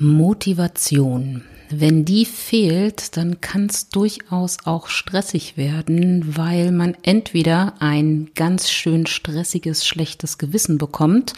Motivation. 0.00 1.42
Wenn 1.70 2.04
die 2.04 2.24
fehlt, 2.24 3.16
dann 3.16 3.40
kann 3.40 3.66
es 3.66 3.88
durchaus 3.88 4.58
auch 4.64 4.86
stressig 4.86 5.56
werden, 5.56 6.36
weil 6.36 6.70
man 6.70 6.96
entweder 7.02 7.74
ein 7.80 8.30
ganz 8.36 8.70
schön 8.70 9.06
stressiges, 9.06 9.84
schlechtes 9.84 10.38
Gewissen 10.38 10.78
bekommt 10.78 11.32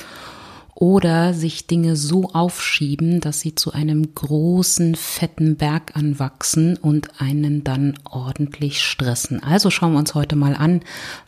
oder 0.75 1.33
sich 1.33 1.69
Dinge 1.69 1.97
so 1.97 2.33
aufschieben, 2.35 3.21
dass 3.21 3.41
sie 3.41 3.55
zu 3.55 3.73
einem 3.73 4.15
großen, 4.15 4.95
fetten 4.95 5.57
Berg 5.57 5.97
anwachsen 5.97 6.77
und 6.77 7.19
einen 7.19 7.65
dann 7.65 7.99
ordentlich 8.05 8.83
stressen. 8.83 9.43
Also 9.43 9.71
schauen 9.71 9.93
wir 9.93 9.99
uns 10.01 10.15
heute 10.15 10.37
mal 10.37 10.55
an, 10.55 10.83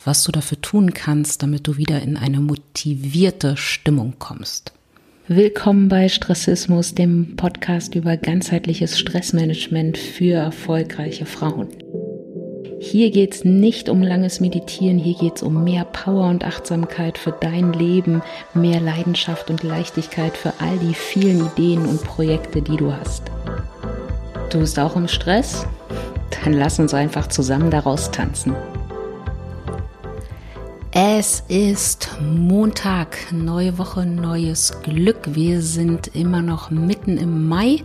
was 0.05 0.23
du 0.23 0.31
dafür 0.31 0.61
tun 0.61 0.93
kannst, 0.93 1.41
damit 1.41 1.65
du 1.65 1.77
wieder 1.77 1.99
in 2.03 2.15
eine 2.15 2.41
motivierte 2.41 3.57
Stimmung 3.57 4.13
kommst. 4.19 4.71
Willkommen 5.29 5.87
bei 5.87 6.09
Stressismus, 6.09 6.95
dem 6.95 7.37
Podcast 7.37 7.95
über 7.95 8.17
ganzheitliches 8.17 8.99
Stressmanagement 8.99 9.97
für 9.97 10.33
erfolgreiche 10.33 11.25
Frauen. 11.25 11.69
Hier 12.81 13.09
geht 13.09 13.33
es 13.33 13.45
nicht 13.45 13.87
um 13.87 14.01
langes 14.03 14.41
Meditieren, 14.41 14.97
hier 14.97 15.15
geht 15.15 15.37
es 15.37 15.43
um 15.43 15.63
mehr 15.63 15.85
Power 15.85 16.27
und 16.29 16.43
Achtsamkeit 16.43 17.17
für 17.17 17.31
dein 17.31 17.71
Leben, 17.71 18.21
mehr 18.53 18.81
Leidenschaft 18.81 19.49
und 19.49 19.63
Leichtigkeit 19.63 20.35
für 20.35 20.51
all 20.59 20.77
die 20.79 20.93
vielen 20.93 21.45
Ideen 21.45 21.85
und 21.85 22.03
Projekte, 22.03 22.61
die 22.61 22.75
du 22.75 22.91
hast. 22.91 23.23
Du 24.49 24.59
bist 24.59 24.77
auch 24.77 24.97
im 24.97 25.07
Stress? 25.07 25.65
Dann 26.43 26.51
lass 26.51 26.79
uns 26.79 26.93
einfach 26.93 27.27
zusammen 27.27 27.71
daraus 27.71 28.11
tanzen. 28.11 28.53
Es 30.95 31.43
ist 31.47 32.11
Montag, 32.21 33.17
neue 33.31 33.79
Woche, 33.79 34.05
neues 34.05 34.79
Glück. 34.83 35.17
Wir 35.33 35.63
sind 35.63 36.15
immer 36.15 36.43
noch 36.43 36.69
mitten 36.69 37.17
im 37.17 37.47
Mai 37.47 37.81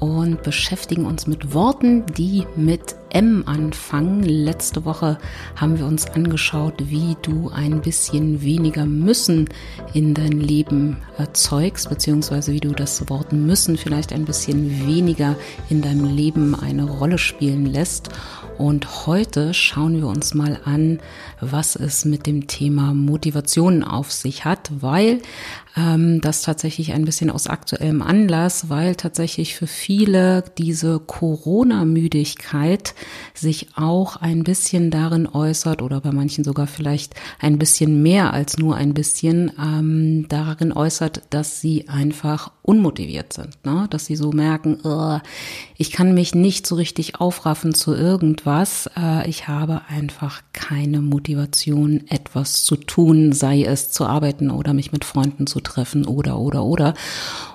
und 0.00 0.42
beschäftigen 0.42 1.06
uns 1.06 1.28
mit 1.28 1.54
Worten, 1.54 2.04
die 2.16 2.44
mit 2.56 2.96
M 3.12 3.44
anfangen. 3.46 4.22
Letzte 4.22 4.84
Woche 4.84 5.18
haben 5.56 5.78
wir 5.78 5.86
uns 5.86 6.06
angeschaut, 6.06 6.74
wie 6.90 7.16
du 7.22 7.50
ein 7.50 7.80
bisschen 7.80 8.42
weniger 8.42 8.86
müssen 8.86 9.48
in 9.94 10.14
dein 10.14 10.32
Leben 10.32 10.98
erzeugst, 11.18 11.88
beziehungsweise 11.88 12.52
wie 12.52 12.60
du 12.60 12.72
das 12.72 13.08
Wort 13.08 13.32
müssen 13.32 13.76
vielleicht 13.76 14.12
ein 14.12 14.24
bisschen 14.24 14.86
weniger 14.86 15.36
in 15.68 15.82
deinem 15.82 16.04
Leben 16.04 16.54
eine 16.54 16.84
Rolle 16.84 17.18
spielen 17.18 17.66
lässt. 17.66 18.10
Und 18.58 19.06
heute 19.06 19.54
schauen 19.54 19.96
wir 19.96 20.06
uns 20.06 20.34
mal 20.34 20.60
an, 20.64 21.00
was 21.40 21.74
es 21.74 22.04
mit 22.04 22.26
dem 22.26 22.46
Thema 22.46 22.94
Motivation 22.94 23.82
auf 23.82 24.12
sich 24.12 24.44
hat, 24.44 24.70
weil 24.80 25.20
ähm, 25.76 26.20
das 26.20 26.42
tatsächlich 26.42 26.92
ein 26.92 27.04
bisschen 27.04 27.30
aus 27.30 27.46
aktuellem 27.46 28.02
Anlass, 28.02 28.68
weil 28.68 28.94
tatsächlich 28.94 29.56
für 29.56 29.66
viele 29.66 30.44
diese 30.58 31.00
Corona-Müdigkeit 31.00 32.94
sich 33.34 33.68
auch 33.76 34.16
ein 34.16 34.44
bisschen 34.44 34.90
darin 34.90 35.26
äußert 35.26 35.82
oder 35.82 36.00
bei 36.00 36.12
manchen 36.12 36.44
sogar 36.44 36.66
vielleicht 36.66 37.14
ein 37.40 37.58
bisschen 37.58 38.02
mehr 38.02 38.32
als 38.32 38.58
nur 38.58 38.76
ein 38.76 38.94
bisschen 38.94 39.52
ähm, 39.58 40.26
darin 40.28 40.72
äußert, 40.72 41.22
dass 41.30 41.60
sie 41.60 41.88
einfach 41.88 42.50
unmotiviert 42.62 43.32
sind, 43.32 43.64
ne? 43.64 43.86
dass 43.90 44.06
sie 44.06 44.16
so 44.16 44.30
merken, 44.30 44.78
ich 45.76 45.90
kann 45.90 46.14
mich 46.14 46.34
nicht 46.34 46.66
so 46.66 46.76
richtig 46.76 47.20
aufraffen 47.20 47.74
zu 47.74 47.94
irgendwas, 47.94 48.88
äh, 48.96 49.28
ich 49.28 49.48
habe 49.48 49.82
einfach 49.88 50.42
keine 50.52 51.00
Motivation, 51.00 52.04
etwas 52.08 52.62
zu 52.64 52.76
tun, 52.76 53.32
sei 53.32 53.64
es 53.64 53.90
zu 53.90 54.06
arbeiten 54.06 54.50
oder 54.50 54.74
mich 54.74 54.92
mit 54.92 55.04
Freunden 55.04 55.46
zu 55.46 55.60
treffen 55.60 56.06
oder, 56.06 56.38
oder, 56.38 56.64
oder. 56.64 56.94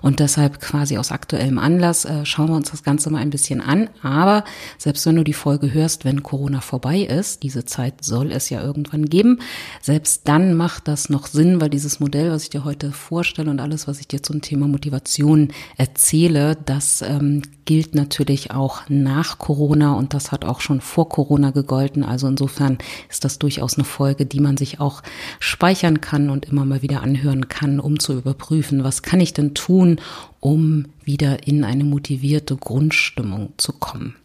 Und 0.02 0.20
deshalb 0.20 0.60
quasi 0.60 0.98
aus 0.98 1.12
aktuellem 1.12 1.58
Anlass 1.58 2.06
äh, 2.06 2.26
schauen 2.26 2.50
wir 2.50 2.56
uns 2.56 2.72
das 2.72 2.84
Ganze 2.84 3.10
mal 3.10 3.20
ein 3.20 3.30
bisschen 3.30 3.62
an. 3.62 3.90
Aber 4.02 4.44
selbst 4.78 5.06
wenn 5.06 5.16
du 5.16 5.24
die 5.24 5.34
Folge 5.38 5.74
hörst, 5.74 6.04
wenn 6.04 6.24
Corona 6.24 6.60
vorbei 6.60 7.00
ist, 7.02 7.44
diese 7.44 7.64
Zeit 7.64 8.04
soll 8.04 8.32
es 8.32 8.50
ja 8.50 8.62
irgendwann 8.62 9.06
geben, 9.06 9.40
selbst 9.82 10.28
dann 10.28 10.56
macht 10.56 10.88
das 10.88 11.10
noch 11.10 11.28
Sinn, 11.28 11.62
weil 11.62 11.70
dieses 11.70 12.00
Modell, 12.00 12.32
was 12.32 12.44
ich 12.44 12.50
dir 12.50 12.66
heute 12.66 12.92
vorstelle 12.92 13.50
und 13.50 13.62
alles, 13.62 13.88
was 13.88 14.00
ich 14.00 14.08
dir 14.08 14.22
zum 14.24 14.42
Thema 14.42 14.68
Motivation 14.68 15.50
erzähle, 15.78 16.58
das 16.66 17.02
ähm, 17.02 17.44
gilt 17.66 17.96
natürlich 17.96 18.52
auch 18.52 18.82
nach 18.90 19.38
Corona 19.38 19.94
und 19.94 20.14
das 20.14 20.32
hat 20.32 20.46
auch 20.46 20.62
schon 20.62 20.82
vor 20.82 21.10
Corona 21.10 21.52
gegolten. 21.52 22.04
Also 22.04 22.28
insofern 22.28 22.78
ist 23.10 23.26
das 23.26 23.40
durchaus 23.40 23.76
eine 23.76 23.84
Folge, 23.84 24.26
die 24.26 24.40
man 24.40 24.58
sich 24.58 24.80
auch 24.80 25.04
speichern 25.40 26.02
kann 26.02 26.30
und 26.30 26.46
immer 26.46 26.66
mal 26.66 26.82
wieder 26.82 27.04
anhören 27.04 27.50
kann, 27.50 27.80
um 27.80 28.00
zu 28.00 28.14
überprüfen, 28.14 28.84
was 28.84 29.04
kann 29.04 29.20
ich 29.20 29.34
denn 29.34 29.54
tun, 29.54 30.00
um 30.40 30.86
wieder 31.04 31.48
in 31.48 31.64
eine 31.64 31.84
motivierte 31.84 32.56
Grundstimmung 32.56 33.54
zu 33.58 33.74
kommen. 33.74 34.16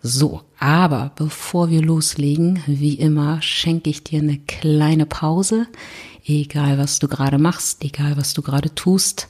So, 0.00 0.42
aber 0.58 1.12
bevor 1.16 1.70
wir 1.70 1.82
loslegen, 1.82 2.62
wie 2.66 2.94
immer, 2.94 3.42
schenke 3.42 3.90
ich 3.90 4.04
dir 4.04 4.20
eine 4.20 4.38
kleine 4.38 5.06
Pause. 5.06 5.66
Egal, 6.24 6.78
was 6.78 6.98
du 6.98 7.08
gerade 7.08 7.38
machst, 7.38 7.82
egal, 7.82 8.16
was 8.16 8.34
du 8.34 8.42
gerade 8.42 8.74
tust, 8.74 9.28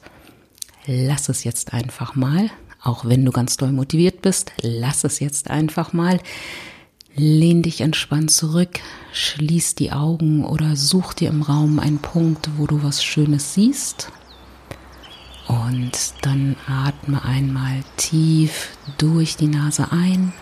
lass 0.87 1.29
es 1.29 1.45
jetzt 1.45 1.73
einfach 1.73 2.15
mal 2.15 2.51
auch 2.83 3.05
wenn 3.05 3.25
du 3.25 3.33
ganz 3.33 3.57
doll 3.57 3.73
motiviert 3.73 4.23
bist, 4.23 4.53
lass 4.63 5.05
es 5.05 5.21
jetzt 5.21 5.51
einfach 5.51 5.93
mal. 5.93 6.21
Lehn 7.15 7.63
dich 7.63 7.81
entspannt 7.81 8.31
zurück, 8.31 8.81
schließ 9.13 9.75
die 9.75 9.91
Augen 9.91 10.45
oder 10.45 10.77
such 10.77 11.15
dir 11.15 11.31
im 11.31 11.43
Raum 11.43 11.81
einen 11.81 11.99
Punkt, 11.99 12.49
wo 12.57 12.67
du 12.67 12.83
was 12.83 13.03
Schönes 13.03 13.55
siehst. 13.55 14.13
Und 15.49 16.15
dann 16.23 16.57
atme 16.69 17.25
einmal 17.25 17.83
tief 17.97 18.77
durch 18.99 19.37
die 19.37 19.49
Nase 19.49 19.91
ein 19.91 20.33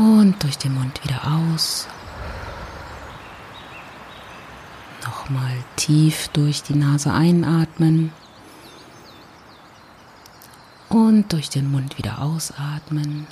und 0.00 0.42
durch 0.42 0.56
den 0.56 0.74
Mund 0.74 1.04
wieder 1.04 1.20
aus. 1.26 1.86
Nochmal 5.04 5.52
tief 5.76 6.28
durch 6.28 6.62
die 6.62 6.74
Nase 6.74 7.12
einatmen 7.12 8.12
und 10.88 11.30
durch 11.32 11.50
den 11.50 11.70
Mund 11.70 11.98
wieder 11.98 12.22
ausatmen. 12.22 13.26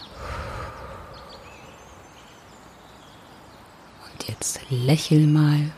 Und 4.04 4.28
jetzt 4.28 4.60
lächel 4.68 5.26
mal. 5.26 5.70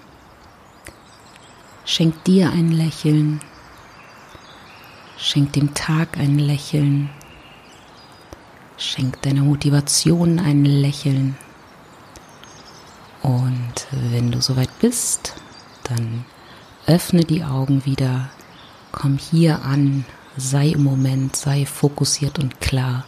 Schenk 1.84 2.24
dir 2.24 2.50
ein 2.50 2.72
Lächeln. 2.72 3.40
Schenk 5.18 5.52
dem 5.52 5.72
Tag 5.72 6.16
ein 6.16 6.38
Lächeln. 6.38 7.10
Schenk 8.80 9.20
deiner 9.22 9.42
Motivation 9.42 10.38
ein 10.38 10.64
Lächeln. 10.64 11.36
Und 13.22 13.86
wenn 13.90 14.32
du 14.32 14.40
soweit 14.40 14.70
bist, 14.80 15.34
dann 15.84 16.24
öffne 16.86 17.24
die 17.24 17.44
Augen 17.44 17.84
wieder, 17.84 18.30
komm 18.90 19.18
hier 19.18 19.62
an 19.62 20.04
sei 20.36 20.68
im 20.68 20.82
Moment, 20.82 21.36
sei 21.36 21.66
fokussiert 21.66 22.38
und 22.38 22.60
klar 22.60 23.04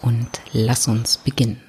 und 0.00 0.40
lass 0.52 0.88
uns 0.88 1.18
beginnen. 1.18 1.60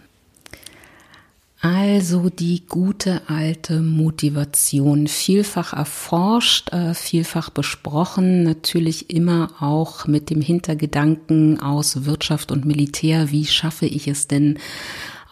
Also 1.66 2.30
die 2.30 2.66
gute 2.68 3.22
alte 3.30 3.80
Motivation, 3.80 5.08
vielfach 5.08 5.72
erforscht, 5.72 6.74
äh, 6.74 6.94
vielfach 6.94 7.50
besprochen, 7.52 8.44
natürlich 8.44 9.10
immer 9.10 9.50
auch 9.62 10.06
mit 10.06 10.30
dem 10.30 10.42
Hintergedanken 10.42 11.62
aus 11.62 12.04
Wirtschaft 12.04 12.52
und 12.52 12.66
Militär, 12.66 13.32
wie 13.32 13.46
schaffe 13.46 13.86
ich 13.86 14.10
es 14.10 14.28
denn, 14.28 14.60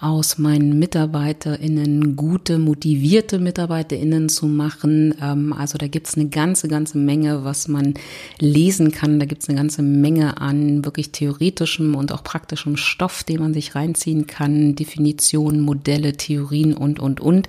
aus 0.01 0.39
meinen 0.39 0.79
MitarbeiterInnen 0.79 2.15
gute, 2.15 2.57
motivierte 2.57 3.37
MitarbeiterInnen 3.37 4.29
zu 4.29 4.47
machen. 4.47 5.13
Ähm, 5.21 5.53
also 5.53 5.77
da 5.77 5.87
gibt's 5.87 6.15
eine 6.15 6.27
ganze, 6.27 6.67
ganze 6.67 6.97
Menge, 6.97 7.43
was 7.43 7.67
man 7.67 7.93
lesen 8.39 8.91
kann. 8.91 9.19
Da 9.19 9.27
gibt's 9.27 9.47
eine 9.47 9.59
ganze 9.59 9.83
Menge 9.83 10.41
an 10.41 10.83
wirklich 10.83 11.11
theoretischem 11.11 11.93
und 11.93 12.11
auch 12.11 12.23
praktischem 12.23 12.77
Stoff, 12.77 13.23
den 13.23 13.41
man 13.41 13.53
sich 13.53 13.75
reinziehen 13.75 14.25
kann. 14.25 14.73
Definitionen, 14.73 15.61
Modelle, 15.61 16.13
Theorien 16.13 16.73
und, 16.73 16.99
und, 16.99 17.21
und. 17.21 17.47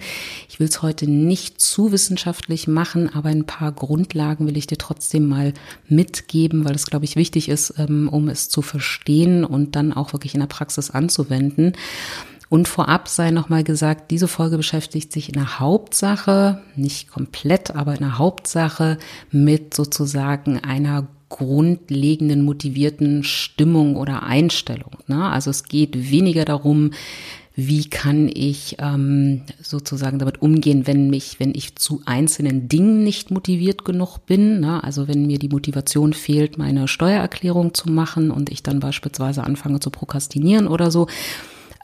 Ich 0.51 0.61
will 0.61 0.69
es 0.69 0.83
heute 0.83 1.11
nicht 1.11 1.59
zu 1.59 1.91
wissenschaftlich 1.91 2.69
machen, 2.69 3.09
aber 3.09 3.31
ein 3.31 3.47
paar 3.47 3.73
Grundlagen 3.73 4.47
will 4.47 4.59
ich 4.59 4.67
dir 4.67 4.77
trotzdem 4.77 5.27
mal 5.27 5.55
mitgeben, 5.89 6.67
weil 6.67 6.75
es, 6.75 6.85
glaube 6.85 7.07
ich, 7.07 7.17
wichtig 7.17 7.49
ist, 7.49 7.73
ähm, 7.79 8.11
um 8.11 8.29
es 8.29 8.51
zu 8.51 8.61
verstehen 8.61 9.43
und 9.43 9.75
dann 9.75 9.95
auch 9.95 10.13
wirklich 10.13 10.35
in 10.35 10.41
der 10.41 10.49
Praxis 10.49 10.91
anzuwenden. 10.91 11.73
Und 12.53 12.69
vorab 12.69 13.09
sei 13.09 13.31
nochmal 13.31 13.65
gesagt, 13.65 14.11
diese 14.11 14.29
Folge 14.29 14.59
beschäftigt 14.59 15.11
sich 15.11 15.31
in 15.31 15.37
der 15.37 15.59
Hauptsache, 15.59 16.61
nicht 16.77 17.09
komplett, 17.09 17.75
aber 17.75 17.95
in 17.95 18.01
der 18.01 18.19
Hauptsache 18.19 18.99
mit 19.31 19.73
sozusagen 19.73 20.59
einer 20.59 21.07
grundlegenden 21.31 22.45
motivierten 22.45 23.25
Stimmung 23.25 23.97
oder 23.97 24.25
Einstellung. 24.25 24.99
Ne? 25.07 25.31
Also 25.31 25.49
es 25.49 25.65
geht 25.65 26.11
weniger 26.11 26.45
darum, 26.45 26.91
wie 27.55 27.89
kann 27.89 28.29
ich 28.29 28.77
ähm, 28.81 29.45
sozusagen 29.63 30.19
damit 30.19 30.43
umgehen, 30.43 30.87
wenn 30.87 31.09
mich, 31.09 31.41
wenn 31.41 31.55
ich 31.55 31.77
zu 31.77 32.03
einzelnen 32.05 32.69
Dingen 32.69 33.03
nicht 33.03 33.31
motiviert 33.31 33.87
genug 33.87 34.27
bin. 34.27 34.61
Ne? 34.61 34.85
Also 34.85 35.09
wenn 35.09 35.27
mir 35.27 35.39
die 35.39 35.49
Motivation 35.49 36.13
fehlt, 36.13 36.59
meine 36.59 36.87
Steuererklärung 36.87 37.73
zu 37.73 37.89
machen 37.89 38.31
und 38.31 38.51
ich 38.51 38.63
dann 38.63 38.79
beispielsweise 38.79 39.43
anfange 39.43 39.81
zu 39.81 39.89
prokrastinieren 39.89 40.69
oder 40.69 40.91
so. 40.91 41.07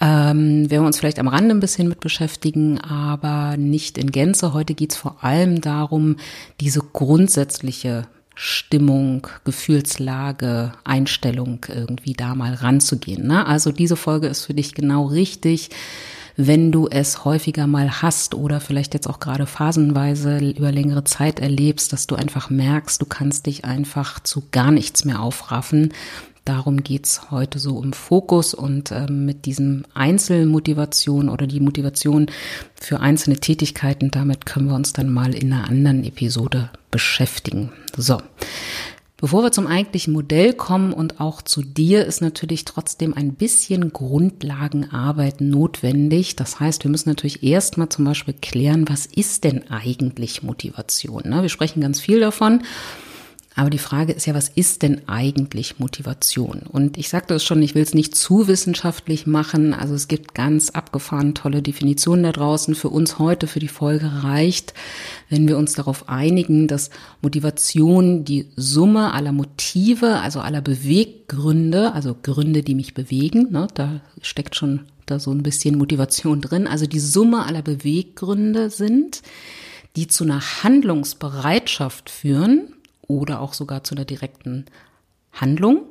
Ähm, 0.01 0.71
werden 0.71 0.83
wir 0.83 0.87
uns 0.87 0.99
vielleicht 0.99 1.19
am 1.19 1.29
Rande 1.29 1.55
ein 1.55 1.61
bisschen 1.61 1.89
mit 1.89 2.01
beschäftigen, 2.01 2.81
aber 2.81 3.57
nicht 3.57 3.99
in 3.99 4.13
Gänze. 4.13 4.53
Heute 4.53 4.75
geht 4.75 4.93
es 4.93 4.97
vor 4.97 5.25
allem 5.25 5.61
darum, 5.61 6.17
diese 6.61 6.81
grundsätzliche 6.81 8.07
Stimmung, 8.41 9.27
Gefühlslage, 9.43 10.73
Einstellung 10.85 11.67
irgendwie 11.69 12.13
da 12.13 12.37
mal 12.37 12.55
ranzugehen. 12.55 13.27
Ne? 13.27 13.45
Also 13.45 13.73
diese 13.73 13.97
Folge 13.97 14.29
ist 14.29 14.45
für 14.45 14.55
dich 14.55 14.75
genau 14.75 15.07
richtig, 15.07 15.71
wenn 16.37 16.71
du 16.71 16.87
es 16.87 17.25
häufiger 17.25 17.67
mal 17.67 18.01
hast 18.01 18.37
oder 18.37 18.61
vielleicht 18.61 18.95
jetzt 18.95 19.09
auch 19.09 19.19
gerade 19.19 19.45
phasenweise 19.45 20.39
über 20.39 20.71
längere 20.71 21.03
Zeit 21.03 21.41
erlebst, 21.41 21.93
dass 21.93 22.07
du 22.07 22.15
einfach 22.15 22.49
merkst, 22.49 23.03
du 23.03 23.07
kannst 23.07 23.47
dich 23.47 23.65
einfach 23.65 24.21
zu 24.21 24.45
gar 24.53 24.71
nichts 24.71 25.05
mehr 25.05 25.21
aufraffen 25.21 25.93
Darum 26.49 26.83
geht's 26.83 27.31
heute 27.31 27.59
so 27.59 27.83
im 27.83 27.93
Fokus 27.93 28.55
und 28.55 28.91
ähm, 28.91 29.27
mit 29.27 29.45
diesem 29.45 29.85
Einzelmotivation 29.93 31.29
oder 31.29 31.47
die 31.47 31.61
Motivation 31.61 32.31
für 32.75 33.01
einzelne 33.01 33.37
Tätigkeiten, 33.37 34.11
damit 34.11 34.47
können 34.47 34.69
wir 34.69 34.75
uns 34.75 34.95
dann 34.95 35.13
mal 35.13 35.35
in 35.35 35.53
einer 35.53 35.69
anderen 35.69 36.05
Episode 36.05 36.71
beschäftigen. 36.91 37.71
So. 37.95 38.23
Bevor 39.19 39.43
wir 39.43 39.53
zum 39.53 39.67
eigentlichen 39.67 40.15
Modell 40.15 40.55
kommen 40.55 40.95
und 40.95 41.21
auch 41.21 41.43
zu 41.43 41.61
dir, 41.61 42.07
ist 42.07 42.23
natürlich 42.23 42.65
trotzdem 42.65 43.13
ein 43.13 43.35
bisschen 43.35 43.93
Grundlagenarbeit 43.93 45.43
notwendig. 45.43 46.35
Das 46.35 46.61
heißt, 46.61 46.83
wir 46.83 46.91
müssen 46.91 47.11
natürlich 47.11 47.43
erstmal 47.43 47.91
zum 47.91 48.07
Beispiel 48.07 48.33
klären, 48.41 48.89
was 48.89 49.05
ist 49.05 49.45
denn 49.45 49.71
eigentlich 49.71 50.43
Motivation? 50.43 51.25
Ne? 51.27 51.43
Wir 51.43 51.51
sprechen 51.51 51.83
ganz 51.83 52.01
viel 52.01 52.21
davon. 52.21 52.63
Aber 53.59 53.71
die 53.71 53.79
Frage 53.79 54.13
ist 54.13 54.25
ja, 54.25 54.35
was 54.35 54.49
ist 54.49 54.83
denn 54.83 55.09
eigentlich 55.09 55.81
Motivation? 55.81 56.63
Und 56.71 56.97
ich 56.97 57.09
sagte 57.09 57.35
es 57.35 57.43
schon, 57.43 57.61
ich 57.61 57.75
will 57.75 57.83
es 57.83 57.93
nicht 57.93 58.15
zu 58.15 58.47
wissenschaftlich 58.47 59.27
machen. 59.27 59.75
Also 59.75 59.95
es 59.97 60.07
gibt 60.07 60.33
ganz 60.33 60.71
abgefahren 60.71 61.35
tolle 61.35 61.61
Definitionen 61.61 62.23
da 62.23 62.31
draußen. 62.31 62.77
Für 62.77 62.89
uns 62.89 63.19
heute, 63.19 63.49
für 63.49 63.59
die 63.59 63.67
Folge 63.67 64.23
reicht, 64.23 64.75
wenn 65.29 65.49
wir 65.49 65.59
uns 65.59 65.73
darauf 65.73 66.09
einigen, 66.09 66.69
dass 66.69 66.91
Motivation 67.21 68.25
die 68.25 68.47
Summe 68.55 69.13
aller 69.13 69.33
Motive, 69.33 70.21
also 70.21 70.39
aller 70.39 70.61
Beweggründe, 70.61 71.95
also 71.95 72.15
Gründe, 72.15 72.63
die 72.63 72.77
mich 72.77 72.95
bewegen, 72.95 73.51
ne, 73.51 73.67
da 73.75 74.03
steckt 74.23 74.55
schon 74.55 74.83
da 75.05 75.19
so 75.19 75.33
ein 75.33 75.43
bisschen 75.43 75.79
Motivation 75.79 76.41
drin, 76.41 76.69
also 76.69 76.87
die 76.87 77.01
Summe 77.01 77.45
aller 77.45 77.63
Beweggründe 77.63 78.71
sind, 78.71 79.23
die 79.97 80.07
zu 80.07 80.23
einer 80.23 80.63
Handlungsbereitschaft 80.63 82.09
führen, 82.09 82.75
oder 83.09 83.41
auch 83.41 83.55
sogar 83.55 83.83
zu 83.83 83.97
einer 83.97 84.05
direkten 84.05 84.67
Handlung, 85.33 85.83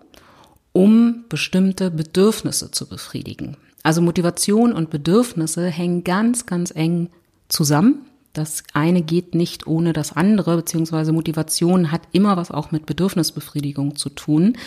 um 0.72 1.26
bestimmte 1.28 1.92
Bedürfnisse 1.92 2.72
zu 2.72 2.88
befriedigen. 2.88 3.58
Also 3.84 4.02
Motivation 4.02 4.74
und 4.74 4.90
Bedürfnisse 4.90 5.68
hängen 5.68 6.04
ganz, 6.04 6.46
ganz 6.46 6.72
eng 6.72 7.10
zusammen. 7.50 8.06
Das 8.34 8.64
eine 8.74 9.02
geht 9.02 9.34
nicht 9.34 9.66
ohne 9.66 9.94
das 9.94 10.14
andere, 10.14 10.58
beziehungsweise 10.58 11.12
Motivation 11.12 11.92
hat 11.92 12.02
immer 12.12 12.38
was 12.38 12.52
auch 12.52 12.72
mit 12.72 12.86
Bedürfnisbefriedigung 12.86 13.96
zu 13.96 14.10
tun. 14.10 14.58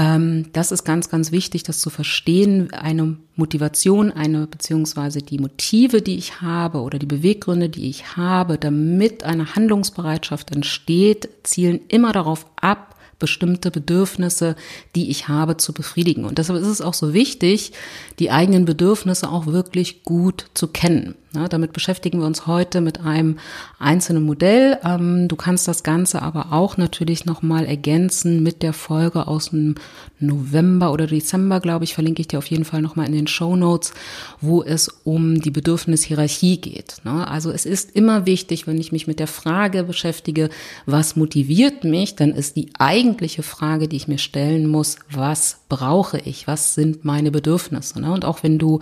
Ähm, 0.00 0.46
das 0.54 0.72
ist 0.72 0.84
ganz, 0.84 1.10
ganz 1.10 1.30
wichtig, 1.30 1.62
das 1.62 1.80
zu 1.80 1.90
verstehen. 1.90 2.72
Eine 2.72 3.18
Motivation, 3.36 4.10
eine 4.10 4.46
beziehungsweise 4.46 5.20
die 5.20 5.38
Motive, 5.38 6.00
die 6.00 6.16
ich 6.16 6.40
habe 6.40 6.80
oder 6.80 6.98
die 6.98 7.06
Beweggründe, 7.06 7.68
die 7.68 7.90
ich 7.90 8.16
habe, 8.16 8.56
damit 8.56 9.24
eine 9.24 9.54
Handlungsbereitschaft 9.54 10.52
entsteht, 10.52 11.28
zielen 11.42 11.80
immer 11.88 12.12
darauf 12.12 12.46
ab, 12.56 12.96
bestimmte 13.18 13.70
Bedürfnisse, 13.70 14.56
die 14.96 15.10
ich 15.10 15.28
habe, 15.28 15.58
zu 15.58 15.74
befriedigen. 15.74 16.24
Und 16.24 16.38
deshalb 16.38 16.58
ist 16.58 16.68
es 16.68 16.80
auch 16.80 16.94
so 16.94 17.12
wichtig, 17.12 17.72
die 18.18 18.30
eigenen 18.30 18.64
Bedürfnisse 18.64 19.28
auch 19.28 19.44
wirklich 19.46 20.02
gut 20.04 20.46
zu 20.54 20.68
kennen. 20.68 21.14
Ja, 21.32 21.46
damit 21.46 21.72
beschäftigen 21.72 22.18
wir 22.18 22.26
uns 22.26 22.48
heute 22.48 22.80
mit 22.80 23.02
einem 23.02 23.38
einzelnen 23.78 24.24
Modell. 24.24 24.78
Ähm, 24.82 25.28
du 25.28 25.36
kannst 25.36 25.68
das 25.68 25.84
Ganze 25.84 26.22
aber 26.22 26.52
auch 26.52 26.76
natürlich 26.76 27.24
nochmal 27.24 27.66
ergänzen 27.66 28.42
mit 28.42 28.64
der 28.64 28.72
Folge 28.72 29.28
aus 29.28 29.50
dem 29.50 29.76
November 30.18 30.92
oder 30.92 31.06
Dezember, 31.06 31.60
glaube 31.60 31.84
ich, 31.84 31.94
verlinke 31.94 32.20
ich 32.20 32.26
dir 32.26 32.38
auf 32.38 32.46
jeden 32.46 32.64
Fall 32.64 32.82
nochmal 32.82 33.06
in 33.06 33.12
den 33.12 33.28
Show 33.28 33.54
Notes, 33.54 33.92
wo 34.40 34.64
es 34.64 34.88
um 35.04 35.40
die 35.40 35.52
Bedürfnishierarchie 35.52 36.60
geht. 36.60 36.96
Ne? 37.04 37.28
Also 37.28 37.52
es 37.52 37.64
ist 37.64 37.94
immer 37.94 38.26
wichtig, 38.26 38.66
wenn 38.66 38.78
ich 38.78 38.90
mich 38.90 39.06
mit 39.06 39.20
der 39.20 39.28
Frage 39.28 39.84
beschäftige, 39.84 40.48
was 40.84 41.14
motiviert 41.14 41.84
mich, 41.84 42.16
dann 42.16 42.32
ist 42.32 42.56
die 42.56 42.70
eigentliche 42.76 43.44
Frage, 43.44 43.86
die 43.86 43.96
ich 43.96 44.08
mir 44.08 44.18
stellen 44.18 44.66
muss, 44.66 44.96
was 45.08 45.60
brauche 45.68 46.18
ich? 46.18 46.48
Was 46.48 46.74
sind 46.74 47.04
meine 47.04 47.30
Bedürfnisse? 47.30 48.00
Ne? 48.00 48.12
Und 48.12 48.24
auch 48.24 48.42
wenn 48.42 48.58
du 48.58 48.80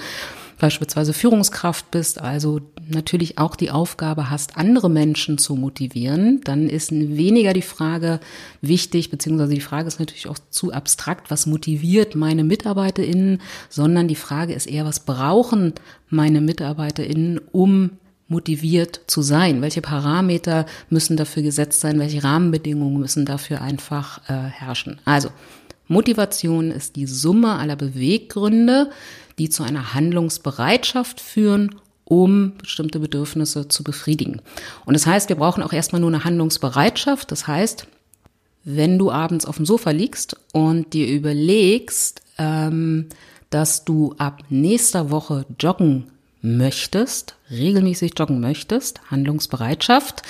beispielsweise 0.58 1.12
Führungskraft 1.12 1.90
bist, 1.90 2.20
also 2.20 2.60
natürlich 2.88 3.38
auch 3.38 3.55
die 3.55 3.70
Aufgabe 3.70 4.31
hast, 4.31 4.56
andere 4.56 4.90
Menschen 4.90 5.38
zu 5.38 5.55
motivieren, 5.55 6.40
dann 6.44 6.69
ist 6.69 6.90
weniger 6.93 7.52
die 7.52 7.62
Frage 7.62 8.20
wichtig, 8.60 9.10
beziehungsweise 9.10 9.55
die 9.55 9.60
Frage 9.60 9.88
ist 9.88 10.00
natürlich 10.00 10.28
auch 10.28 10.38
zu 10.50 10.72
abstrakt, 10.72 11.31
was 11.31 11.46
motiviert 11.46 12.14
meine 12.14 12.44
MitarbeiterInnen, 12.44 13.40
sondern 13.69 14.08
die 14.08 14.16
Frage 14.16 14.52
ist 14.52 14.66
eher, 14.66 14.84
was 14.84 15.00
brauchen 15.00 15.75
meine 16.08 16.40
MitarbeiterInnen, 16.40 17.40
um 17.52 17.90
motiviert 18.28 19.00
zu 19.06 19.22
sein? 19.22 19.62
Welche 19.62 19.81
Parameter 19.81 20.66
müssen 20.90 21.16
dafür 21.16 21.43
gesetzt 21.43 21.81
sein? 21.81 21.99
Welche 21.99 22.22
Rahmenbedingungen 22.22 23.00
müssen 23.00 23.25
dafür 23.25 23.62
einfach 23.62 24.28
äh, 24.28 24.34
herrschen? 24.34 25.00
Also, 25.04 25.31
Motivation 25.88 26.70
ist 26.70 26.96
die 26.96 27.06
Summe 27.06 27.54
aller 27.54 27.76
Beweggründe, 27.76 28.90
die 29.38 29.49
zu 29.49 29.62
einer 29.62 29.94
Handlungsbereitschaft 29.94 31.20
führen, 31.20 31.76
um 32.05 32.56
bestimmte 32.56 33.00
Bedürfnisse 33.00 33.69
zu 33.69 33.85
befriedigen. 33.85 34.40
Und 34.87 34.94
das 34.94 35.06
heißt, 35.06 35.29
wir 35.29 35.37
brauchen 35.37 35.62
auch 35.62 35.73
erstmal 35.73 36.00
nur 36.00 36.11
eine 36.11 36.25
Handlungsbereitschaft. 36.25 37.31
Das 37.31 37.46
heißt, 37.46 37.87
wenn 38.64 38.99
du 38.99 39.11
abends 39.11 39.46
auf 39.46 39.56
dem 39.56 39.67
Sofa 39.67 39.90
liegst 39.90 40.37
und 40.52 40.93
dir 40.94 41.06
überlegst, 41.08 42.23
ähm, 42.38 43.06
dass 43.50 43.85
du 43.85 44.14
ab 44.19 44.43
nächster 44.49 45.11
Woche 45.11 45.46
joggen 45.61 46.11
möchtest, 46.43 47.35
regelmäßig 47.50 48.12
joggen 48.17 48.40
möchtest, 48.40 49.00
Handlungsbereitschaft, 49.11 50.23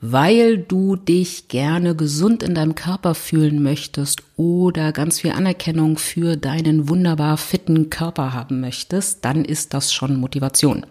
weil 0.00 0.58
du 0.58 0.96
dich 0.96 1.48
gerne 1.48 1.96
gesund 1.96 2.42
in 2.42 2.54
deinem 2.54 2.74
Körper 2.74 3.14
fühlen 3.14 3.62
möchtest 3.62 4.22
oder 4.36 4.92
ganz 4.92 5.20
viel 5.20 5.32
Anerkennung 5.32 5.98
für 5.98 6.36
deinen 6.36 6.88
wunderbar 6.88 7.36
fitten 7.36 7.90
Körper 7.90 8.32
haben 8.32 8.60
möchtest, 8.60 9.24
dann 9.24 9.44
ist 9.44 9.74
das 9.74 9.92
schon 9.92 10.16
Motivation. 10.16 10.86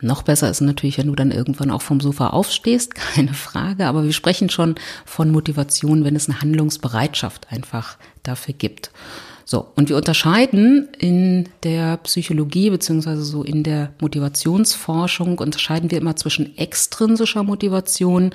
Noch 0.00 0.22
besser 0.22 0.48
ist 0.48 0.60
natürlich, 0.60 0.98
wenn 0.98 1.08
du 1.08 1.16
dann 1.16 1.32
irgendwann 1.32 1.70
auch 1.70 1.82
vom 1.82 2.00
Sofa 2.00 2.28
aufstehst, 2.28 2.94
keine 3.14 3.34
Frage, 3.34 3.86
aber 3.86 4.04
wir 4.04 4.12
sprechen 4.12 4.50
schon 4.50 4.76
von 5.04 5.30
Motivation, 5.30 6.04
wenn 6.04 6.14
es 6.14 6.28
eine 6.28 6.40
Handlungsbereitschaft 6.40 7.50
einfach 7.50 7.96
dafür 8.22 8.54
gibt. 8.54 8.90
So, 9.50 9.66
und 9.76 9.88
wir 9.88 9.96
unterscheiden 9.96 10.90
in 10.98 11.48
der 11.62 11.96
Psychologie 11.96 12.68
beziehungsweise 12.68 13.22
so 13.22 13.42
in 13.42 13.62
der 13.62 13.94
Motivationsforschung 13.98 15.38
unterscheiden 15.38 15.90
wir 15.90 15.96
immer 15.96 16.16
zwischen 16.16 16.58
extrinsischer 16.58 17.44
Motivation 17.44 18.34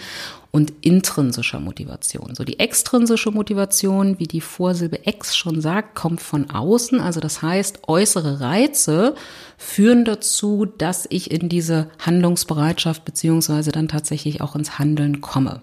und 0.50 0.74
intrinsischer 0.82 1.60
Motivation. 1.60 2.34
So 2.34 2.43
die 2.43 2.58
extrinsische 2.58 3.29
Motivation, 3.29 4.17
wie 4.17 4.25
die 4.25 4.41
Vorsilbe 4.41 5.05
ex 5.05 5.38
schon 5.38 5.62
sagt, 5.62 5.93
kommt 5.93 6.20
von 6.20 6.50
außen. 6.50 7.00
Also 7.00 7.20
das 7.20 7.43
heißt, 7.43 7.88
äußere 7.88 8.39
Reize 8.39 9.13
führen 9.55 10.05
dazu, 10.05 10.65
dass 10.65 11.05
ich 11.12 11.29
in 11.29 11.48
diese 11.48 11.91
Handlungsbereitschaft 12.00 13.05
beziehungsweise 13.05 13.72
dann 13.72 13.88
tatsächlich 13.88 14.41
auch 14.41 14.55
ins 14.55 14.79
Handeln 14.79 15.22
komme. 15.22 15.62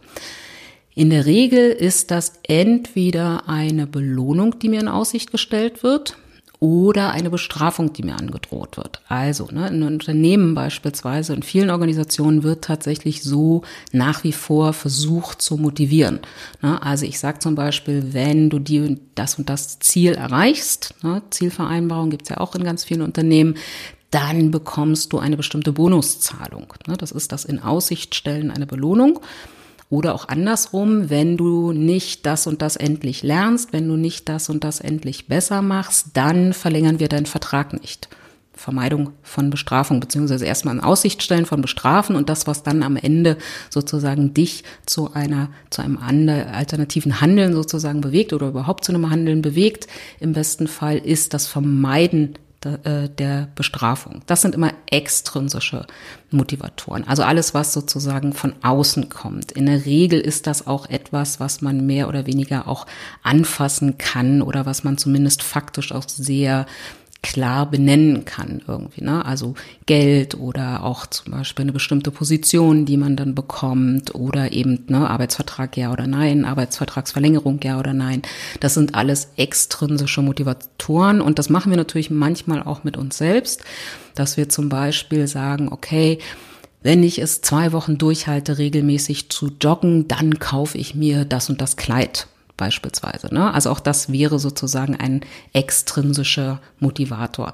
In 0.95 1.11
der 1.11 1.27
Regel 1.27 1.71
ist 1.71 2.11
das 2.11 2.33
entweder 2.43 3.49
eine 3.49 3.87
Belohnung, 3.87 4.59
die 4.59 4.69
mir 4.69 4.81
in 4.81 4.89
Aussicht 4.89 5.31
gestellt 5.31 5.83
wird, 5.83 6.17
oder 6.61 7.11
eine 7.13 7.31
Bestrafung, 7.31 7.95
die 7.95 8.03
mir 8.03 8.17
angedroht 8.17 8.77
wird. 8.77 9.01
Also 9.09 9.49
ne, 9.51 9.69
in 9.69 9.83
Unternehmen 9.83 10.55
beispielsweise, 10.55 11.33
in 11.33 11.43
vielen 11.43 11.71
Organisationen 11.71 12.43
wird 12.43 12.65
tatsächlich 12.65 13.23
so 13.23 13.63
nach 13.93 14.25
wie 14.25 14.33
vor 14.33 14.75
versucht 14.75 15.41
zu 15.41 15.57
motivieren. 15.57 16.21
Ne, 16.61 16.81
also 16.83 17.07
ich 17.07 17.19
sage 17.19 17.39
zum 17.39 17.55
Beispiel, 17.55 18.13
wenn 18.13 18.51
du 18.51 18.59
die, 18.59 18.99
das 19.15 19.37
und 19.37 19.49
das 19.49 19.79
Ziel 19.81 20.13
erreichst, 20.13 20.95
ne, 21.03 21.23
Zielvereinbarung 21.31 22.11
gibt's 22.11 22.29
ja 22.29 22.39
auch 22.39 22.55
in 22.55 22.63
ganz 22.63 22.85
vielen 22.85 23.03
Unternehmen, 23.03 23.57
dann 24.11 24.51
bekommst 24.51 25.15
du 25.15 25.19
eine 25.19 25.39
bestimmte 25.39 25.73
Bonuszahlung. 25.73 26.75
Ne, 26.87 26.99
das 26.99 27.11
ist 27.11 27.33
das 27.33 27.47
in 27.47 27.61
Aussicht 27.61 28.15
stellen, 28.15 28.51
eine 28.51 28.67
Belohnung. 28.67 29.21
Oder 29.91 30.15
auch 30.15 30.29
andersrum, 30.29 31.11
wenn 31.11 31.37
du 31.37 31.73
nicht 31.73 32.25
das 32.25 32.47
und 32.47 32.63
das 32.63 32.77
endlich 32.77 33.25
lernst, 33.25 33.73
wenn 33.73 33.89
du 33.89 33.97
nicht 33.97 34.29
das 34.29 34.49
und 34.49 34.63
das 34.63 34.81
endlich 34.81 35.27
besser 35.27 35.63
machst, 35.63 36.11
dann 36.15 36.53
verlängern 36.53 37.01
wir 37.01 37.09
deinen 37.09 37.27
Vertrag 37.27 37.73
nicht. 37.73 38.09
Vermeidung 38.55 39.15
von 39.23 39.51
Bestrafung, 39.51 39.99
beziehungsweise 40.01 40.45
erstmal 40.45 40.75
in 40.75 40.83
Aussicht 40.83 41.23
stellen 41.23 41.47
von 41.47 41.63
Bestrafen 41.63 42.15
und 42.15 42.29
das, 42.29 42.47
was 42.47 42.63
dann 42.63 42.83
am 42.83 42.97
Ende 42.97 43.37
sozusagen 43.71 44.33
dich 44.35 44.65
zu 44.87 45.13
einer, 45.15 45.49
zu 45.71 45.83
einem 45.83 45.99
alternativen 45.99 47.21
Handeln 47.21 47.53
sozusagen 47.55 48.01
bewegt 48.01 48.33
oder 48.33 48.49
überhaupt 48.49 48.85
zu 48.85 48.93
einem 48.93 49.11
Handeln 49.11 49.43
bewegt, 49.43 49.89
im 50.21 50.35
besten 50.35 50.69
Fall 50.69 50.99
ist 50.99 51.35
das 51.35 51.47
Vermeiden 51.47 52.35
der 52.63 53.49
Bestrafung. 53.55 54.23
Das 54.27 54.43
sind 54.43 54.55
immer 54.55 54.73
extrinsische 54.91 55.87
Motivatoren. 56.31 57.09
Also 57.09 57.23
alles, 57.23 57.55
was 57.55 57.73
sozusagen 57.73 58.35
von 58.35 58.55
außen 58.63 59.09
kommt. 59.09 59.53
In 59.53 59.67
der 59.67 59.87
Regel 59.87 60.21
ist 60.21 60.47
das 60.47 60.67
auch 60.67 60.89
etwas, 60.89 61.41
was 61.41 61.63
man 61.63 61.87
mehr 61.87 62.09
oder 62.09 62.27
weniger 62.27 62.69
auch 62.69 62.87
anfassen 63.23 63.97
kann 63.99 64.43
oder 64.43 64.67
was 64.67 64.85
man 64.85 64.99
zumindest 64.99 65.43
faktisch 65.43 65.93
auch 65.93 66.05
sehr 66.07 66.67
klar 67.23 67.71
benennen 67.71 68.25
kann 68.25 68.63
irgendwie. 68.67 69.05
Ne? 69.05 69.25
Also 69.25 69.55
Geld 69.87 70.35
oder 70.35 70.85
auch 70.85 71.07
zum 71.07 71.33
Beispiel 71.33 71.65
eine 71.65 71.73
bestimmte 71.73 72.11
Position, 72.11 72.87
die 72.87 72.97
man 72.97 73.17
dann 73.17 73.35
bekommt 73.35 74.15
oder 74.15 74.53
eben 74.53 74.85
ne, 74.89 75.09
Arbeitsvertrag 75.09 75.77
ja 75.77 75.93
oder 75.93 76.07
nein, 76.07 76.45
Arbeitsvertragsverlängerung 76.45 77.61
ja 77.63 77.79
oder 77.79 77.93
nein. 77.93 78.23
Das 78.61 78.75
sind 78.75 78.95
alles 78.95 79.33
extrinsische 79.37 80.23
Motivatoren 80.23 81.21
und 81.21 81.39
das 81.39 81.51
machen 81.51 81.71
wir 81.71 81.77
natürlich 81.77 82.11
manchmal 82.11 82.63
auch 82.63 82.85
mit 82.85 82.97
uns 82.97 83.19
selbst, 83.19 83.63
dass 84.15 84.37
wir 84.37 84.49
zum 84.49 84.69
Beispiel 84.69 85.27
sagen, 85.27 85.69
okay, 85.71 86.19
wenn 86.83 87.03
ich 87.03 87.19
es 87.19 87.43
zwei 87.43 87.73
Wochen 87.73 87.99
durchhalte, 87.99 88.57
regelmäßig 88.57 89.29
zu 89.29 89.51
joggen, 89.61 90.09
dann 90.09 90.39
kaufe 90.39 90.79
ich 90.79 90.95
mir 90.95 91.27
das 91.27 91.51
und 91.51 91.61
das 91.61 91.77
Kleid 91.77 92.27
beispielsweise. 92.61 93.35
Ne? 93.35 93.53
Also 93.53 93.71
auch 93.71 93.81
das 93.81 94.13
wäre 94.13 94.39
sozusagen 94.39 94.95
ein 94.95 95.23
extrinsischer 95.53 96.61
Motivator. 96.79 97.53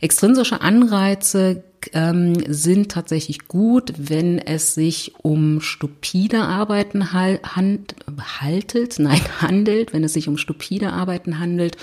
Extrinsische 0.00 0.60
Anreize 0.60 1.62
ähm, 1.92 2.34
sind 2.52 2.90
tatsächlich 2.90 3.46
gut, 3.46 3.94
wenn 3.96 4.38
es 4.38 4.74
sich 4.74 5.14
um 5.22 5.60
stupide 5.62 6.42
Arbeiten 6.42 7.12
halt, 7.12 7.56
hand, 7.56 7.94
haltet, 8.40 8.98
nein, 8.98 9.22
handelt, 9.40 9.94
wenn 9.94 10.04
es 10.04 10.12
sich 10.12 10.28
um 10.28 10.36
stupide 10.36 10.92
Arbeiten 10.92 11.38
handelt 11.38 11.76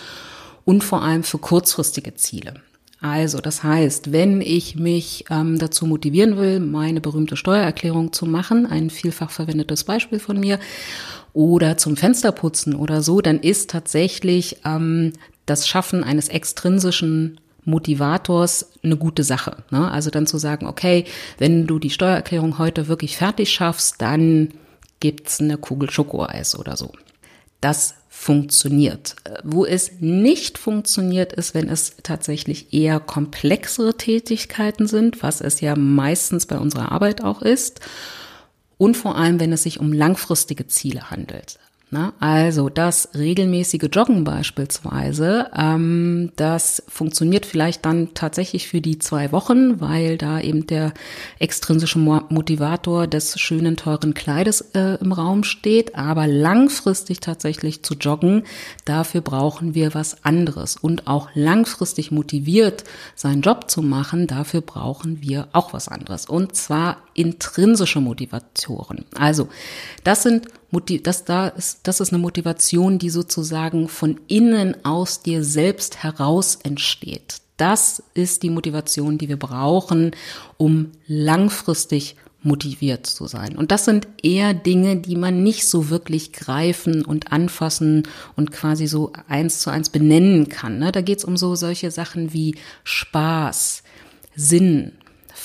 und 0.65 0.83
vor 0.83 1.01
allem 1.01 1.23
für 1.23 1.39
kurzfristige 1.39 2.13
Ziele. 2.15 2.55
Also, 2.99 3.39
das 3.39 3.63
heißt, 3.63 4.11
wenn 4.11 4.41
ich 4.41 4.75
mich 4.75 5.25
ähm, 5.29 5.59
dazu 5.59 5.85
motivieren 5.85 6.35
will, 6.37 6.59
meine 6.59 6.99
berühmte 6.99 7.37
Steuererklärung 7.37 8.11
zu 8.11 8.25
machen, 8.25 8.65
ein 8.65 8.89
vielfach 8.89 9.29
verwendetes 9.29 9.83
Beispiel 9.83 10.19
von 10.19 10.39
mir, 10.39 10.59
oder 11.37 11.77
zum 11.77 11.95
Fensterputzen 11.95 12.73
oder 12.73 13.03
so, 13.03 13.21
dann 13.21 13.39
ist 13.39 13.69
tatsächlich 13.69 14.57
ähm, 14.65 15.13
das 15.45 15.67
Schaffen 15.67 16.03
eines 16.03 16.29
extrinsischen 16.29 17.39
Motivators 17.63 18.71
eine 18.81 18.97
gute 18.97 19.23
Sache. 19.23 19.57
Ne? 19.69 19.91
Also 19.91 20.09
dann 20.09 20.25
zu 20.25 20.39
sagen, 20.39 20.65
okay, 20.65 21.05
wenn 21.37 21.67
du 21.67 21.77
die 21.77 21.91
Steuererklärung 21.91 22.57
heute 22.57 22.87
wirklich 22.87 23.17
fertig 23.17 23.51
schaffst, 23.51 24.01
dann 24.01 24.49
gibt's 24.99 25.39
eine 25.39 25.59
Kugel 25.59 25.91
Schokoeis 25.91 26.57
oder 26.57 26.75
so. 26.75 26.91
Das 27.61 27.93
funktioniert. 28.09 29.15
Wo 29.43 29.63
es 29.63 29.91
nicht 29.99 30.57
funktioniert, 30.57 31.33
ist, 31.33 31.53
wenn 31.53 31.69
es 31.69 31.97
tatsächlich 32.01 32.73
eher 32.73 32.99
komplexere 32.99 33.95
Tätigkeiten 33.95 34.87
sind, 34.87 35.21
was 35.21 35.41
es 35.41 35.61
ja 35.61 35.75
meistens 35.75 36.47
bei 36.47 36.57
unserer 36.57 36.91
Arbeit 36.91 37.23
auch 37.23 37.43
ist 37.43 37.79
und 38.77 38.97
vor 38.97 39.17
allem, 39.17 39.39
wenn 39.39 39.53
es 39.53 39.63
sich 39.63 39.79
um 39.79 39.93
langfristige 39.93 40.67
Ziele 40.67 41.11
handelt. 41.11 41.59
Na, 41.89 42.11
also 42.19 42.67
das 42.67 43.11
regelmäßige 43.15 43.87
Joggen 43.89 44.25
beispielsweise, 44.25 45.49
ähm, 45.55 46.33
das 46.35 46.83
funktioniert 46.89 47.45
vielleicht 47.45 47.85
dann 47.85 48.13
tatsächlich 48.13 48.67
für 48.67 48.81
die 48.81 48.99
zwei 48.99 49.31
Wochen, 49.31 49.79
weil 49.79 50.17
da 50.17 50.41
eben 50.41 50.67
der 50.67 50.93
extrinsische 51.39 51.97
Motivator 51.97 53.07
des 53.07 53.39
schönen, 53.39 53.77
teuren 53.77 54.13
Kleides 54.13 54.59
äh, 54.73 54.97
im 54.99 55.13
Raum 55.13 55.45
steht. 55.45 55.95
Aber 55.95 56.27
langfristig 56.27 57.21
tatsächlich 57.21 57.83
zu 57.83 57.93
joggen, 57.93 58.43
dafür 58.83 59.21
brauchen 59.21 59.73
wir 59.73 59.93
was 59.93 60.25
anderes. 60.25 60.75
Und 60.75 61.07
auch 61.07 61.29
langfristig 61.35 62.11
motiviert 62.11 62.83
seinen 63.15 63.41
Job 63.41 63.71
zu 63.71 63.81
machen, 63.81 64.27
dafür 64.27 64.59
brauchen 64.59 65.21
wir 65.21 65.47
auch 65.53 65.71
was 65.71 65.87
anderes. 65.87 66.25
Und 66.25 66.53
zwar 66.57 66.97
intrinsische 67.17 67.99
Motivatoren. 67.99 69.03
Also 69.15 69.49
das 70.03 70.23
sind 70.23 70.47
das 71.03 71.25
da 71.25 71.47
ist, 71.47 71.79
das 71.83 71.99
ist 71.99 72.13
eine 72.13 72.21
Motivation, 72.21 72.99
die 72.99 73.09
sozusagen 73.09 73.87
von 73.87 74.19
innen 74.27 74.85
aus 74.85 75.21
dir 75.21 75.43
selbst 75.43 76.03
heraus 76.03 76.59
entsteht. 76.61 77.41
Das 77.55 78.03
ist 78.13 78.43
die 78.43 78.49
Motivation, 78.49 79.17
die 79.17 79.29
wir 79.29 79.37
brauchen, 79.37 80.11
um 80.57 80.91
langfristig 81.07 82.17
motiviert 82.43 83.07
zu 83.07 83.25
sein. 83.25 83.57
Und 83.57 83.71
das 83.71 83.85
sind 83.85 84.07
eher 84.21 84.53
Dinge, 84.53 84.97
die 84.97 85.15
man 85.15 85.41
nicht 85.41 85.67
so 85.67 85.89
wirklich 85.89 86.33
greifen 86.33 87.03
und 87.03 87.31
anfassen 87.31 88.03
und 88.35 88.51
quasi 88.51 88.87
so 88.87 89.11
eins 89.27 89.59
zu 89.59 89.71
eins 89.71 89.89
benennen 89.89 90.49
kann. 90.49 90.77
Ne? 90.77 90.91
Da 90.91 91.01
geht 91.01 91.19
es 91.19 91.25
um 91.25 91.37
so 91.37 91.55
solche 91.55 91.89
Sachen 91.89 92.33
wie 92.33 92.55
Spaß, 92.83 93.83
Sinn, 94.35 94.91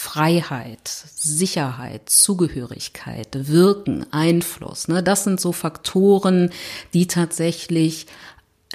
Freiheit, 0.03 0.89
Sicherheit, 0.89 2.11
Zugehörigkeit, 2.11 3.29
Wirken, 3.47 4.05
Einfluss. 4.13 4.89
Ne? 4.89 5.01
Das 5.01 5.23
sind 5.23 5.41
so 5.41 5.53
Faktoren, 5.53 6.51
die 6.93 7.07
tatsächlich 7.07 8.07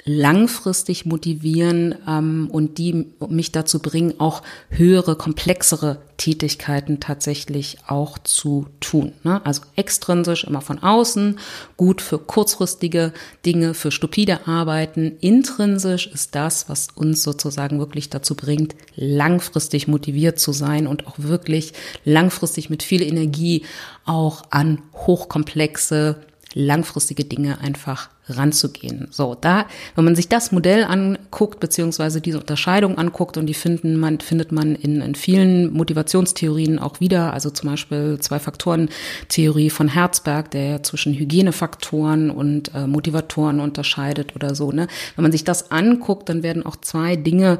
langfristig 0.08 1.06
motivieren 1.06 1.94
ähm, 2.08 2.48
und 2.50 2.78
die 2.78 3.06
mich 3.28 3.52
dazu 3.52 3.78
bringen, 3.80 4.14
auch 4.18 4.42
höhere, 4.70 5.16
komplexere 5.16 6.00
Tätigkeiten 6.16 6.98
tatsächlich 6.98 7.78
auch 7.86 8.18
zu 8.18 8.66
tun. 8.80 9.12
Ne? 9.22 9.44
Also 9.44 9.62
extrinsisch 9.76 10.44
immer 10.44 10.60
von 10.60 10.80
außen, 10.82 11.38
gut 11.76 12.02
für 12.02 12.18
kurzfristige 12.18 13.12
Dinge, 13.46 13.74
für 13.74 13.92
stupide 13.92 14.46
Arbeiten. 14.48 15.16
Intrinsisch 15.20 16.08
ist 16.08 16.34
das, 16.34 16.68
was 16.68 16.88
uns 16.94 17.22
sozusagen 17.22 17.78
wirklich 17.78 18.10
dazu 18.10 18.34
bringt, 18.34 18.74
langfristig 18.96 19.86
motiviert 19.86 20.40
zu 20.40 20.52
sein 20.52 20.86
und 20.86 21.06
auch 21.06 21.18
wirklich 21.18 21.72
langfristig 22.04 22.68
mit 22.70 22.82
viel 22.82 23.02
Energie 23.02 23.64
auch 24.04 24.42
an 24.50 24.82
hochkomplexe 24.94 26.16
langfristige 26.54 27.24
Dinge 27.24 27.60
einfach 27.60 28.08
ranzugehen. 28.28 29.08
So, 29.10 29.34
da, 29.34 29.66
wenn 29.94 30.04
man 30.04 30.14
sich 30.14 30.28
das 30.28 30.52
Modell 30.52 30.84
anguckt, 30.84 31.60
beziehungsweise 31.60 32.20
diese 32.20 32.38
Unterscheidung 32.38 32.98
anguckt, 32.98 33.36
und 33.36 33.46
die 33.46 33.54
finden 33.54 33.96
man, 33.96 34.20
findet 34.20 34.52
man 34.52 34.74
in, 34.74 35.00
in 35.00 35.14
vielen 35.14 35.72
Motivationstheorien 35.72 36.78
auch 36.78 37.00
wieder, 37.00 37.32
also 37.32 37.50
zum 37.50 37.70
Beispiel 37.70 38.18
Zwei-Faktoren-Theorie 38.20 39.70
von 39.70 39.88
Herzberg, 39.88 40.50
der 40.50 40.64
ja 40.64 40.82
zwischen 40.82 41.14
Hygienefaktoren 41.14 42.30
und 42.30 42.74
äh, 42.74 42.86
Motivatoren 42.86 43.60
unterscheidet 43.60 44.34
oder 44.34 44.54
so, 44.54 44.72
ne. 44.72 44.88
Wenn 45.16 45.22
man 45.22 45.32
sich 45.32 45.44
das 45.44 45.70
anguckt, 45.70 46.28
dann 46.28 46.42
werden 46.42 46.64
auch 46.64 46.76
zwei 46.76 47.16
Dinge 47.16 47.58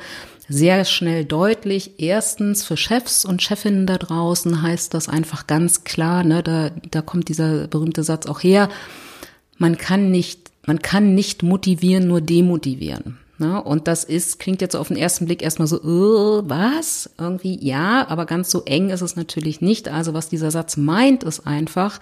sehr 0.49 0.85
schnell 0.85 1.25
deutlich. 1.25 1.99
Erstens 1.99 2.65
für 2.65 2.77
Chefs 2.77 3.25
und 3.25 3.43
Chefinnen 3.43 3.87
da 3.87 3.99
draußen 3.99 4.63
heißt 4.63 4.95
das 4.95 5.09
einfach 5.09 5.47
ganz 5.47 5.85
klar, 5.85 6.25
ne, 6.25 6.43
da, 6.43 6.71
da 6.91 7.03
kommt 7.03 7.29
dieser 7.29 7.69
berühmte 7.69 8.03
Satz 8.03 8.27
auch 8.27 8.43
her. 8.43 8.69
Man 9.59 9.77
kann 9.77 10.11
nicht, 10.11 10.51
man 10.67 10.81
kann 10.81 11.15
nicht 11.15 11.43
motivieren, 11.43 12.07
nur 12.07 12.21
demotivieren. 12.21 13.19
Ne? 13.39 13.63
Und 13.63 13.87
das 13.87 14.03
ist, 14.05 14.41
klingt 14.41 14.61
jetzt 14.61 14.75
auf 14.75 14.89
den 14.89 14.97
ersten 14.97 15.27
Blick 15.27 15.43
erstmal 15.43 15.69
so, 15.69 15.81
uh, 15.83 16.43
was? 16.49 17.11
Irgendwie 17.19 17.65
ja, 17.65 18.07
aber 18.09 18.27
ganz 18.27 18.51
so 18.51 18.65
eng 18.65 18.91
ist 18.91 19.01
es 19.01 19.15
natürlich 19.15 19.61
nicht. 19.61 19.89
Also 19.89 20.13
was 20.13 20.29
dieser 20.29 20.51
Satz 20.51 20.77
meint, 20.77 21.23
ist 21.23 21.47
einfach, 21.47 22.01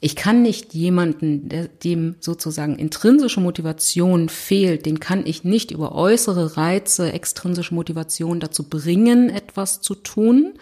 ich 0.00 0.16
kann 0.16 0.42
nicht 0.42 0.74
jemanden, 0.74 1.48
der, 1.48 1.68
dem 1.68 2.16
sozusagen 2.20 2.76
intrinsische 2.76 3.40
Motivation 3.40 4.28
fehlt, 4.28 4.86
den 4.86 5.00
kann 5.00 5.26
ich 5.26 5.44
nicht 5.44 5.70
über 5.70 5.94
äußere 5.94 6.56
Reize, 6.56 7.12
extrinsische 7.12 7.74
Motivation 7.74 8.40
dazu 8.40 8.64
bringen, 8.64 9.30
etwas 9.30 9.80
zu 9.80 9.94
tun. 9.94 10.54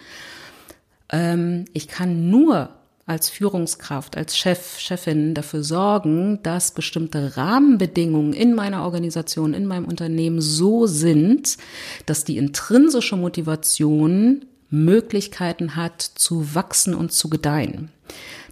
Ähm, 1.09 1.65
ich 1.73 1.87
kann 1.87 2.29
nur 2.29 2.69
als 3.05 3.29
Führungskraft, 3.29 4.15
als 4.15 4.37
Chef, 4.37 4.79
Chefin 4.79 5.33
dafür 5.33 5.63
sorgen, 5.63 6.39
dass 6.43 6.71
bestimmte 6.71 7.35
Rahmenbedingungen 7.35 8.31
in 8.31 8.53
meiner 8.53 8.83
Organisation, 8.83 9.53
in 9.53 9.65
meinem 9.65 9.85
Unternehmen 9.85 10.39
so 10.39 10.87
sind, 10.87 11.57
dass 12.05 12.23
die 12.23 12.37
intrinsische 12.37 13.17
Motivation 13.17 14.45
Möglichkeiten 14.69 15.75
hat 15.75 16.01
zu 16.01 16.55
wachsen 16.55 16.95
und 16.95 17.11
zu 17.11 17.29
gedeihen. 17.29 17.91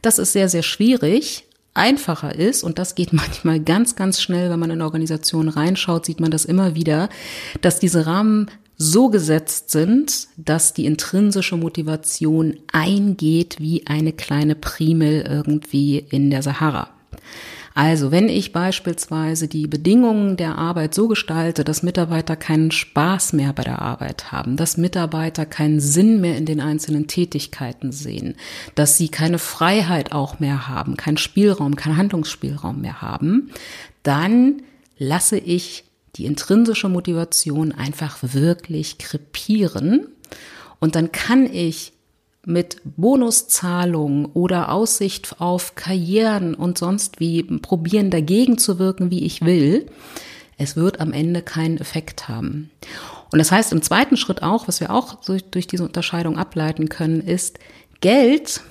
Das 0.01 0.17
ist 0.17 0.34
sehr, 0.34 0.50
sehr 0.50 0.63
schwierig. 0.63 1.46
Einfacher 1.74 2.36
ist, 2.36 2.63
und 2.63 2.79
das 2.79 2.96
geht 2.96 3.13
manchmal 3.13 3.60
ganz, 3.60 3.96
ganz 3.96 4.22
schnell, 4.22 4.50
wenn 4.50 4.60
man 4.60 4.72
in 4.72 4.81
Organisationen 4.81 5.50
reinschaut, 5.50 6.05
sieht 6.05 6.20
man 6.20 6.31
das 6.31 6.46
immer 6.46 6.75
wieder, 6.75 7.10
dass 7.62 7.79
diese 7.79 8.05
Rahmen 8.05 8.50
so 8.77 9.10
gesetzt 9.10 9.70
sind, 9.70 10.27
dass 10.38 10.74
die 10.74 10.86
intrinsische 10.86 11.55
Motivation 11.55 12.58
eingeht 12.72 13.58
wie 13.60 13.86
eine 13.86 14.12
kleine 14.12 14.55
Primel 14.55 15.22
irgendwie 15.22 16.00
in 16.10 16.31
der 16.31 16.41
Sahara. 16.41 16.89
Also, 17.74 18.12
wenn 18.12 18.28
ich 18.28 18.51
beispielsweise 18.51 19.48
die 19.48 19.68
Bedingungen 19.68 20.36
der 20.36 20.58
Arbeit 20.58 20.94
so 20.94 21.08
gestalte, 21.08 21.63
dass 21.63 21.84
Mitarbeiter 21.84 22.36
keinen 22.36 22.72
Spaß 22.72 23.34
mehr 23.34 23.54
bei 23.54 23.63
der 23.63 23.82
Arbeit 23.82 24.32
haben, 24.32 24.58
dass 24.58 24.78
Mitarbeiter 24.78 25.46
keinen 25.46 25.80
Sinn 25.80 26.20
mehr 26.20 26.38
in 26.38 26.46
den 26.46 26.60
einzelnen 26.60 27.08
Tätigkeiten 27.08 27.92
sehen, 27.92 28.36
dass 28.75 28.98
sie 28.98 29.08
keine 29.10 29.40
Freiheit 29.40 30.12
auch 30.12 30.40
mehr 30.40 30.68
haben, 30.68 30.98
keinen 30.98 31.18
Spielraum, 31.18 31.75
keinen 31.75 31.98
Handlungsspielraum 31.98 32.82
mehr 32.82 33.01
haben, 33.01 33.51
dann 34.04 34.63
lasse 34.98 35.38
ich 35.38 35.86
die 36.18 36.25
intrinsische 36.25 36.90
Motivation 36.90 37.72
einfach 37.72 38.18
wirklich 38.22 38.98
krepieren. 38.98 40.08
Und 40.80 40.96
dann 40.96 41.12
kann 41.12 41.46
ich 41.46 41.94
mit 42.46 42.82
Bonuszahlungen 42.84 44.26
oder 44.26 44.72
Aussicht 44.72 45.40
auf 45.40 45.76
Karrieren 45.76 46.56
und 46.56 46.78
sonst 46.78 47.20
wie 47.20 47.44
probieren 47.44 48.10
dagegen 48.10 48.58
zu 48.58 48.80
wirken, 48.80 49.12
wie 49.12 49.24
ich 49.24 49.42
will. 49.42 49.86
Es 50.58 50.76
wird 50.76 51.00
am 51.00 51.14
Ende 51.14 51.42
keinen 51.42 51.78
Effekt 51.78 52.28
haben. 52.28 52.72
Und 53.32 53.40
das 53.40 53.52
heißt 53.52 53.72
im 53.72 53.82
zweiten 53.82 54.18
Schritt 54.18 54.44
auch, 54.44 54.68
was 54.68 54.80
wir 54.80 54.92
auch 54.92 55.16
durch, 55.24 55.44
durch 55.46 55.68
diese 55.68 55.84
Unterscheidung 55.84 56.38
ableiten 56.38 56.90
können, 56.90 57.22
ist, 57.22 57.60
Geld 58.02 58.62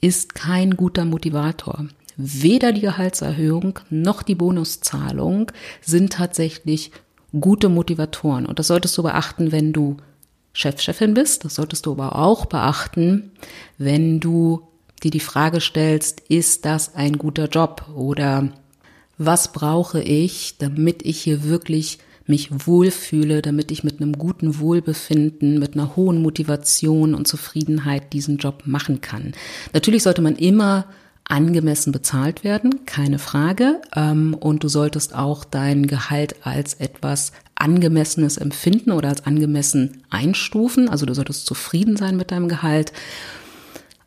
ist 0.00 0.34
kein 0.34 0.76
guter 0.76 1.04
Motivator. 1.04 1.86
Weder 2.16 2.72
die 2.72 2.80
Gehaltserhöhung 2.80 3.80
noch 3.90 4.22
die 4.22 4.34
Bonuszahlung 4.34 5.52
sind 5.80 6.12
tatsächlich 6.14 6.90
gute 7.38 7.68
Motivatoren. 7.68 8.46
Und 8.46 8.58
das 8.58 8.68
solltest 8.68 8.96
du 8.96 9.02
beachten, 9.02 9.52
wenn 9.52 9.72
du 9.72 9.98
Chef, 10.58 10.80
Chefin 10.80 11.14
bist. 11.14 11.44
Das 11.44 11.54
solltest 11.54 11.86
du 11.86 11.92
aber 11.92 12.16
auch 12.16 12.46
beachten, 12.46 13.30
wenn 13.78 14.18
du 14.18 14.66
dir 15.04 15.12
die 15.12 15.20
Frage 15.20 15.60
stellst, 15.60 16.18
ist 16.28 16.64
das 16.64 16.96
ein 16.96 17.16
guter 17.16 17.46
Job 17.46 17.86
oder 17.94 18.48
was 19.18 19.52
brauche 19.52 20.02
ich, 20.02 20.58
damit 20.58 21.04
ich 21.04 21.20
hier 21.20 21.44
wirklich 21.44 22.00
mich 22.26 22.66
wohlfühle, 22.66 23.40
damit 23.40 23.70
ich 23.70 23.84
mit 23.84 24.00
einem 24.00 24.14
guten 24.14 24.58
Wohlbefinden, 24.58 25.60
mit 25.60 25.74
einer 25.74 25.94
hohen 25.94 26.20
Motivation 26.22 27.14
und 27.14 27.28
Zufriedenheit 27.28 28.12
diesen 28.12 28.38
Job 28.38 28.64
machen 28.64 29.00
kann. 29.00 29.34
Natürlich 29.72 30.02
sollte 30.02 30.22
man 30.22 30.34
immer 30.34 30.86
angemessen 31.28 31.92
bezahlt 31.92 32.42
werden, 32.42 32.86
keine 32.86 33.18
Frage. 33.18 33.80
Ähm, 33.94 34.34
und 34.34 34.64
du 34.64 34.68
solltest 34.68 35.14
auch 35.14 35.44
dein 35.44 35.86
Gehalt 35.86 36.36
als 36.44 36.74
etwas 36.74 37.32
angemessenes 37.54 38.38
empfinden 38.38 38.92
oder 38.92 39.10
als 39.10 39.26
angemessen 39.26 40.02
einstufen. 40.10 40.88
Also 40.88 41.06
du 41.06 41.14
solltest 41.14 41.46
zufrieden 41.46 41.96
sein 41.96 42.16
mit 42.16 42.30
deinem 42.30 42.48
Gehalt. 42.48 42.92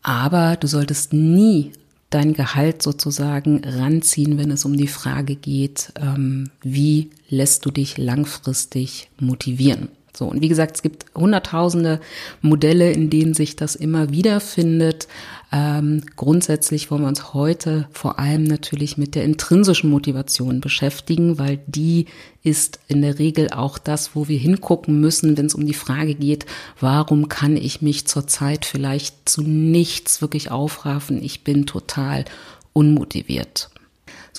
Aber 0.01 0.55
du 0.55 0.67
solltest 0.67 1.13
nie 1.13 1.71
dein 2.09 2.33
Gehalt 2.33 2.81
sozusagen 2.81 3.61
ranziehen, 3.63 4.37
wenn 4.37 4.51
es 4.51 4.65
um 4.65 4.75
die 4.75 4.87
Frage 4.87 5.35
geht, 5.35 5.93
ähm, 6.01 6.49
wie 6.61 7.11
lässt 7.29 7.65
du 7.65 7.71
dich 7.71 7.97
langfristig 7.97 9.09
motivieren. 9.19 9.89
So, 10.13 10.25
und 10.25 10.41
wie 10.41 10.49
gesagt, 10.49 10.75
es 10.75 10.81
gibt 10.81 11.05
hunderttausende 11.15 12.01
Modelle, 12.41 12.91
in 12.91 13.09
denen 13.09 13.33
sich 13.33 13.55
das 13.55 13.75
immer 13.75 14.09
wieder 14.09 14.41
findet. 14.41 15.07
Ähm, 15.53 16.03
grundsätzlich 16.15 16.89
wollen 16.89 17.01
wir 17.01 17.09
uns 17.09 17.33
heute 17.33 17.89
vor 17.91 18.19
allem 18.19 18.45
natürlich 18.45 18.97
mit 18.97 19.15
der 19.15 19.25
intrinsischen 19.25 19.89
Motivation 19.89 20.61
beschäftigen, 20.61 21.37
weil 21.39 21.59
die 21.67 22.05
ist 22.41 22.79
in 22.87 23.01
der 23.01 23.19
Regel 23.19 23.49
auch 23.49 23.77
das, 23.77 24.15
wo 24.15 24.29
wir 24.29 24.37
hingucken 24.37 25.01
müssen, 25.01 25.37
wenn 25.37 25.47
es 25.47 25.55
um 25.55 25.65
die 25.65 25.73
Frage 25.73 26.15
geht, 26.15 26.45
warum 26.79 27.27
kann 27.27 27.57
ich 27.57 27.81
mich 27.81 28.07
zurzeit 28.07 28.63
vielleicht 28.63 29.27
zu 29.27 29.41
nichts 29.41 30.21
wirklich 30.21 30.51
aufraffen? 30.51 31.21
Ich 31.21 31.43
bin 31.43 31.65
total 31.65 32.23
unmotiviert. 32.71 33.70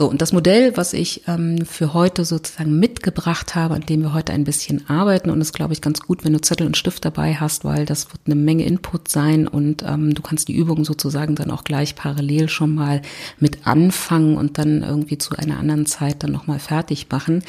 So, 0.02 0.10
und 0.10 0.20
das 0.20 0.32
Modell, 0.32 0.76
was 0.76 0.94
ich 0.94 1.28
ähm, 1.28 1.64
für 1.64 1.94
heute 1.94 2.24
sozusagen 2.24 2.76
mitgebracht 2.76 3.54
habe, 3.54 3.74
an 3.74 3.82
dem 3.82 4.02
wir 4.02 4.12
heute 4.12 4.32
ein 4.32 4.42
bisschen 4.42 4.90
arbeiten, 4.90 5.30
und 5.30 5.38
das 5.38 5.52
glaube 5.52 5.74
ich 5.74 5.80
ganz 5.80 6.00
gut, 6.00 6.24
wenn 6.24 6.32
du 6.32 6.40
Zettel 6.40 6.66
und 6.66 6.76
Stift 6.76 7.04
dabei 7.04 7.34
hast, 7.34 7.64
weil 7.64 7.86
das 7.86 8.08
wird 8.08 8.22
eine 8.26 8.34
Menge 8.34 8.64
Input 8.64 9.06
sein 9.06 9.46
und 9.46 9.84
ähm, 9.86 10.12
du 10.12 10.20
kannst 10.20 10.48
die 10.48 10.56
Übung 10.56 10.84
sozusagen 10.84 11.36
dann 11.36 11.52
auch 11.52 11.62
gleich 11.62 11.94
parallel 11.94 12.48
schon 12.48 12.74
mal 12.74 13.00
mit 13.38 13.64
anfangen 13.64 14.36
und 14.36 14.58
dann 14.58 14.82
irgendwie 14.82 15.18
zu 15.18 15.36
einer 15.36 15.60
anderen 15.60 15.86
Zeit 15.86 16.24
dann 16.24 16.32
nochmal 16.32 16.58
fertig 16.58 17.06
machen. 17.08 17.44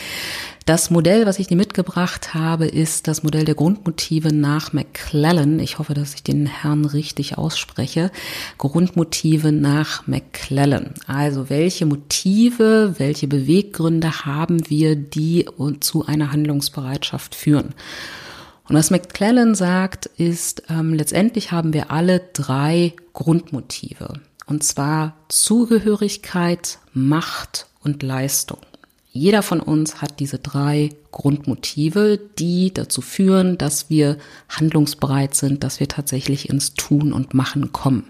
Das 0.65 0.89
Modell, 0.89 1.25
was 1.25 1.39
ich 1.39 1.47
dir 1.47 1.57
mitgebracht 1.57 2.33
habe, 2.33 2.67
ist 2.67 3.09
das 3.09 3.21
Modell 3.21 3.43
der 3.43 3.55
Grundmotive 3.55 4.33
nach 4.33 4.71
McClellan. 4.71 5.59
Ich 5.59 5.77
hoffe, 5.77 5.93
dass 5.93 6.13
ich 6.13 6.23
den 6.23 6.45
Herrn 6.45 6.85
richtig 6.85 7.37
ausspreche. 7.37 8.11
Grundmotive 8.57 9.51
nach 9.51 10.07
McClellan. 10.07 10.93
Also 11.05 11.49
welche 11.49 11.85
Motive, 11.85 12.42
welche 12.99 13.27
Beweggründe 13.27 14.25
haben 14.25 14.69
wir, 14.69 14.95
die 14.95 15.45
zu 15.79 16.05
einer 16.05 16.31
Handlungsbereitschaft 16.31 17.35
führen? 17.35 17.73
Und 18.67 18.75
was 18.75 18.91
McClellan 18.91 19.55
sagt, 19.55 20.05
ist, 20.05 20.63
ähm, 20.69 20.93
letztendlich 20.93 21.51
haben 21.51 21.73
wir 21.73 21.91
alle 21.91 22.21
drei 22.33 22.93
Grundmotive. 23.13 24.21
Und 24.45 24.63
zwar 24.63 25.15
Zugehörigkeit, 25.29 26.79
Macht 26.93 27.67
und 27.81 28.03
Leistung. 28.03 28.59
Jeder 29.11 29.43
von 29.43 29.59
uns 29.59 30.01
hat 30.01 30.19
diese 30.19 30.39
drei 30.39 30.89
Grundmotive, 31.11 32.19
die 32.39 32.73
dazu 32.73 33.01
führen, 33.01 33.59
dass 33.59 33.89
wir 33.89 34.17
handlungsbereit 34.49 35.35
sind, 35.35 35.63
dass 35.63 35.79
wir 35.79 35.87
tatsächlich 35.87 36.49
ins 36.49 36.73
Tun 36.73 37.13
und 37.13 37.35
Machen 37.35 37.71
kommen. 37.71 38.07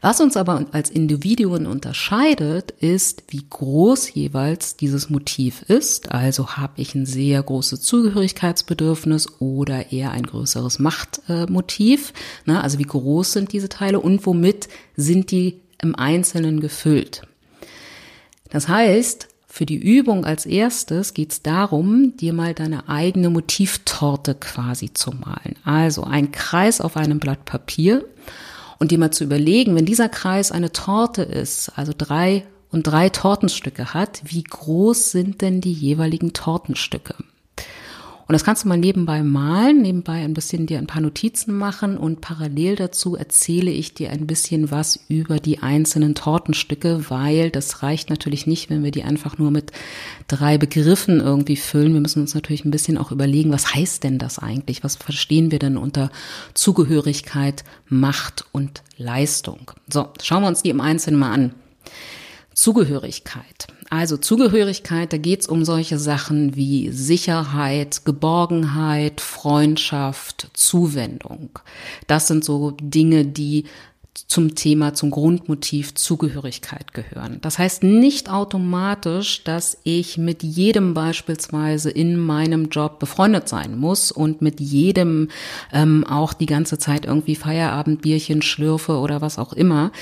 Was 0.00 0.20
uns 0.20 0.36
aber 0.36 0.66
als 0.72 0.90
Individuen 0.90 1.66
unterscheidet, 1.66 2.72
ist, 2.80 3.24
wie 3.28 3.44
groß 3.48 4.12
jeweils 4.14 4.76
dieses 4.76 5.10
Motiv 5.10 5.62
ist. 5.62 6.12
Also 6.12 6.56
habe 6.56 6.74
ich 6.76 6.94
ein 6.94 7.06
sehr 7.06 7.42
großes 7.42 7.80
Zugehörigkeitsbedürfnis 7.82 9.40
oder 9.40 9.92
eher 9.92 10.10
ein 10.10 10.24
größeres 10.24 10.78
Machtmotiv. 10.78 12.12
Ne? 12.44 12.62
Also 12.62 12.78
wie 12.78 12.84
groß 12.84 13.32
sind 13.32 13.52
diese 13.52 13.68
Teile 13.68 14.00
und 14.00 14.26
womit 14.26 14.68
sind 14.96 15.30
die 15.30 15.60
im 15.82 15.94
Einzelnen 15.94 16.60
gefüllt. 16.60 17.22
Das 18.50 18.68
heißt, 18.68 19.28
für 19.56 19.64
die 19.64 19.76
Übung 19.76 20.26
als 20.26 20.44
erstes 20.44 21.14
geht 21.14 21.32
es 21.32 21.42
darum, 21.42 22.14
dir 22.18 22.34
mal 22.34 22.52
deine 22.52 22.90
eigene 22.90 23.30
Motivtorte 23.30 24.34
quasi 24.34 24.92
zu 24.92 25.12
malen. 25.12 25.56
Also 25.64 26.04
ein 26.04 26.30
Kreis 26.30 26.82
auf 26.82 26.98
einem 26.98 27.20
Blatt 27.20 27.46
Papier 27.46 28.04
und 28.78 28.90
dir 28.90 28.98
mal 28.98 29.10
zu 29.10 29.24
überlegen, 29.24 29.74
wenn 29.74 29.86
dieser 29.86 30.08
Kreis 30.08 30.52
eine 30.52 30.72
Torte 30.72 31.22
ist, 31.22 31.72
also 31.76 31.92
drei 31.96 32.44
und 32.70 32.86
drei 32.86 33.08
Tortenstücke 33.08 33.94
hat, 33.94 34.20
wie 34.24 34.42
groß 34.42 35.10
sind 35.10 35.40
denn 35.40 35.60
die 35.60 35.72
jeweiligen 35.72 36.32
Tortenstücke? 36.32 37.14
Und 38.28 38.32
das 38.32 38.42
kannst 38.42 38.64
du 38.64 38.68
mal 38.68 38.76
nebenbei 38.76 39.22
malen, 39.22 39.82
nebenbei 39.82 40.24
ein 40.24 40.34
bisschen 40.34 40.66
dir 40.66 40.78
ein 40.78 40.88
paar 40.88 41.00
Notizen 41.00 41.56
machen 41.56 41.96
und 41.96 42.20
parallel 42.20 42.74
dazu 42.74 43.14
erzähle 43.14 43.70
ich 43.70 43.94
dir 43.94 44.10
ein 44.10 44.26
bisschen 44.26 44.72
was 44.72 44.98
über 45.08 45.38
die 45.38 45.60
einzelnen 45.60 46.16
Tortenstücke, 46.16 47.08
weil 47.08 47.50
das 47.50 47.84
reicht 47.84 48.10
natürlich 48.10 48.48
nicht, 48.48 48.68
wenn 48.68 48.82
wir 48.82 48.90
die 48.90 49.04
einfach 49.04 49.38
nur 49.38 49.52
mit 49.52 49.70
drei 50.26 50.58
Begriffen 50.58 51.20
irgendwie 51.20 51.56
füllen. 51.56 51.94
Wir 51.94 52.00
müssen 52.00 52.20
uns 52.20 52.34
natürlich 52.34 52.64
ein 52.64 52.72
bisschen 52.72 52.98
auch 52.98 53.12
überlegen, 53.12 53.52
was 53.52 53.74
heißt 53.74 54.02
denn 54.02 54.18
das 54.18 54.40
eigentlich? 54.40 54.82
Was 54.82 54.96
verstehen 54.96 55.52
wir 55.52 55.60
denn 55.60 55.76
unter 55.76 56.10
Zugehörigkeit, 56.54 57.62
Macht 57.88 58.44
und 58.50 58.82
Leistung? 58.96 59.70
So, 59.88 60.08
schauen 60.20 60.42
wir 60.42 60.48
uns 60.48 60.62
die 60.62 60.70
im 60.70 60.80
Einzelnen 60.80 61.20
mal 61.20 61.32
an. 61.32 61.54
Zugehörigkeit. 62.56 63.66
Also 63.90 64.16
Zugehörigkeit, 64.16 65.12
da 65.12 65.18
geht's 65.18 65.46
um 65.46 65.66
solche 65.66 65.98
Sachen 65.98 66.56
wie 66.56 66.90
Sicherheit, 66.90 68.06
Geborgenheit, 68.06 69.20
Freundschaft, 69.20 70.48
Zuwendung. 70.54 71.50
Das 72.06 72.26
sind 72.28 72.46
so 72.46 72.70
Dinge, 72.80 73.26
die 73.26 73.66
zum 74.26 74.54
Thema, 74.54 74.94
zum 74.94 75.10
Grundmotiv 75.10 75.94
Zugehörigkeit 75.94 76.94
gehören. 76.94 77.38
Das 77.42 77.58
heißt 77.58 77.82
nicht 77.82 78.30
automatisch, 78.30 79.44
dass 79.44 79.76
ich 79.84 80.16
mit 80.16 80.42
jedem 80.42 80.94
beispielsweise 80.94 81.90
in 81.90 82.16
meinem 82.16 82.70
Job 82.70 82.98
befreundet 82.98 83.50
sein 83.50 83.76
muss 83.76 84.10
und 84.10 84.40
mit 84.40 84.60
jedem 84.60 85.28
ähm, 85.74 86.04
auch 86.04 86.32
die 86.32 86.46
ganze 86.46 86.78
Zeit 86.78 87.04
irgendwie 87.04 87.36
Feierabendbierchen 87.36 88.40
schlürfe 88.40 88.96
oder 88.96 89.20
was 89.20 89.38
auch 89.38 89.52
immer. 89.52 89.92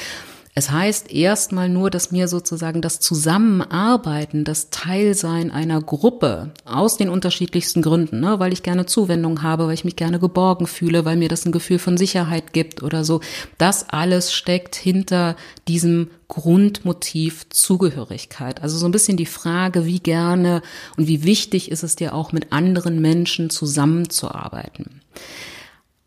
Es 0.57 0.71
heißt 0.71 1.11
erstmal 1.11 1.69
nur, 1.69 1.91
dass 1.91 2.13
mir 2.13 2.29
sozusagen 2.29 2.81
das 2.81 3.01
Zusammenarbeiten, 3.01 4.45
das 4.45 4.71
Teilsein 4.71 5.51
einer 5.51 5.83
Gruppe 5.83 6.53
aus 6.65 6.97
den 6.97 7.09
unterschiedlichsten 7.09 7.83
Gründen, 7.83 8.21
ne, 8.21 8.39
weil 8.39 8.53
ich 8.53 8.63
gerne 8.63 8.87
Zuwendung 8.87 9.43
habe, 9.43 9.67
weil 9.67 9.75
ich 9.75 9.85
mich 9.85 9.97
gerne 9.97 10.21
geborgen 10.21 10.69
fühle, 10.69 11.05
weil 11.05 11.17
mir 11.17 11.29
das 11.29 11.45
ein 11.45 11.51
Gefühl 11.51 11.81
von 11.81 11.97
Sicherheit 11.97 12.53
gibt 12.53 12.85
oder 12.85 13.05
so, 13.05 13.21
das 13.59 13.89
alles 13.89 14.33
steckt 14.33 14.77
hinter 14.77 15.35
diesem 15.67 16.11
Grundmotiv 16.29 17.49
Zugehörigkeit. 17.49 18.63
Also 18.63 18.79
so 18.79 18.87
ein 18.87 18.93
bisschen 18.93 19.17
die 19.17 19.27
Frage, 19.27 19.87
wie 19.87 19.99
gerne 19.99 20.63
und 20.97 21.09
wie 21.09 21.25
wichtig 21.25 21.73
ist 21.73 21.83
es 21.83 21.97
dir 21.97 22.15
auch 22.15 22.31
mit 22.31 22.53
anderen 22.53 23.01
Menschen 23.01 23.51
zusammenzuarbeiten. 23.51 25.01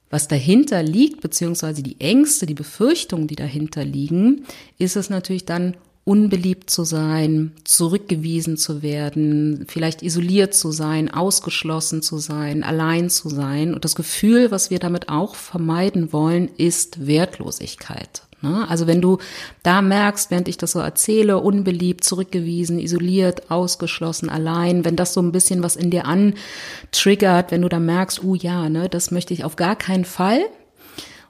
Was 0.10 0.28
dahinter 0.28 0.84
liegt, 0.84 1.22
beziehungsweise 1.22 1.84
die 1.84 2.00
Ängste, 2.00 2.46
die 2.46 2.54
Befürchtungen, 2.54 3.28
die 3.28 3.36
dahinter 3.36 3.84
liegen, 3.84 4.46
ist 4.78 4.96
es 4.96 5.10
natürlich 5.10 5.46
dann 5.46 5.76
unbeliebt 6.06 6.70
zu 6.70 6.86
sein, 6.86 7.52
zurückgewiesen 7.66 8.56
zu 8.56 8.82
werden, 8.82 9.66
vielleicht 9.68 10.02
isoliert 10.04 10.54
zu 10.54 10.72
sein, 10.72 11.14
ausgeschlossen 11.14 12.02
zu 12.02 12.18
sein, 12.18 12.64
allein 12.64 13.10
zu 13.10 13.28
sein. 13.28 13.74
Und 13.74 13.84
das 13.84 13.94
Gefühl, 13.94 14.50
was 14.50 14.70
wir 14.70 14.80
damit 14.80 15.10
auch 15.10 15.36
vermeiden 15.36 16.14
wollen, 16.14 16.50
ist 16.56 17.06
Wertlosigkeit. 17.06 18.27
Ne? 18.42 18.68
Also 18.70 18.88
wenn 18.88 19.02
du 19.02 19.18
da 19.64 19.82
merkst, 19.82 20.30
während 20.30 20.48
ich 20.48 20.58
das 20.58 20.72
so 20.72 20.80
erzähle, 20.80 21.40
unbeliebt, 21.40 22.04
zurückgewiesen, 22.04 22.80
isoliert, 22.80 23.50
ausgeschlossen, 23.50 24.30
allein, 24.30 24.86
wenn 24.86 24.96
das 24.96 25.14
so 25.14 25.22
ein 25.22 25.32
bisschen 25.32 25.64
was 25.64 25.76
in 25.76 25.90
dir 25.90 26.06
antriggert, 26.06 27.52
wenn 27.52 27.64
du 27.64 27.70
da 27.70 27.80
merkst, 27.80 28.24
uh 28.24 28.36
ja, 28.36 28.70
ne, 28.70 28.90
das 28.90 29.12
möchte 29.12 29.34
ich 29.34 29.44
auf 29.44 29.56
gar 29.56 29.76
keinen 29.76 30.06
Fall. 30.06 30.42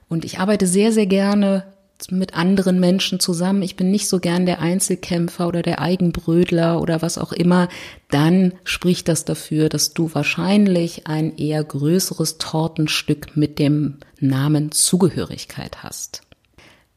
Und 0.08 0.24
ich 0.24 0.38
arbeite 0.38 0.66
sehr, 0.66 0.92
sehr 0.92 1.06
gerne 1.06 1.64
mit 2.10 2.34
anderen 2.34 2.78
Menschen 2.78 3.18
zusammen. 3.18 3.62
Ich 3.62 3.74
bin 3.74 3.90
nicht 3.90 4.08
so 4.08 4.20
gern 4.20 4.46
der 4.46 4.60
Einzelkämpfer 4.60 5.48
oder 5.48 5.62
der 5.62 5.80
Eigenbrödler 5.80 6.80
oder 6.80 7.02
was 7.02 7.18
auch 7.18 7.32
immer. 7.32 7.68
Dann 8.10 8.52
spricht 8.64 9.08
das 9.08 9.24
dafür, 9.24 9.68
dass 9.68 9.94
du 9.94 10.14
wahrscheinlich 10.14 11.06
ein 11.08 11.36
eher 11.36 11.64
größeres 11.64 12.38
Tortenstück 12.38 13.36
mit 13.36 13.58
dem 13.58 13.98
Namen 14.20 14.70
Zugehörigkeit 14.70 15.82
hast. 15.82 16.22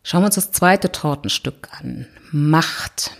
Schauen 0.03 0.21
wir 0.21 0.27
uns 0.27 0.35
das 0.35 0.51
zweite 0.51 0.91
Tortenstück 0.91 1.69
an. 1.79 2.07
Macht. 2.31 3.11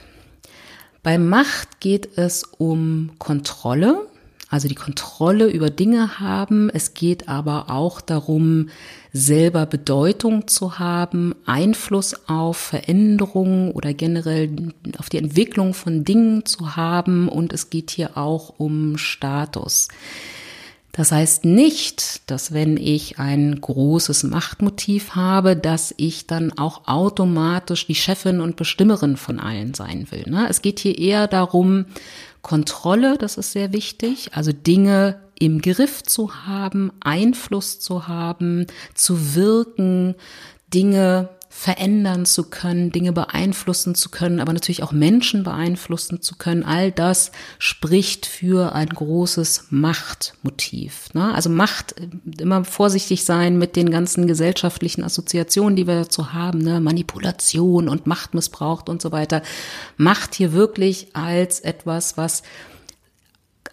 Bei 1.04 1.17
Macht 1.17 1.80
geht 1.80 2.17
es 2.17 2.44
um 2.44 3.12
Kontrolle, 3.20 4.08
also 4.50 4.67
die 4.67 4.76
Kontrolle 4.76 5.48
über 5.48 5.70
Dinge 5.70 6.20
haben. 6.20 6.70
Es 6.72 6.94
geht 6.96 7.30
aber 7.30 7.70
auch 7.70 8.02
darum, 8.02 8.70
selber 9.13 9.67
Bedeutung 9.67 10.48
zu 10.48 10.80
haben, 10.80 11.36
Einfluss 11.46 12.28
auf 12.28 12.58
Veränderungen 12.58 13.72
oder 13.72 13.94
generell 13.94 14.74
auf 14.98 15.10
die 15.10 15.20
Entwicklung 15.20 15.74
von 15.76 16.04
Dingen 16.04 16.46
zu 16.46 16.76
haben. 16.76 17.30
Und 17.30 17.54
es 17.54 17.70
geht 17.70 17.91
hier 17.91 18.17
auch 18.17 18.56
um 18.58 18.98
Status. 18.98 19.88
Das 20.91 21.12
heißt 21.12 21.45
nicht, 21.45 22.30
dass 22.30 22.54
wenn 22.54 22.75
ich 22.75 23.17
ein 23.17 23.60
großes 23.62 24.23
Machtmotiv 24.23 25.15
habe, 25.15 25.56
dass 25.56 25.93
ich 25.97 26.27
dann 26.27 26.58
auch 26.58 26.88
automatisch 26.88 27.88
die 27.88 27.95
Chefin 27.95 28.41
und 28.41 28.58
Bestimmerin 28.58 29.15
von 29.15 29.39
allen 29.39 29.73
sein 29.73 30.08
will. 30.12 30.25
Ne? 30.27 30.47
Es 30.49 30.62
geht 30.62 30.80
hier 30.80 30.97
eher 30.97 31.27
darum, 31.27 31.86
Kontrolle, 32.41 33.17
das 33.17 33.38
ist 33.38 33.51
sehr 33.51 33.71
wichtig, 33.71 34.32
also 34.34 34.51
Dinge 34.51 35.21
im 35.39 35.62
Griff 35.62 36.04
zu 36.04 36.45
haben, 36.45 36.91
Einfluss 36.99 37.80
zu 37.80 38.08
haben, 38.08 38.67
zu 38.93 39.36
wirken, 39.36 40.15
Dinge 40.73 41.30
verändern 41.53 42.25
zu 42.25 42.49
können, 42.49 42.93
Dinge 42.93 43.11
beeinflussen 43.11 43.93
zu 43.93 44.09
können, 44.09 44.39
aber 44.39 44.53
natürlich 44.53 44.83
auch 44.83 44.93
Menschen 44.93 45.43
beeinflussen 45.43 46.21
zu 46.21 46.37
können. 46.37 46.63
All 46.63 46.93
das 46.93 47.33
spricht 47.59 48.25
für 48.25 48.73
ein 48.73 48.87
großes 48.87 49.65
Machtmotiv. 49.69 51.13
Ne? 51.13 51.35
Also 51.35 51.49
Macht, 51.49 51.95
immer 52.39 52.63
vorsichtig 52.63 53.25
sein 53.25 53.57
mit 53.57 53.75
den 53.75 53.91
ganzen 53.91 54.27
gesellschaftlichen 54.27 55.03
Assoziationen, 55.03 55.75
die 55.75 55.87
wir 55.87 55.95
dazu 55.95 56.31
haben, 56.31 56.59
ne? 56.59 56.79
Manipulation 56.79 57.89
und 57.89 58.07
Machtmissbrauch 58.07 58.83
und 58.87 59.01
so 59.01 59.11
weiter. 59.11 59.41
Macht 59.97 60.35
hier 60.35 60.53
wirklich 60.53 61.09
als 61.13 61.59
etwas, 61.59 62.15
was 62.15 62.43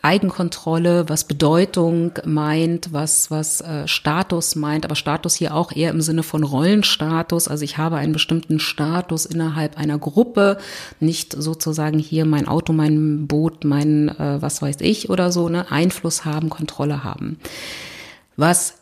Eigenkontrolle, 0.02 1.08
was 1.08 1.24
Bedeutung 1.24 2.12
meint, 2.24 2.92
was, 2.92 3.30
was 3.30 3.60
äh, 3.60 3.86
Status 3.88 4.54
meint, 4.54 4.84
aber 4.84 4.94
Status 4.94 5.34
hier 5.34 5.54
auch 5.54 5.72
eher 5.72 5.90
im 5.90 6.00
Sinne 6.00 6.22
von 6.22 6.44
Rollenstatus. 6.44 7.48
Also 7.48 7.64
ich 7.64 7.78
habe 7.78 7.96
einen 7.96 8.12
bestimmten 8.12 8.60
Status 8.60 9.26
innerhalb 9.26 9.76
einer 9.76 9.98
Gruppe, 9.98 10.58
nicht 11.00 11.32
sozusagen 11.32 11.98
hier 11.98 12.24
mein 12.24 12.48
Auto, 12.48 12.72
mein 12.72 13.26
Boot, 13.26 13.64
mein 13.64 14.08
äh, 14.08 14.40
was 14.40 14.62
weiß 14.62 14.76
ich 14.80 15.10
oder 15.10 15.32
so, 15.32 15.48
ne, 15.48 15.70
Einfluss 15.70 16.24
haben, 16.24 16.48
Kontrolle 16.48 17.04
haben. 17.04 17.38
Was 18.36 18.77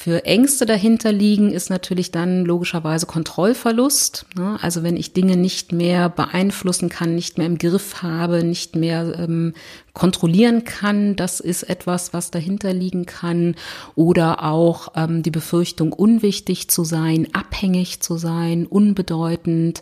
für 0.00 0.24
Ängste 0.24 0.64
dahinter 0.64 1.10
liegen, 1.10 1.50
ist 1.50 1.70
natürlich 1.70 2.12
dann 2.12 2.44
logischerweise 2.44 3.04
Kontrollverlust. 3.04 4.26
Ne? 4.36 4.56
Also 4.62 4.84
wenn 4.84 4.96
ich 4.96 5.12
Dinge 5.12 5.36
nicht 5.36 5.72
mehr 5.72 6.08
beeinflussen 6.08 6.88
kann, 6.88 7.16
nicht 7.16 7.36
mehr 7.36 7.48
im 7.48 7.58
Griff 7.58 8.00
habe, 8.00 8.44
nicht 8.44 8.76
mehr 8.76 9.18
ähm, 9.18 9.54
kontrollieren 9.94 10.62
kann, 10.62 11.16
das 11.16 11.40
ist 11.40 11.64
etwas, 11.64 12.14
was 12.14 12.30
dahinter 12.30 12.72
liegen 12.72 13.06
kann. 13.06 13.56
Oder 13.96 14.44
auch 14.44 14.92
ähm, 14.94 15.24
die 15.24 15.32
Befürchtung, 15.32 15.92
unwichtig 15.92 16.70
zu 16.70 16.84
sein, 16.84 17.26
abhängig 17.32 18.00
zu 18.00 18.18
sein, 18.18 18.66
unbedeutend 18.66 19.80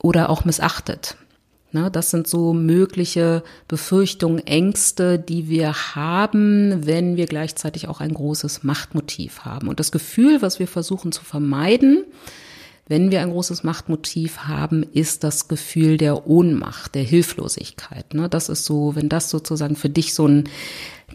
oder 0.00 0.30
auch 0.30 0.44
missachtet. 0.44 1.16
Ne, 1.74 1.90
das 1.90 2.10
sind 2.10 2.28
so 2.28 2.52
mögliche 2.52 3.42
Befürchtungen, 3.66 4.46
Ängste, 4.46 5.18
die 5.18 5.48
wir 5.48 5.74
haben, 5.96 6.86
wenn 6.86 7.16
wir 7.16 7.26
gleichzeitig 7.26 7.88
auch 7.88 8.00
ein 8.00 8.14
großes 8.14 8.62
Machtmotiv 8.62 9.40
haben. 9.40 9.66
Und 9.66 9.80
das 9.80 9.90
Gefühl, 9.90 10.40
was 10.40 10.60
wir 10.60 10.68
versuchen 10.68 11.10
zu 11.10 11.24
vermeiden, 11.24 12.04
wenn 12.86 13.10
wir 13.10 13.22
ein 13.22 13.30
großes 13.30 13.64
Machtmotiv 13.64 14.38
haben, 14.38 14.84
ist 14.84 15.24
das 15.24 15.48
Gefühl 15.48 15.96
der 15.96 16.28
Ohnmacht, 16.28 16.94
der 16.94 17.02
Hilflosigkeit. 17.02 18.14
Ne, 18.14 18.28
das 18.28 18.48
ist 18.48 18.66
so, 18.66 18.94
wenn 18.94 19.08
das 19.08 19.28
sozusagen 19.28 19.74
für 19.74 19.88
dich 19.88 20.14
so 20.14 20.28
ein 20.28 20.44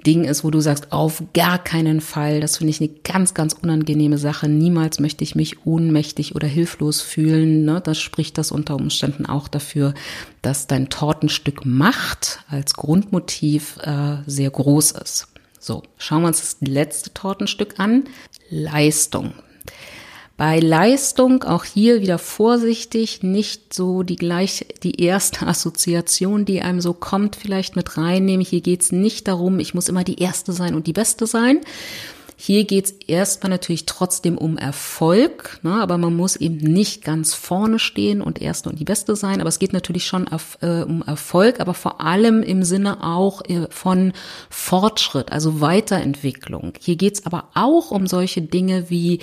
Ding 0.06 0.24
ist, 0.24 0.44
wo 0.44 0.52
du 0.52 0.60
sagst, 0.60 0.92
auf 0.92 1.24
gar 1.34 1.64
keinen 1.64 2.02
Fall, 2.02 2.42
das 2.42 2.58
finde 2.58 2.72
ich 2.72 2.82
eine 2.82 2.90
ganz, 3.04 3.34
ganz 3.34 3.54
unangenehme 3.54 4.18
Sache. 4.18 4.48
Niemals 4.48 5.00
möchte 5.00 5.24
ich 5.24 5.36
mich 5.36 5.66
ohnmächtig 5.66 6.36
oder 6.36 6.48
hilflos 6.48 7.02
fühlen. 7.02 7.66
Ne? 7.66 7.82
Das 7.84 8.00
spricht 8.00 8.38
das 8.38 8.52
unter 8.52 8.76
Umständen 8.76 9.26
auch 9.26 9.48
dafür, 9.48 9.94
dass 10.42 10.68
dein 10.68 10.90
Tortenstück 10.90 11.66
Macht 11.66 12.40
als 12.50 12.74
Grundmotiv 12.74 13.78
äh, 13.84 14.18
sehr 14.26 14.50
groß 14.50 14.92
ist. 14.92 15.28
So, 15.60 15.84
schauen 15.98 16.22
wir 16.22 16.30
uns 16.30 16.40
das 16.40 16.58
letzte 16.62 17.14
Tortenstück 17.14 17.80
an. 17.80 18.06
Leistung. 18.50 19.34
Bei 20.39 20.62
Leistung 20.62 21.43
auch 21.43 21.65
hier 21.65 21.99
wieder 21.99 22.17
vorsichtig, 22.17 23.23
nicht 23.23 23.73
so 23.73 24.04
die 24.04 24.15
gleich 24.15 24.65
die 24.84 25.04
erste 25.04 25.45
Assoziation, 25.47 26.45
die 26.45 26.62
einem 26.62 26.80
so 26.80 26.93
kommt, 26.93 27.36
vielleicht 27.36 27.75
mit 27.75 27.97
reinnehmen. 27.97 28.45
Hier 28.45 28.62
geht's 28.62 28.93
nicht 28.93 29.28
darum, 29.28 29.60
ich 29.60 29.73
muss 29.73 29.89
immer 29.89 30.06
die 30.06 30.21
erste 30.21 30.54
sein 30.54 30.75
und 30.75 30.88
die 30.88 30.93
beste 30.93 31.28
sein. 31.28 31.60
Hier 32.38 32.63
geht's 32.63 32.91
erstmal 33.06 33.49
natürlich 33.49 33.86
trotzdem 33.86 34.38
um 34.38 34.58
Erfolg, 34.58 35.60
ne, 35.62 35.73
aber 35.73 35.97
man 35.97 36.15
muss 36.15 36.38
eben 36.38 36.56
nicht 36.56 37.04
ganz 37.04 37.34
vorne 37.34 37.78
stehen 37.78 38.21
und 38.21 38.41
erste 38.41 38.69
und 38.69 38.80
die 38.80 38.86
beste 38.86 39.17
sein. 39.17 39.41
Aber 39.41 39.49
es 39.49 39.60
geht 39.60 39.73
natürlich 39.73 40.06
schon 40.06 40.30
auf, 40.30 40.58
äh, 40.62 40.84
um 40.84 41.02
Erfolg, 41.02 41.60
aber 41.60 41.73
vor 41.73 41.99
allem 41.99 42.43
im 42.43 42.63
Sinne 42.63 43.04
auch 43.04 43.41
äh, 43.49 43.67
von 43.69 44.13
Fortschritt, 44.49 45.34
also 45.34 45.60
Weiterentwicklung. 45.60 46.71
Hier 46.80 46.95
geht's 46.95 47.25
aber 47.25 47.49
auch 47.56 47.91
um 47.91 48.08
solche 48.08 48.41
Dinge 48.41 48.89
wie 48.89 49.19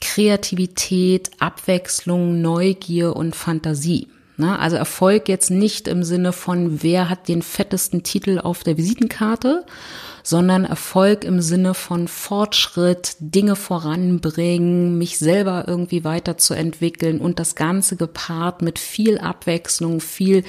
Kreativität, 0.00 1.30
Abwechslung, 1.38 2.40
Neugier 2.40 3.16
und 3.16 3.34
Fantasie. 3.34 4.08
Na, 4.36 4.58
also 4.58 4.76
Erfolg 4.76 5.28
jetzt 5.28 5.50
nicht 5.50 5.86
im 5.86 6.02
Sinne 6.02 6.32
von, 6.32 6.82
wer 6.82 7.08
hat 7.08 7.28
den 7.28 7.40
fettesten 7.40 8.02
Titel 8.02 8.40
auf 8.40 8.64
der 8.64 8.76
Visitenkarte, 8.76 9.64
sondern 10.24 10.64
Erfolg 10.64 11.22
im 11.22 11.40
Sinne 11.40 11.74
von 11.74 12.08
Fortschritt, 12.08 13.14
Dinge 13.20 13.54
voranbringen, 13.54 14.98
mich 14.98 15.18
selber 15.18 15.66
irgendwie 15.68 16.02
weiterzuentwickeln 16.02 17.20
und 17.20 17.38
das 17.38 17.54
Ganze 17.54 17.96
gepaart 17.96 18.60
mit 18.62 18.80
viel 18.80 19.18
Abwechslung, 19.18 20.00
viel 20.00 20.42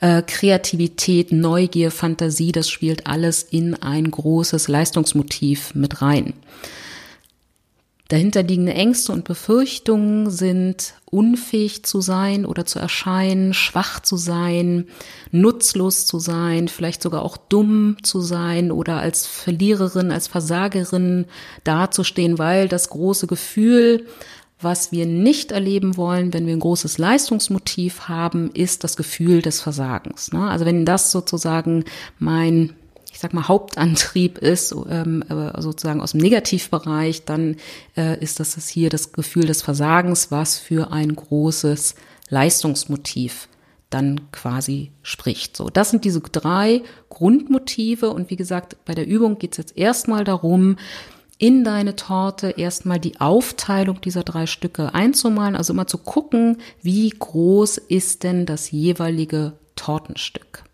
äh, 0.00 0.20
Kreativität, 0.20 1.32
Neugier, 1.32 1.90
Fantasie, 1.90 2.52
das 2.52 2.68
spielt 2.68 3.06
alles 3.06 3.44
in 3.44 3.80
ein 3.80 4.10
großes 4.10 4.68
Leistungsmotiv 4.68 5.74
mit 5.74 6.02
rein. 6.02 6.34
Dahinterliegende 8.08 8.72
Ängste 8.72 9.10
und 9.10 9.24
Befürchtungen 9.24 10.30
sind 10.30 10.94
unfähig 11.06 11.84
zu 11.84 12.00
sein 12.00 12.46
oder 12.46 12.64
zu 12.64 12.78
erscheinen, 12.78 13.52
schwach 13.52 13.98
zu 13.98 14.16
sein, 14.16 14.86
nutzlos 15.32 16.06
zu 16.06 16.20
sein, 16.20 16.68
vielleicht 16.68 17.02
sogar 17.02 17.22
auch 17.22 17.36
dumm 17.36 17.96
zu 18.04 18.20
sein 18.20 18.70
oder 18.70 18.98
als 18.98 19.26
Verliererin, 19.26 20.12
als 20.12 20.28
Versagerin 20.28 21.24
dazustehen, 21.64 22.38
weil 22.38 22.68
das 22.68 22.90
große 22.90 23.26
Gefühl, 23.26 24.06
was 24.60 24.92
wir 24.92 25.06
nicht 25.06 25.50
erleben 25.50 25.96
wollen, 25.96 26.32
wenn 26.32 26.46
wir 26.46 26.54
ein 26.54 26.60
großes 26.60 26.98
Leistungsmotiv 26.98 28.02
haben, 28.02 28.50
ist 28.52 28.84
das 28.84 28.96
Gefühl 28.96 29.42
des 29.42 29.60
Versagens. 29.60 30.32
Ne? 30.32 30.48
Also 30.48 30.64
wenn 30.64 30.84
das 30.84 31.10
sozusagen 31.10 31.84
mein 32.20 32.72
ich 33.16 33.22
sag 33.22 33.32
mal, 33.32 33.48
Hauptantrieb 33.48 34.36
ist, 34.36 34.76
ähm, 34.90 35.24
sozusagen 35.56 36.02
aus 36.02 36.12
dem 36.12 36.20
Negativbereich, 36.20 37.24
dann 37.24 37.56
äh, 37.96 38.22
ist 38.22 38.40
das, 38.40 38.56
das 38.56 38.68
hier 38.68 38.90
das 38.90 39.12
Gefühl 39.12 39.46
des 39.46 39.62
Versagens, 39.62 40.30
was 40.30 40.58
für 40.58 40.92
ein 40.92 41.16
großes 41.16 41.94
Leistungsmotiv 42.28 43.48
dann 43.88 44.30
quasi 44.32 44.92
spricht. 45.00 45.56
So, 45.56 45.70
das 45.70 45.92
sind 45.92 46.04
diese 46.04 46.20
drei 46.20 46.82
Grundmotive 47.08 48.10
und 48.10 48.28
wie 48.28 48.36
gesagt, 48.36 48.76
bei 48.84 48.94
der 48.94 49.06
Übung 49.06 49.38
geht 49.38 49.52
es 49.52 49.56
jetzt 49.56 49.78
erstmal 49.78 50.24
darum, 50.24 50.76
in 51.38 51.64
deine 51.64 51.96
Torte 51.96 52.50
erstmal 52.50 53.00
die 53.00 53.18
Aufteilung 53.18 53.98
dieser 54.02 54.24
drei 54.24 54.44
Stücke 54.44 54.92
einzumalen, 54.92 55.56
also 55.56 55.72
immer 55.72 55.86
zu 55.86 55.96
gucken, 55.96 56.58
wie 56.82 57.08
groß 57.08 57.78
ist 57.78 58.24
denn 58.24 58.44
das 58.44 58.70
jeweilige 58.70 59.54
Tortenstück. 59.74 60.65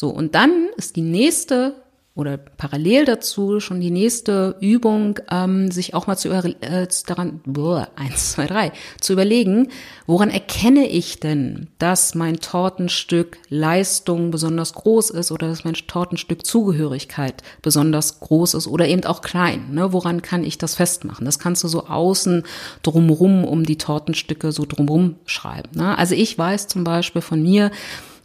So, 0.00 0.08
und 0.08 0.34
dann 0.34 0.70
ist 0.78 0.96
die 0.96 1.02
nächste 1.02 1.74
oder 2.14 2.38
parallel 2.38 3.04
dazu 3.04 3.60
schon 3.60 3.82
die 3.82 3.90
nächste 3.90 4.56
Übung, 4.60 5.18
ähm, 5.30 5.70
sich 5.70 5.92
auch 5.92 6.06
mal 6.06 6.16
zu 6.16 6.30
äh, 6.30 6.88
daran, 7.06 7.42
boah, 7.44 7.88
eins, 7.96 8.32
zwei, 8.32 8.46
drei, 8.46 8.72
zu 8.98 9.12
überlegen, 9.12 9.68
woran 10.06 10.30
erkenne 10.30 10.88
ich 10.88 11.20
denn, 11.20 11.68
dass 11.78 12.14
mein 12.14 12.40
Tortenstück 12.40 13.36
Leistung 13.50 14.30
besonders 14.30 14.72
groß 14.72 15.10
ist 15.10 15.32
oder 15.32 15.48
dass 15.48 15.64
mein 15.64 15.74
Tortenstück 15.74 16.46
Zugehörigkeit 16.46 17.42
besonders 17.60 18.20
groß 18.20 18.54
ist 18.54 18.68
oder 18.68 18.88
eben 18.88 19.04
auch 19.04 19.20
klein. 19.20 19.74
Ne? 19.74 19.92
Woran 19.92 20.22
kann 20.22 20.44
ich 20.44 20.56
das 20.56 20.76
festmachen? 20.76 21.26
Das 21.26 21.38
kannst 21.38 21.62
du 21.62 21.68
so 21.68 21.88
außen 21.88 22.44
drumrum 22.82 23.44
um 23.44 23.64
die 23.64 23.76
Tortenstücke 23.76 24.50
so 24.50 24.64
drumrum 24.64 25.16
schreiben. 25.26 25.68
Ne? 25.74 25.98
Also 25.98 26.14
ich 26.14 26.38
weiß 26.38 26.68
zum 26.68 26.84
Beispiel 26.84 27.20
von 27.20 27.42
mir, 27.42 27.70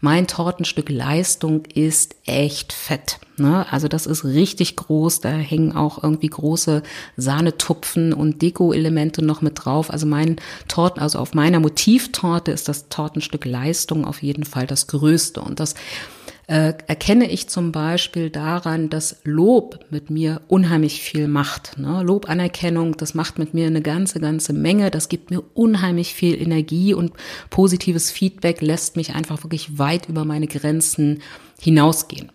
mein 0.05 0.27
Tortenstück 0.27 0.89
Leistung 0.89 1.65
ist 1.73 2.15
echt 2.27 2.73
fett. 2.73 3.17
Ne? 3.37 3.65
Also 3.71 3.87
das 3.87 4.05
ist 4.05 4.23
richtig 4.23 4.75
groß. 4.75 5.19
Da 5.19 5.29
hängen 5.29 5.75
auch 5.75 6.03
irgendwie 6.03 6.27
große 6.27 6.83
Sahnetupfen 7.17 8.13
und 8.13 8.43
Deko-Elemente 8.43 9.25
noch 9.25 9.41
mit 9.41 9.65
drauf. 9.65 9.89
Also 9.89 10.05
mein 10.05 10.35
Torten, 10.67 11.01
also 11.01 11.17
auf 11.17 11.33
meiner 11.33 11.59
Motivtorte 11.59 12.51
ist 12.51 12.67
das 12.67 12.87
Tortenstück 12.87 13.45
Leistung 13.45 14.05
auf 14.05 14.21
jeden 14.21 14.45
Fall 14.45 14.67
das 14.67 14.85
größte. 14.85 15.41
Und 15.41 15.59
das 15.59 15.73
äh, 16.47 16.73
erkenne 16.87 17.29
ich 17.29 17.49
zum 17.49 17.71
Beispiel 17.71 18.29
daran, 18.29 18.89
dass 18.89 19.21
Lob 19.23 19.79
mit 19.89 20.09
mir 20.09 20.41
unheimlich 20.47 21.01
viel 21.01 21.27
macht. 21.27 21.77
Ne? 21.77 22.03
Lob, 22.03 22.29
Anerkennung, 22.29 22.97
das 22.97 23.15
macht 23.15 23.39
mit 23.39 23.53
mir 23.53 23.67
eine 23.67 23.81
ganze, 23.81 24.19
ganze 24.19 24.53
Menge. 24.53 24.91
Das 24.91 25.09
gibt 25.09 25.31
mir 25.31 25.43
unheimlich 25.53 26.13
viel 26.13 26.39
Energie 26.39 26.93
und 26.93 27.13
positives 27.49 28.11
Feedback 28.11 28.61
lässt 28.61 28.95
mich 28.95 29.15
einfach 29.15 29.43
wirklich 29.43 29.79
weit 29.79 30.07
über 30.07 30.25
meine 30.25 30.47
Grenzen 30.47 31.21
hinausgehen. 31.59 32.31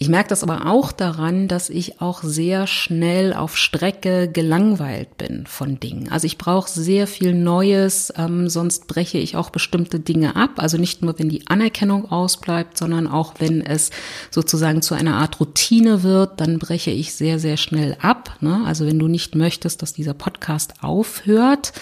Ich 0.00 0.08
merke 0.08 0.28
das 0.28 0.44
aber 0.44 0.66
auch 0.66 0.92
daran, 0.92 1.48
dass 1.48 1.68
ich 1.70 2.00
auch 2.00 2.22
sehr 2.22 2.68
schnell 2.68 3.32
auf 3.32 3.56
Strecke 3.56 4.30
gelangweilt 4.30 5.18
bin 5.18 5.44
von 5.48 5.80
Dingen. 5.80 6.08
Also 6.08 6.26
ich 6.26 6.38
brauche 6.38 6.70
sehr 6.70 7.08
viel 7.08 7.34
Neues, 7.34 8.12
ähm, 8.16 8.48
sonst 8.48 8.86
breche 8.86 9.18
ich 9.18 9.36
auch 9.36 9.50
bestimmte 9.50 9.98
Dinge 9.98 10.36
ab. 10.36 10.50
Also 10.58 10.78
nicht 10.78 11.02
nur, 11.02 11.18
wenn 11.18 11.28
die 11.28 11.48
Anerkennung 11.48 12.12
ausbleibt, 12.12 12.78
sondern 12.78 13.08
auch, 13.08 13.34
wenn 13.40 13.60
es 13.60 13.90
sozusagen 14.30 14.82
zu 14.82 14.94
einer 14.94 15.16
Art 15.16 15.40
Routine 15.40 16.04
wird, 16.04 16.40
dann 16.40 16.60
breche 16.60 16.92
ich 16.92 17.12
sehr, 17.14 17.40
sehr 17.40 17.56
schnell 17.56 17.96
ab. 18.00 18.36
Ne? 18.40 18.62
Also 18.66 18.86
wenn 18.86 19.00
du 19.00 19.08
nicht 19.08 19.34
möchtest, 19.34 19.82
dass 19.82 19.94
dieser 19.94 20.14
Podcast 20.14 20.74
aufhört, 20.80 21.72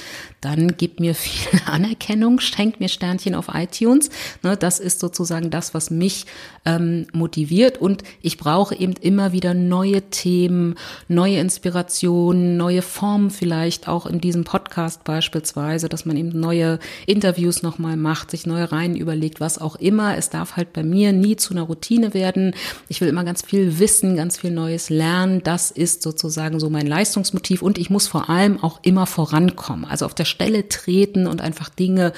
dann 0.46 0.76
gib 0.76 1.00
mir 1.00 1.14
viel 1.14 1.60
Anerkennung, 1.66 2.38
schenk 2.38 2.78
mir 2.78 2.88
Sternchen 2.88 3.34
auf 3.34 3.46
iTunes. 3.52 4.10
Ne, 4.42 4.56
das 4.56 4.78
ist 4.78 5.00
sozusagen 5.00 5.50
das, 5.50 5.74
was 5.74 5.90
mich 5.90 6.26
ähm, 6.64 7.06
motiviert. 7.12 7.78
Und 7.78 8.04
ich 8.22 8.36
brauche 8.36 8.76
eben 8.76 8.92
immer 9.00 9.32
wieder 9.32 9.54
neue 9.54 10.02
Themen, 10.02 10.76
neue 11.08 11.38
Inspirationen, 11.38 12.56
neue 12.56 12.82
Formen 12.82 13.30
vielleicht 13.30 13.88
auch 13.88 14.06
in 14.06 14.20
diesem 14.20 14.44
Podcast 14.44 15.02
beispielsweise, 15.04 15.88
dass 15.88 16.04
man 16.04 16.16
eben 16.16 16.38
neue 16.38 16.78
Interviews 17.06 17.62
nochmal 17.62 17.96
macht, 17.96 18.30
sich 18.30 18.46
neue 18.46 18.70
Reihen 18.70 18.94
überlegt, 18.94 19.40
was 19.40 19.58
auch 19.58 19.76
immer. 19.76 20.16
Es 20.16 20.30
darf 20.30 20.56
halt 20.56 20.72
bei 20.72 20.84
mir 20.84 21.12
nie 21.12 21.36
zu 21.36 21.54
einer 21.54 21.62
Routine 21.62 22.14
werden. 22.14 22.54
Ich 22.88 23.00
will 23.00 23.08
immer 23.08 23.24
ganz 23.24 23.42
viel 23.42 23.80
wissen, 23.80 24.16
ganz 24.16 24.38
viel 24.38 24.52
Neues 24.52 24.90
lernen. 24.90 25.42
Das 25.42 25.72
ist 25.72 26.02
sozusagen 26.02 26.60
so 26.60 26.70
mein 26.70 26.86
Leistungsmotiv. 26.86 27.62
Und 27.62 27.78
ich 27.78 27.90
muss 27.90 28.06
vor 28.06 28.30
allem 28.30 28.62
auch 28.62 28.80
immer 28.82 29.06
vorankommen. 29.06 29.84
Also 29.84 30.04
auf 30.04 30.14
der 30.14 30.24
Stelle 30.36 30.68
treten 30.68 31.26
und 31.26 31.40
einfach 31.40 31.70
Dinge 31.70 32.12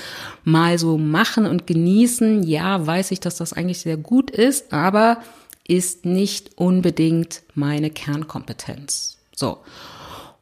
mal 0.45 0.79
so 0.79 0.99
machen 0.99 1.47
und 1.47 1.67
genießen. 1.67 2.43
Ja, 2.43 2.85
weiß 2.87 3.13
ich, 3.13 3.21
dass 3.21 3.37
das 3.37 3.53
eigentlich 3.53 3.79
sehr 3.79 3.97
gut 3.97 4.31
ist, 4.31 4.73
aber 4.73 5.19
ist 5.69 6.05
nicht 6.05 6.51
unbedingt 6.57 7.43
meine 7.55 7.91
Kernkompetenz. 7.91 9.19
So. 9.37 9.59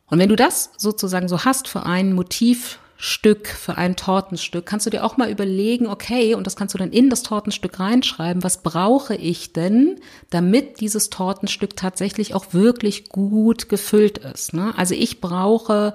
Und 0.08 0.18
wenn 0.18 0.28
du 0.28 0.36
das 0.36 0.70
sozusagen 0.78 1.28
so 1.28 1.44
hast 1.44 1.66
für 1.66 1.82
ein 1.82 2.12
Motivstück, 2.12 3.48
für 3.48 3.76
ein 3.76 3.96
Tortenstück, 3.96 4.64
kannst 4.64 4.86
du 4.86 4.90
dir 4.90 5.04
auch 5.04 5.16
mal 5.16 5.28
überlegen, 5.28 5.88
okay, 5.88 6.34
und 6.36 6.46
das 6.46 6.54
kannst 6.54 6.74
du 6.74 6.78
dann 6.78 6.92
in 6.92 7.10
das 7.10 7.24
Tortenstück 7.24 7.80
reinschreiben, 7.80 8.44
was 8.44 8.62
brauche 8.62 9.16
ich 9.16 9.52
denn, 9.52 10.00
damit 10.30 10.78
dieses 10.80 11.10
Tortenstück 11.10 11.76
tatsächlich 11.76 12.34
auch 12.34 12.54
wirklich 12.54 13.08
gut 13.08 13.68
gefüllt 13.68 14.18
ist. 14.18 14.54
Ne? 14.54 14.72
Also 14.76 14.94
ich 14.94 15.20
brauche 15.20 15.94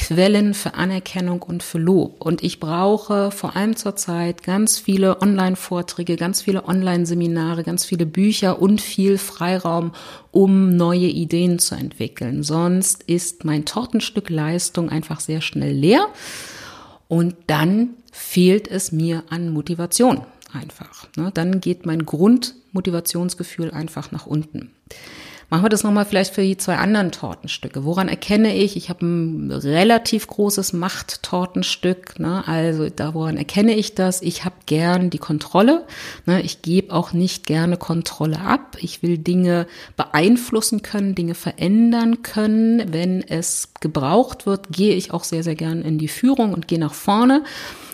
Quellen 0.00 0.54
für 0.54 0.74
Anerkennung 0.74 1.42
und 1.42 1.62
für 1.62 1.78
Lob. 1.78 2.24
Und 2.24 2.42
ich 2.42 2.58
brauche 2.58 3.30
vor 3.30 3.54
allem 3.54 3.76
zurzeit 3.76 4.42
ganz 4.42 4.78
viele 4.78 5.20
Online-Vorträge, 5.20 6.16
ganz 6.16 6.40
viele 6.40 6.66
Online-Seminare, 6.66 7.64
ganz 7.64 7.84
viele 7.84 8.06
Bücher 8.06 8.62
und 8.62 8.80
viel 8.80 9.18
Freiraum, 9.18 9.92
um 10.30 10.74
neue 10.74 11.06
Ideen 11.06 11.58
zu 11.58 11.74
entwickeln. 11.74 12.42
Sonst 12.42 13.02
ist 13.02 13.44
mein 13.44 13.66
Tortenstück 13.66 14.30
Leistung 14.30 14.88
einfach 14.88 15.20
sehr 15.20 15.42
schnell 15.42 15.74
leer. 15.74 16.08
Und 17.06 17.36
dann 17.46 17.90
fehlt 18.10 18.68
es 18.68 18.92
mir 18.92 19.24
an 19.28 19.52
Motivation 19.52 20.22
einfach. 20.52 21.08
Ne? 21.16 21.30
Dann 21.34 21.60
geht 21.60 21.84
mein 21.84 22.06
Grundmotivationsgefühl 22.06 23.70
einfach 23.70 24.12
nach 24.12 24.26
unten. 24.26 24.70
Machen 25.50 25.64
wir 25.64 25.68
das 25.68 25.82
nochmal 25.82 26.04
vielleicht 26.04 26.32
für 26.32 26.42
die 26.42 26.56
zwei 26.56 26.76
anderen 26.76 27.10
Tortenstücke. 27.10 27.84
Woran 27.84 28.06
erkenne 28.06 28.54
ich, 28.54 28.76
ich 28.76 28.88
habe 28.88 29.04
ein 29.04 29.50
relativ 29.50 30.28
großes 30.28 30.72
Machttortenstück, 30.72 32.20
ne? 32.20 32.46
also 32.46 32.88
da 32.88 33.14
woran 33.14 33.36
erkenne 33.36 33.74
ich 33.74 33.96
das? 33.96 34.22
Ich 34.22 34.44
habe 34.44 34.54
gern 34.66 35.10
die 35.10 35.18
Kontrolle, 35.18 35.84
ne? 36.24 36.40
ich 36.42 36.62
gebe 36.62 36.94
auch 36.94 37.12
nicht 37.12 37.46
gerne 37.46 37.76
Kontrolle 37.78 38.40
ab. 38.40 38.76
Ich 38.80 39.02
will 39.02 39.18
Dinge 39.18 39.66
beeinflussen 39.96 40.82
können, 40.82 41.16
Dinge 41.16 41.34
verändern 41.34 42.22
können. 42.22 42.92
Wenn 42.92 43.20
es 43.20 43.70
gebraucht 43.80 44.46
wird, 44.46 44.68
gehe 44.70 44.94
ich 44.94 45.12
auch 45.12 45.24
sehr, 45.24 45.42
sehr 45.42 45.56
gern 45.56 45.82
in 45.82 45.98
die 45.98 46.06
Führung 46.06 46.54
und 46.54 46.68
gehe 46.68 46.78
nach 46.78 46.94
vorne. 46.94 47.42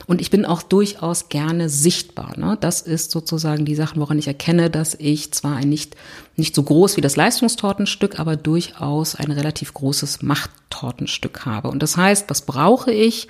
Und 0.06 0.20
ich 0.20 0.30
bin 0.30 0.44
auch 0.44 0.62
durchaus 0.62 1.28
gerne 1.28 1.68
sichtbar. 1.68 2.38
Ne? 2.38 2.56
Das 2.60 2.80
ist 2.80 3.10
sozusagen 3.10 3.64
die 3.64 3.74
Sachen, 3.74 4.00
woran 4.00 4.18
ich 4.18 4.28
erkenne, 4.28 4.70
dass 4.70 4.94
ich 4.94 5.32
zwar 5.32 5.56
ein 5.56 5.68
nicht, 5.68 5.96
nicht 6.36 6.54
so 6.54 6.62
groß 6.62 6.96
wie 6.96 7.00
das 7.00 7.16
Leistungstortenstück, 7.16 8.20
aber 8.20 8.36
durchaus 8.36 9.14
ein 9.14 9.30
relativ 9.30 9.74
großes 9.74 10.22
Machttortenstück 10.22 11.46
habe. 11.46 11.68
Und 11.68 11.82
das 11.82 11.96
heißt, 11.96 12.28
was 12.28 12.42
brauche 12.42 12.92
ich? 12.92 13.28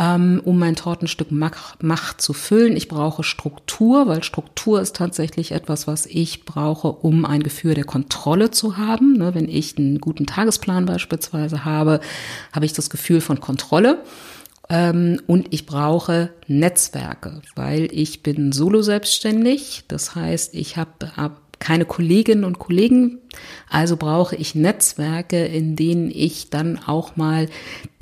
ähm, 0.00 0.40
um 0.44 0.58
mein 0.58 0.76
Tortenstück 0.76 1.28
Macht 1.30 2.22
zu 2.22 2.32
füllen. 2.32 2.74
Ich 2.74 2.88
brauche 2.88 3.22
Struktur, 3.22 4.08
weil 4.08 4.24
Struktur 4.24 4.80
ist 4.80 4.96
tatsächlich 4.96 5.52
etwas, 5.52 5.86
was 5.86 6.06
ich 6.06 6.46
brauche, 6.46 6.88
um 6.88 7.26
ein 7.26 7.42
Gefühl 7.42 7.74
der 7.74 7.84
Kontrolle 7.84 8.50
zu 8.50 8.78
haben. 8.78 9.12
Ne, 9.18 9.34
wenn 9.34 9.48
ich 9.48 9.76
einen 9.76 10.00
guten 10.00 10.24
Tagesplan 10.24 10.86
beispielsweise 10.86 11.66
habe, 11.66 12.00
habe 12.52 12.64
ich 12.64 12.72
das 12.72 12.88
Gefühl 12.88 13.20
von 13.20 13.40
Kontrolle. 13.40 14.02
Ähm, 14.70 15.20
und 15.26 15.52
ich 15.52 15.66
brauche 15.66 16.30
Netzwerke, 16.46 17.42
weil 17.54 17.88
ich 17.92 18.22
bin 18.22 18.52
solo 18.52 18.80
selbstständig. 18.80 19.84
Das 19.88 20.14
heißt, 20.14 20.54
ich 20.54 20.78
habe 20.78 21.14
hab 21.14 21.49
keine 21.60 21.84
Kolleginnen 21.84 22.44
und 22.44 22.58
Kollegen, 22.58 23.18
also 23.68 23.96
brauche 23.96 24.34
ich 24.34 24.54
Netzwerke, 24.54 25.44
in 25.44 25.76
denen 25.76 26.10
ich 26.10 26.50
dann 26.50 26.78
auch 26.78 27.16
mal 27.16 27.48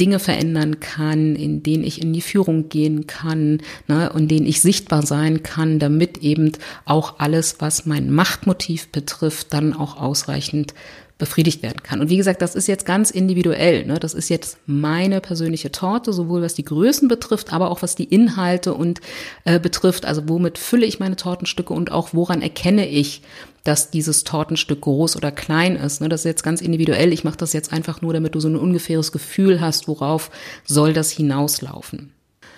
Dinge 0.01 0.21
verändern 0.21 0.81
kann, 0.81 1.37
in 1.37 1.63
denen 1.63 1.85
ich 1.85 2.01
in 2.01 2.13
die 2.13 2.23
Führung 2.23 2.69
gehen 2.69 3.07
kann 3.07 3.61
ne, 3.89 4.11
und 4.13 4.29
denen 4.29 4.47
ich 4.47 4.63
sichtbar 4.63 5.05
sein 5.05 5.43
kann, 5.43 5.81
damit 5.81 6.19
eben 6.19 6.53
auch 6.85 7.19
alles, 7.19 7.57
was 7.59 7.85
mein 7.85 8.11
Machtmotiv 8.11 8.89
betrifft, 8.89 9.53
dann 9.53 9.75
auch 9.75 10.01
ausreichend 10.01 10.73
befriedigt 11.19 11.65
werden 11.65 11.83
kann. 11.83 12.01
Und 12.01 12.11
wie 12.11 12.17
gesagt, 12.17 12.41
das 12.41 12.55
ist 12.55 12.69
jetzt 12.69 12.87
ganz 12.87 13.11
individuell. 13.11 13.85
Ne? 13.85 13.99
Das 13.99 14.15
ist 14.15 14.29
jetzt 14.29 14.59
meine 14.67 15.21
persönliche 15.21 15.73
Torte, 15.73 16.13
sowohl 16.13 16.43
was 16.43 16.55
die 16.55 16.65
Größen 16.65 17.09
betrifft, 17.09 17.53
aber 17.53 17.71
auch 17.71 17.83
was 17.83 17.97
die 17.97 18.05
Inhalte 18.05 18.73
und 18.73 19.01
äh, 19.45 19.59
betrifft. 19.59 20.07
Also 20.07 20.29
womit 20.29 20.59
fülle 20.59 20.87
ich 20.87 21.01
meine 21.01 21.17
Tortenstücke 21.17 21.73
und 21.75 21.91
auch 21.91 22.15
woran 22.15 22.41
erkenne 22.41 22.89
ich, 22.89 23.23
dass 23.65 23.91
dieses 23.91 24.23
Tortenstück 24.23 24.83
groß 24.83 25.17
oder 25.17 25.33
klein 25.33 25.75
ist. 25.75 26.01
Ne? 26.01 26.09
Das 26.09 26.21
ist 26.21 26.25
jetzt 26.25 26.45
ganz 26.45 26.61
individuell. 26.61 27.13
Ich 27.13 27.25
mache 27.25 27.37
das 27.37 27.53
jetzt 27.53 27.73
einfach 27.73 28.01
nur, 28.01 28.13
damit 28.13 28.37
du 28.37 28.41
so 28.41 28.49
ein 28.49 28.57
ungefähres 28.57 29.11
Gefühl 29.11 29.61
hast, 29.61 29.89
worauf 29.89 30.31
soll 30.65 30.93
das 30.93 31.11
hinauslaufen. 31.11 32.13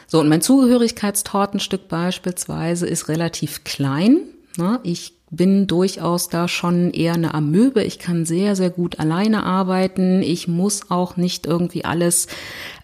So, 0.06 0.20
und 0.20 0.28
mein 0.28 0.42
Zugehörigkeitstortenstück 0.42 1.88
beispielsweise 1.88 2.86
ist 2.86 3.08
relativ 3.08 3.64
klein. 3.64 4.20
Ne? 4.56 4.80
Ich 4.82 5.14
bin 5.30 5.68
durchaus 5.68 6.28
da 6.28 6.48
schon 6.48 6.90
eher 6.90 7.14
eine 7.14 7.34
Amöbe. 7.34 7.84
Ich 7.84 8.00
kann 8.00 8.26
sehr, 8.26 8.56
sehr 8.56 8.70
gut 8.70 8.98
alleine 8.98 9.44
arbeiten. 9.44 10.22
Ich 10.22 10.48
muss 10.48 10.90
auch 10.90 11.16
nicht 11.16 11.46
irgendwie 11.46 11.84
alles 11.84 12.26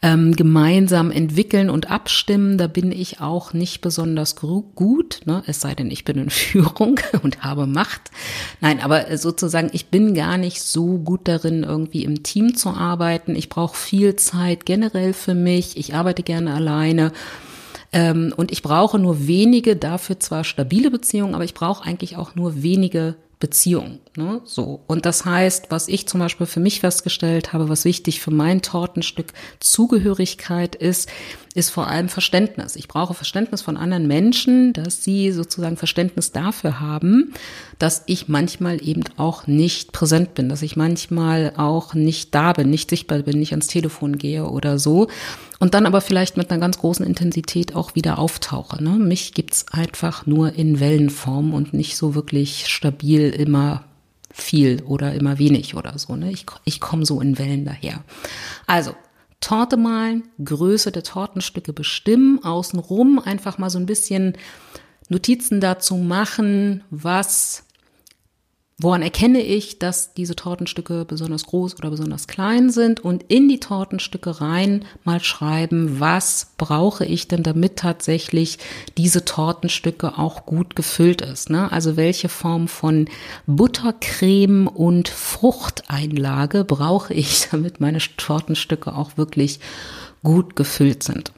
ähm, 0.01 0.37
gemeinsam 0.37 1.11
entwickeln 1.11 1.71
und 1.71 1.91
abstimmen. 1.91 2.57
Da 2.57 2.69
bin 2.69 2.93
ich 2.93 3.21
auch 3.21 3.53
nicht 3.53 3.81
besonders 3.81 4.37
gut, 4.37 5.21
ne? 5.25 5.43
es 5.47 5.61
sei 5.61 5.75
denn, 5.75 5.91
ich 5.91 6.05
bin 6.05 6.19
in 6.19 6.31
Führung 6.31 7.01
und 7.23 7.43
habe 7.43 7.67
Macht. 7.67 8.13
Nein, 8.61 8.81
aber 8.81 9.17
sozusagen, 9.19 9.71
ich 9.73 9.87
bin 9.87 10.15
gar 10.15 10.39
nicht 10.39 10.63
so 10.63 10.99
gut 10.99 11.23
darin, 11.25 11.65
irgendwie 11.65 12.05
im 12.05 12.23
Team 12.23 12.55
zu 12.55 12.71
arbeiten. 12.71 13.35
Ich 13.35 13.49
brauche 13.49 13.77
viel 13.77 14.15
Zeit 14.15 14.67
generell 14.67 15.15
für 15.15 15.35
mich. 15.35 15.77
Ich 15.77 15.95
arbeite 15.95 16.23
gerne 16.23 16.55
alleine. 16.55 17.13
Ähm, 17.92 18.33
und 18.37 18.51
ich 18.53 18.62
brauche 18.62 18.99
nur 18.99 19.27
wenige, 19.27 19.77
dafür 19.77 20.18
zwar 20.20 20.44
stabile 20.44 20.90
Beziehungen, 20.90 21.35
aber 21.35 21.44
ich 21.44 21.55
brauche 21.55 21.85
eigentlich 21.85 22.16
auch 22.16 22.35
nur 22.35 22.62
wenige 22.62 23.16
Beziehung. 23.38 24.01
Ne? 24.17 24.41
So. 24.45 24.81
Und 24.87 25.07
das 25.07 25.25
heißt, 25.25 25.67
was 25.71 25.89
ich 25.89 26.09
zum 26.09 26.21
Beispiel 26.21 26.47
für 26.47 26.61
mich 26.61 26.81
festgestellt 26.81 27.53
habe, 27.53 27.69
was 27.69 27.85
wichtig 27.85 28.21
für 28.21 28.31
mein 28.31 28.63
Tortenstück 28.63 29.33
Zugehörigkeit 29.61 30.75
ist, 30.75 31.11
ist 31.55 31.71
vor 31.71 31.87
allem 31.87 32.09
Verständnis. 32.09 32.77
Ich 32.77 32.89
brauche 32.89 33.15
Verständnis 33.15 33.63
von 33.63 33.77
anderen 33.77 34.07
Menschen, 34.07 34.73
dass 34.73 35.03
sie 35.03 35.33
sozusagen 35.33 35.77
Verständnis 35.77 36.33
dafür 36.33 36.81
haben, 36.81 37.33
dass 37.79 38.03
ich 38.07 38.29
manchmal 38.29 38.87
eben 38.87 39.05
auch 39.17 39.47
nicht 39.47 39.93
präsent 39.93 40.35
bin, 40.35 40.49
dass 40.49 40.63
ich 40.63 40.77
manchmal 40.77 41.55
auch 41.57 41.95
nicht 41.95 42.35
da 42.35 42.53
bin, 42.53 42.71
nicht 42.71 42.91
sichtbar 42.91 43.21
bin, 43.21 43.39
nicht 43.39 43.53
ans 43.53 43.69
Telefon 43.69 44.19
gehe 44.19 44.45
oder 44.47 44.79
so. 44.79 45.09
Und 45.59 45.75
dann 45.75 45.87
aber 45.87 46.03
vielleicht 46.03 46.37
mit 46.37 46.51
einer 46.51 46.61
ganz 46.61 46.79
großen 46.79 47.07
Intensität 47.07 47.75
auch 47.75 47.95
wieder 47.95 48.19
auftauche. 48.19 48.83
Ne? 48.83 48.91
Mich 48.91 49.33
gibt's 49.33 49.67
einfach 49.71 50.27
nur 50.27 50.53
in 50.55 50.81
Wellenform 50.81 51.55
und 51.55 51.73
nicht 51.73 51.97
so 51.97 52.15
wirklich 52.15 52.67
stabil 52.67 53.31
immer 53.31 53.85
viel 54.37 54.83
oder 54.83 55.14
immer 55.14 55.38
wenig 55.38 55.75
oder 55.75 55.99
so. 55.99 56.14
Ne? 56.14 56.31
Ich, 56.31 56.44
ich 56.64 56.79
komme 56.79 57.07
so 57.07 57.20
in 57.20 57.38
Wellen 57.38 57.64
daher. 57.64 58.05
Also, 58.66 58.94
Torte 59.40 59.77
malen, 59.77 60.29
Größe 60.44 60.92
der 60.92 61.03
Tortenstücke 61.03 61.72
bestimmen, 61.72 62.42
außenrum 62.44 63.18
einfach 63.18 63.59
mal 63.59 63.70
so 63.70 63.79
ein 63.79 63.87
bisschen 63.87 64.37
Notizen 65.09 65.61
dazu 65.61 65.96
machen, 65.96 66.85
was 66.90 67.66
Woran 68.79 69.01
erkenne 69.01 69.41
ich, 69.41 69.79
dass 69.79 70.12
diese 70.12 70.37
Tortenstücke 70.37 71.07
besonders 71.07 71.47
groß 71.47 71.79
oder 71.79 71.89
besonders 71.89 72.27
klein 72.27 72.69
sind 72.69 73.01
und 73.01 73.23
in 73.29 73.49
die 73.49 73.59
Tortenstücke 73.59 74.43
rein 74.43 74.85
mal 75.03 75.23
schreiben, 75.23 75.99
was 75.99 76.49
brauche 76.59 77.07
ich 77.07 77.27
denn, 77.27 77.43
damit 77.43 77.77
tatsächlich 77.77 78.59
diese 78.99 79.25
Tortenstücke 79.25 80.19
auch 80.19 80.45
gut 80.45 80.77
gefüllt 80.77 81.23
ist. 81.23 81.49
Ne? 81.49 81.73
Also 81.73 81.97
welche 81.97 82.29
Form 82.29 82.69
von 82.69 83.09
Buttercreme 83.47 84.69
und 84.69 85.09
Fruchteinlage 85.09 86.65
brauche 86.65 87.15
ich, 87.15 87.49
damit 87.51 87.81
meine 87.81 88.01
Tortenstücke 88.19 88.95
auch 88.95 89.17
wirklich 89.17 89.59
gut 90.23 90.55
gefüllt 90.55 91.03
sind. 91.03 91.33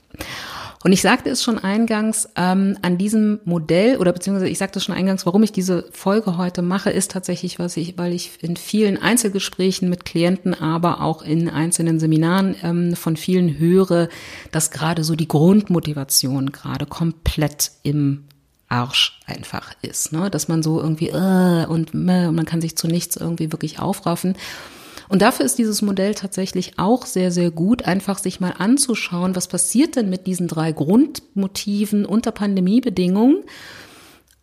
Und 0.85 0.93
ich 0.93 1.03
sagte 1.03 1.31
es 1.31 1.43
schon 1.43 1.59
eingangs, 1.59 2.29
ähm, 2.37 2.79
an 2.83 2.99
diesem 2.99 3.41
Modell 3.45 3.97
oder 3.97 4.13
beziehungsweise 4.13 4.49
ich 4.49 4.59
sagte 4.59 4.81
schon 4.81 4.95
eingangs, 4.95 5.27
warum 5.27 5.43
ich 5.43 5.51
diese 5.51 5.87
Folge 5.91 6.37
heute 6.37 6.63
mache, 6.63 6.91
ist 6.91 7.11
tatsächlich, 7.11 7.59
was 7.59 7.77
ich, 7.77 7.99
weil 7.99 8.13
ich 8.13 8.43
in 8.43 8.57
vielen 8.57 8.97
Einzelgesprächen 8.97 9.89
mit 9.89 10.05
Klienten, 10.05 10.55
aber 10.55 11.01
auch 11.03 11.23
in 11.23 11.49
einzelnen 11.49 11.99
Seminaren 11.99 12.55
ähm, 12.63 12.97
von 12.97 13.17
vielen 13.17 13.59
höre, 13.59 14.09
dass 14.53 14.71
gerade 14.71 15.03
so 15.03 15.17
die 15.17 15.29
Grundmotivation 15.29 16.53
gerade 16.53 16.87
komplett 16.87 17.73
im 17.83 18.25
Arsch 18.69 19.19
einfach 19.27 19.73
ist, 19.83 20.13
ne? 20.13 20.31
dass 20.31 20.49
man 20.49 20.63
so 20.63 20.81
irgendwie 20.81 21.09
äh, 21.09 21.67
und, 21.67 21.95
äh, 21.95 22.27
und 22.27 22.37
man 22.37 22.45
kann 22.45 22.61
sich 22.61 22.77
zu 22.77 22.87
nichts 22.87 23.17
irgendwie 23.17 23.51
wirklich 23.51 23.81
aufraffen. 23.81 24.37
Und 25.09 25.23
dafür 25.23 25.47
ist 25.47 25.59
dieses 25.59 25.83
Modell 25.83 26.15
tatsächlich 26.15 26.79
auch 26.79 27.07
sehr, 27.07 27.31
sehr 27.31 27.51
gut, 27.51 27.83
einfach 27.83 28.19
sich 28.19 28.41
mal 28.41 28.55
anzuschauen, 28.59 29.35
was 29.35 29.49
passiert 29.49 29.97
denn 29.97 30.11
mit 30.11 30.27
diesen 30.27 30.49
drei 30.49 30.73
Grundmotiven 30.73 32.05
unter 32.05 32.33
Pandemiebedingungen 32.33 33.45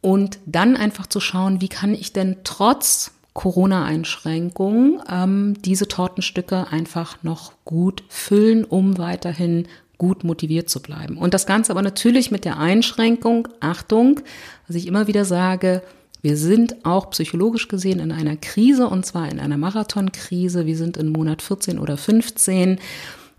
und 0.01 0.39
dann 0.45 0.75
einfach 0.75 1.07
zu 1.07 1.19
schauen, 1.19 1.61
wie 1.61 1.67
kann 1.67 1.93
ich 1.93 2.13
denn 2.13 2.37
trotz 2.43 3.11
Corona-Einschränkungen 3.33 5.01
ähm, 5.11 5.55
diese 5.61 5.87
Tortenstücke 5.87 6.67
einfach 6.71 7.21
noch 7.21 7.51
gut 7.65 8.03
füllen, 8.07 8.63
um 8.63 8.97
weiterhin 8.97 9.67
gut 9.97 10.23
motiviert 10.23 10.69
zu 10.69 10.81
bleiben. 10.81 11.17
Und 11.17 11.33
das 11.33 11.45
Ganze 11.45 11.71
aber 11.71 11.81
natürlich 11.81 12.31
mit 12.31 12.45
der 12.45 12.57
Einschränkung, 12.57 13.47
Achtung, 13.59 14.21
was 14.67 14.75
ich 14.75 14.87
immer 14.87 15.07
wieder 15.07 15.25
sage, 15.25 15.81
wir 16.25 16.37
sind 16.37 16.87
auch 16.87 17.11
psychologisch 17.11 17.67
gesehen 17.67 17.99
in 17.99 18.11
einer 18.11 18.35
Krise 18.35 18.87
und 18.87 19.05
zwar 19.05 19.29
in 19.29 19.39
einer 19.39 19.59
Marathonkrise. 19.59 20.65
Wir 20.65 20.75
sind 20.75 20.97
in 20.97 21.09
Monat 21.09 21.43
14 21.43 21.77
oder 21.77 21.97
15. 21.97 22.79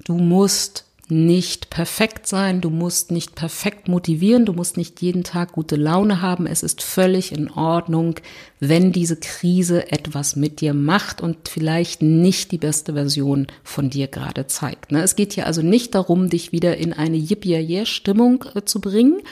Du 0.05 0.14
musst 0.14 0.85
nicht 1.09 1.68
perfekt 1.68 2.29
sein, 2.29 2.61
du 2.61 2.70
musst 2.70 3.11
nicht 3.11 3.35
perfekt 3.35 3.88
motivieren, 3.88 4.46
du 4.46 4.53
musst 4.53 4.77
nicht 4.77 5.03
jeden 5.03 5.25
Tag 5.25 5.51
gute 5.51 5.75
Laune 5.75 6.22
haben. 6.22 6.46
Es 6.46 6.62
ist 6.62 6.81
völlig 6.81 7.33
in 7.33 7.51
Ordnung, 7.51 8.20
wenn 8.61 8.92
diese 8.92 9.16
Krise 9.16 9.90
etwas 9.90 10.37
mit 10.37 10.61
dir 10.61 10.72
macht 10.72 11.20
und 11.20 11.49
vielleicht 11.49 12.03
nicht 12.03 12.53
die 12.53 12.59
beste 12.59 12.92
Version 12.92 13.49
von 13.64 13.90
dir 13.90 14.07
gerade 14.07 14.46
zeigt. 14.46 14.92
Ne? 14.92 15.03
Es 15.03 15.16
geht 15.16 15.33
hier 15.33 15.46
also 15.46 15.61
nicht 15.61 15.96
darum, 15.96 16.31
dich 16.31 16.53
wieder 16.53 16.77
in 16.77 16.92
eine 16.92 17.16
Yippie-Stimmung 17.16 18.44
äh, 18.55 18.64
zu 18.64 18.81
bringen 18.81 19.22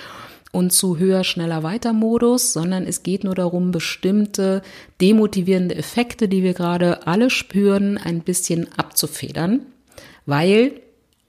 und 0.55 0.73
zu 0.73 0.99
höher, 0.99 1.25
schneller, 1.25 1.63
weiter 1.63 1.93
Modus, 1.93 2.53
sondern 2.53 2.85
es 2.87 3.03
geht 3.03 3.25
nur 3.25 3.35
darum, 3.35 3.73
bestimmte 3.73 4.63
demotivierende 5.01 5.75
Effekte, 5.75 6.29
die 6.29 6.43
wir 6.43 6.55
gerade 6.55 7.07
alle 7.07 7.31
spüren, 7.31 7.99
ein 7.99 8.21
bisschen 8.21 8.69
abzufedern, 8.77 9.61
weil 10.27 10.81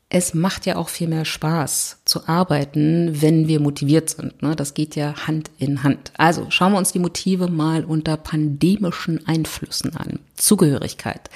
es 0.09 0.33
macht 0.33 0.65
ja 0.65 0.75
auch 0.75 0.89
viel 0.89 1.07
mehr 1.07 1.25
Spaß 1.25 2.01
zu 2.05 2.27
arbeiten, 2.27 3.21
wenn 3.21 3.47
wir 3.47 3.59
motiviert 3.59 4.11
sind. 4.11 4.41
Ne? 4.41 4.55
Das 4.55 4.73
geht 4.73 4.95
ja 4.95 5.27
Hand 5.27 5.49
in 5.57 5.83
Hand. 5.83 6.11
Also 6.17 6.45
schauen 6.49 6.73
wir 6.73 6.77
uns 6.77 6.91
die 6.91 6.99
Motive 6.99 7.49
mal 7.49 7.83
unter 7.83 8.15
pandemischen 8.15 9.27
Einflüssen 9.27 9.95
an. 9.95 10.19
Zugehörigkeit 10.35 11.29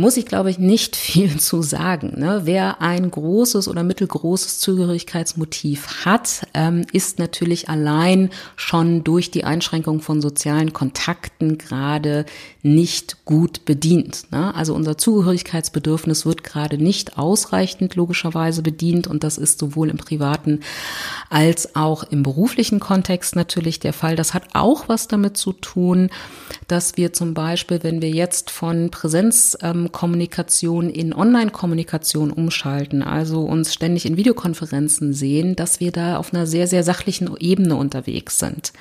muss 0.00 0.16
ich, 0.16 0.26
glaube 0.26 0.50
ich, 0.50 0.58
nicht 0.58 0.96
viel 1.10 1.38
zu 1.38 1.62
sagen. 1.62 2.14
Ne? 2.18 2.42
Wer 2.44 2.80
ein 2.80 3.10
großes 3.10 3.68
oder 3.68 3.82
mittelgroßes 3.82 4.58
Zugehörigkeitsmotiv 4.58 6.04
hat, 6.04 6.46
ähm, 6.54 6.84
ist 6.92 7.18
natürlich 7.18 7.68
allein 7.68 8.30
schon 8.56 9.04
durch 9.04 9.30
die 9.30 9.44
Einschränkung 9.44 10.00
von 10.00 10.20
sozialen 10.20 10.72
Kontakten 10.72 11.58
gerade 11.58 12.24
nicht 12.62 13.24
gut 13.24 13.64
bedient. 13.64 14.26
Ne? 14.30 14.54
Also 14.54 14.74
unser 14.74 14.98
Zugehörigkeitsbedürfnis 14.98 16.26
wird 16.26 16.44
gerade 16.44 16.78
nicht 16.78 17.18
ausreichend 17.18 17.94
logischerweise 17.94 18.62
bedient 18.62 19.06
und 19.06 19.24
das 19.24 19.38
ist 19.38 19.58
sowohl 19.58 19.90
im 19.90 19.96
privaten 19.96 20.60
als 21.28 21.76
auch 21.76 22.04
im 22.04 22.22
beruflichen 22.22 22.80
Kontext 22.80 23.36
natürlich 23.36 23.80
der 23.80 23.92
Fall. 23.92 24.16
Das 24.16 24.34
hat 24.34 24.44
auch 24.54 24.88
was 24.88 25.08
damit 25.08 25.36
zu 25.36 25.52
tun, 25.52 26.10
dass 26.66 26.96
wir 26.96 27.12
zum 27.12 27.34
Beispiel, 27.34 27.82
wenn 27.82 28.02
wir 28.02 28.10
jetzt 28.10 28.50
von 28.50 28.90
Präsenzkommunikation 29.90 30.88
in 30.88 31.12
Online-Kommunikation 31.12 32.30
umschalten, 32.30 33.02
also 33.02 33.42
uns 33.42 33.74
ständig 33.74 34.06
in 34.06 34.16
Videokonferenzen 34.16 35.12
sehen, 35.12 35.56
dass 35.56 35.80
wir 35.80 35.92
da 35.92 36.16
auf 36.16 36.32
einer 36.32 36.46
sehr, 36.46 36.66
sehr 36.66 36.82
sachlichen 36.84 37.30
Ebene 37.38 37.76
unterwegs 37.76 38.38
sind. 38.38 38.72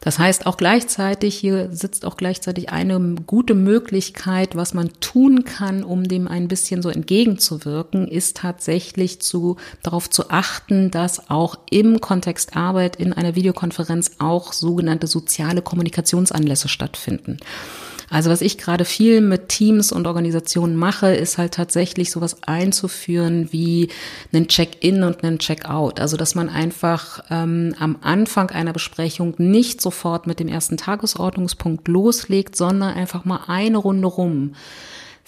Das 0.00 0.18
heißt 0.18 0.46
auch 0.46 0.56
gleichzeitig, 0.56 1.36
hier 1.36 1.68
sitzt 1.72 2.04
auch 2.04 2.16
gleichzeitig 2.16 2.70
eine 2.70 2.98
gute 3.26 3.54
Möglichkeit, 3.54 4.56
was 4.56 4.74
man 4.74 4.90
tun 5.00 5.44
kann, 5.44 5.84
um 5.84 6.04
dem 6.04 6.28
ein 6.28 6.48
bisschen 6.48 6.82
so 6.82 6.88
entgegenzuwirken, 6.88 8.08
ist 8.08 8.38
tatsächlich 8.38 9.20
zu, 9.20 9.56
darauf 9.82 10.08
zu 10.10 10.30
achten, 10.30 10.90
dass 10.90 11.30
auch 11.30 11.58
im 11.70 12.00
Kontext 12.00 12.56
Arbeit 12.56 12.96
in 12.96 13.12
einer 13.12 13.34
Videokonferenz 13.34 14.12
auch 14.18 14.52
sogenannte 14.52 15.06
soziale 15.06 15.62
Kommunikationsanlässe 15.62 16.68
stattfinden. 16.68 17.38
Also 18.08 18.30
was 18.30 18.40
ich 18.40 18.58
gerade 18.58 18.84
viel 18.84 19.20
mit 19.20 19.48
Teams 19.48 19.92
und 19.92 20.06
Organisationen 20.06 20.76
mache, 20.76 21.14
ist 21.14 21.38
halt 21.38 21.54
tatsächlich 21.54 22.10
sowas 22.10 22.42
einzuführen 22.42 23.48
wie 23.52 23.88
einen 24.32 24.48
Check-in 24.48 25.02
und 25.02 25.24
einen 25.24 25.38
Check-out. 25.38 25.98
Also 26.00 26.16
dass 26.16 26.34
man 26.34 26.48
einfach 26.48 27.24
ähm, 27.30 27.74
am 27.78 27.98
Anfang 28.02 28.50
einer 28.50 28.72
Besprechung 28.72 29.34
nicht 29.38 29.80
sofort 29.80 30.26
mit 30.26 30.40
dem 30.40 30.48
ersten 30.48 30.76
Tagesordnungspunkt 30.76 31.88
loslegt, 31.88 32.56
sondern 32.56 32.94
einfach 32.94 33.24
mal 33.24 33.40
eine 33.46 33.78
Runde 33.78 34.06
rum 34.06 34.52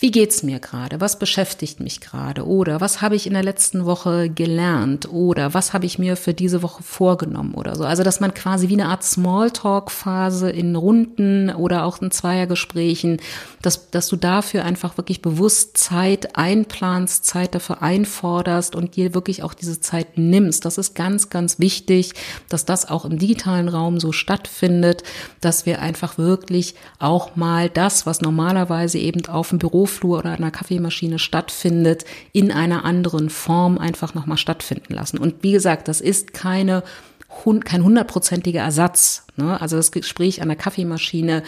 wie 0.00 0.12
geht's 0.12 0.44
mir 0.44 0.60
gerade? 0.60 1.00
Was 1.00 1.18
beschäftigt 1.18 1.80
mich 1.80 2.00
gerade? 2.00 2.46
Oder 2.46 2.80
was 2.80 3.02
habe 3.02 3.16
ich 3.16 3.26
in 3.26 3.32
der 3.32 3.42
letzten 3.42 3.84
Woche 3.84 4.30
gelernt? 4.30 5.10
Oder 5.10 5.54
was 5.54 5.72
habe 5.72 5.86
ich 5.86 5.98
mir 5.98 6.16
für 6.16 6.34
diese 6.34 6.62
Woche 6.62 6.84
vorgenommen 6.84 7.54
oder 7.54 7.74
so? 7.74 7.82
Also, 7.84 8.04
dass 8.04 8.20
man 8.20 8.32
quasi 8.32 8.68
wie 8.68 8.74
eine 8.74 8.86
Art 8.86 9.02
Smalltalk-Phase 9.02 10.50
in 10.50 10.76
Runden 10.76 11.50
oder 11.50 11.84
auch 11.84 12.00
in 12.00 12.12
Zweiergesprächen, 12.12 13.20
dass, 13.60 13.90
dass 13.90 14.06
du 14.06 14.14
dafür 14.14 14.64
einfach 14.64 14.96
wirklich 14.98 15.20
bewusst 15.20 15.76
Zeit 15.76 16.36
einplanst, 16.36 17.24
Zeit 17.24 17.56
dafür 17.56 17.82
einforderst 17.82 18.76
und 18.76 18.94
dir 18.94 19.14
wirklich 19.14 19.42
auch 19.42 19.54
diese 19.54 19.80
Zeit 19.80 20.16
nimmst. 20.16 20.64
Das 20.64 20.78
ist 20.78 20.94
ganz, 20.94 21.28
ganz 21.28 21.58
wichtig, 21.58 22.12
dass 22.48 22.64
das 22.64 22.88
auch 22.88 23.04
im 23.04 23.18
digitalen 23.18 23.68
Raum 23.68 23.98
so 23.98 24.12
stattfindet, 24.12 25.02
dass 25.40 25.66
wir 25.66 25.82
einfach 25.82 26.18
wirklich 26.18 26.76
auch 27.00 27.34
mal 27.34 27.68
das, 27.68 28.06
was 28.06 28.20
normalerweise 28.20 28.98
eben 28.98 29.26
auf 29.26 29.48
dem 29.48 29.58
Büro 29.58 29.87
Büroflur 29.88 30.18
oder 30.18 30.32
einer 30.32 30.50
Kaffeemaschine 30.50 31.18
stattfindet, 31.18 32.04
in 32.32 32.52
einer 32.52 32.84
anderen 32.84 33.30
Form 33.30 33.78
einfach 33.78 34.14
nochmal 34.14 34.36
stattfinden 34.36 34.92
lassen. 34.94 35.18
Und 35.18 35.42
wie 35.42 35.52
gesagt, 35.52 35.88
das 35.88 36.00
ist 36.00 36.34
keine 36.34 36.82
kein 37.64 37.84
hundertprozentiger 37.84 38.62
Ersatz. 38.62 39.24
Ne? 39.36 39.60
Also 39.60 39.76
das 39.76 39.92
Gespräch 39.92 40.42
an 40.42 40.48
der 40.48 40.56
Kaffeemaschine, 40.56 41.44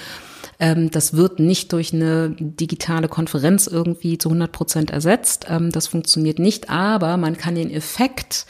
ähm, 0.60 0.90
das 0.90 1.14
wird 1.14 1.40
nicht 1.40 1.72
durch 1.72 1.92
eine 1.92 2.36
digitale 2.38 3.08
Konferenz 3.08 3.66
irgendwie 3.66 4.16
zu 4.16 4.28
100 4.28 4.52
Prozent 4.52 4.90
ersetzt. 4.90 5.46
Ähm, 5.48 5.72
das 5.72 5.88
funktioniert 5.88 6.38
nicht, 6.38 6.70
aber 6.70 7.16
man 7.16 7.36
kann 7.36 7.56
den 7.56 7.70
Effekt 7.70 8.46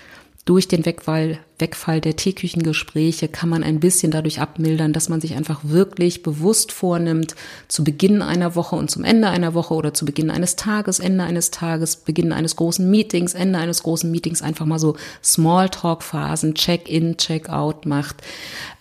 durch 0.46 0.68
den 0.68 0.86
Wegfall, 0.86 1.38
Wegfall 1.58 2.00
der 2.00 2.16
Teeküchengespräche 2.16 3.28
kann 3.28 3.50
man 3.50 3.62
ein 3.62 3.78
bisschen 3.78 4.10
dadurch 4.10 4.40
abmildern, 4.40 4.94
dass 4.94 5.10
man 5.10 5.20
sich 5.20 5.34
einfach 5.34 5.60
wirklich 5.64 6.22
bewusst 6.22 6.72
vornimmt, 6.72 7.36
zu 7.68 7.84
Beginn 7.84 8.22
einer 8.22 8.56
Woche 8.56 8.74
und 8.74 8.90
zum 8.90 9.04
Ende 9.04 9.28
einer 9.28 9.52
Woche 9.52 9.74
oder 9.74 9.92
zu 9.92 10.06
Beginn 10.06 10.30
eines 10.30 10.56
Tages, 10.56 10.98
Ende 10.98 11.24
eines 11.24 11.50
Tages, 11.50 11.96
Beginn 11.96 12.32
eines 12.32 12.56
großen 12.56 12.88
Meetings, 12.90 13.34
Ende 13.34 13.58
eines 13.58 13.82
großen 13.82 14.10
Meetings 14.10 14.40
einfach 14.40 14.64
mal 14.64 14.78
so 14.78 14.96
Smalltalk-Phasen, 15.22 16.54
Check-in, 16.54 17.18
Check-out 17.18 17.84
macht, 17.84 18.16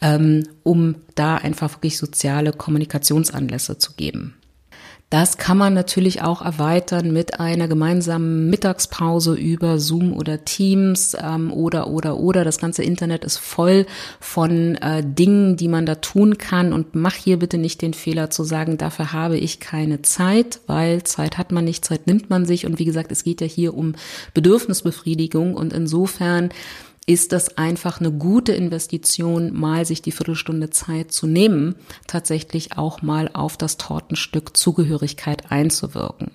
ähm, 0.02 0.48
um 0.64 0.96
da 1.16 1.36
einfach 1.36 1.74
wirklich 1.74 1.98
soziale 1.98 2.54
Kommunikationsanlässe 2.54 3.78
zu 3.78 3.94
geben. 3.94 4.39
Das 5.10 5.38
kann 5.38 5.58
man 5.58 5.74
natürlich 5.74 6.22
auch 6.22 6.44
erweitern 6.44 7.12
mit 7.12 7.40
einer 7.40 7.68
gemeinsamen 7.68 8.48
Mittagspause 8.52 9.34
über 9.34 9.80
Zoom 9.80 10.14
oder 10.14 10.46
Teams 10.46 11.18
ähm, 11.20 11.52
oder 11.52 11.88
oder 11.88 12.18
oder. 12.20 12.44
Das 12.44 12.60
ganze 12.60 12.84
Internet 12.84 13.26
ist 13.26 13.40
voll 13.40 13.88
von 14.20 14.76
äh, 14.76 15.04
Dingen, 15.04 15.58
die 15.58 15.68
man 15.68 15.88
da 15.88 15.96
tun 15.96 16.38
kann. 16.38 16.74
Und 16.74 16.94
mach 16.94 17.16
hier 17.16 17.40
bitte 17.40 17.58
nicht 17.58 17.82
den 17.82 17.96
Fehler 17.96 18.30
zu 18.30 18.44
sagen, 18.44 18.78
dafür 18.78 19.12
habe 19.12 19.40
ich 19.40 19.60
keine 19.60 20.04
Zeit, 20.04 20.60
weil 20.68 21.02
Zeit 21.02 21.40
hat 21.40 21.52
man 21.52 21.66
nicht, 21.66 21.86
Zeit 21.86 22.06
nimmt 22.06 22.30
man 22.30 22.46
sich. 22.46 22.68
Und 22.68 22.78
wie 22.78 22.86
gesagt, 22.86 23.12
es 23.12 23.24
geht 23.24 23.42
ja 23.42 23.48
hier 23.48 23.74
um 23.74 23.96
Bedürfnisbefriedigung 24.36 25.56
und 25.56 25.74
insofern 25.74 26.52
ist 27.10 27.32
das 27.32 27.58
einfach 27.58 28.00
eine 28.00 28.12
gute 28.12 28.52
Investition, 28.52 29.52
mal 29.52 29.84
sich 29.84 30.04
die 30.04 30.12
Viertelstunde 30.12 30.70
Zeit 30.70 31.12
zu 31.12 31.26
nehmen, 31.26 31.74
tatsächlich 32.06 32.78
auch 32.78 33.02
mal 33.02 33.32
auf 33.34 33.58
das 33.58 33.78
Tortenstück 33.78 34.56
Zugehörigkeit 34.56 35.52
einzuwirken. 35.52 36.30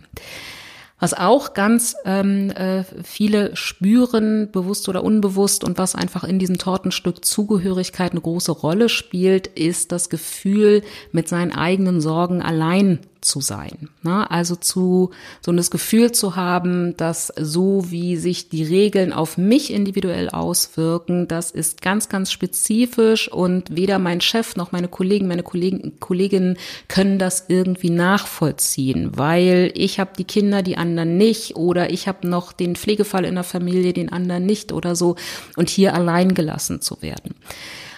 Was 0.99 1.14
auch 1.14 1.55
ganz 1.55 1.95
ähm, 2.05 2.51
äh, 2.51 2.83
viele 3.05 3.55
spüren, 3.55 4.51
bewusst 4.51 4.89
oder 4.89 5.05
unbewusst, 5.05 5.62
und 5.62 5.79
was 5.79 5.95
einfach 5.95 6.25
in 6.25 6.41
diesem 6.41 6.59
Tortenstück 6.59 7.25
Zugehörigkeit 7.25 8.11
eine 8.11 8.20
große 8.20 8.51
Rolle 8.51 8.89
spielt, 8.89 9.47
ist 9.47 9.93
das 9.93 10.11
Gefühl, 10.11 10.83
mit 11.12 11.29
seinen 11.29 11.53
eigenen 11.53 12.01
Sorgen 12.01 12.43
allein 12.43 12.99
zu 13.25 13.41
sein. 13.41 13.89
Ne? 14.03 14.31
Also 14.31 14.55
zu 14.57 15.11
so 15.41 15.53
das 15.53 15.70
Gefühl 15.70 16.12
zu 16.12 16.37
haben, 16.37 16.97
dass 16.97 17.33
so 17.39 17.91
wie 17.91 18.16
sich 18.16 18.49
die 18.49 18.64
Regeln 18.64 19.12
auf 19.12 19.39
mich 19.39 19.72
individuell 19.72 20.29
auswirken, 20.29 21.27
das 21.27 21.51
ist 21.51 21.83
ganz, 21.83 22.09
ganz 22.09 22.31
spezifisch 22.31 23.31
und 23.31 23.75
weder 23.75 23.99
mein 23.99 24.20
Chef 24.20 24.57
noch 24.57 24.72
meine 24.72 24.89
Kollegen, 24.89 25.27
meine 25.27 25.43
Kollegen, 25.43 25.99
Kolleginnen 26.01 26.57
können 26.89 27.18
das 27.18 27.47
irgendwie 27.49 27.91
nachvollziehen, 27.91 29.12
weil 29.16 29.72
ich 29.75 29.99
habe 29.99 30.11
die 30.16 30.25
Kinder, 30.25 30.62
die 30.62 30.77
anderen 30.77 31.16
nicht 31.16 31.57
oder 31.57 31.91
ich 31.91 32.07
habe 32.07 32.29
noch 32.29 32.53
den 32.53 32.77
Pflegefall 32.77 33.25
in 33.25 33.35
der 33.35 33.45
Familie, 33.45 33.93
den 33.93 34.12
anderen 34.12 34.47
nicht 34.47 34.72
oder 34.72 34.95
so 34.95 35.16
und 35.57 35.70
hier 35.70 35.95
allein 35.95 36.35
gelassen 36.35 36.81
zu 36.81 37.01
werden. 37.01 37.35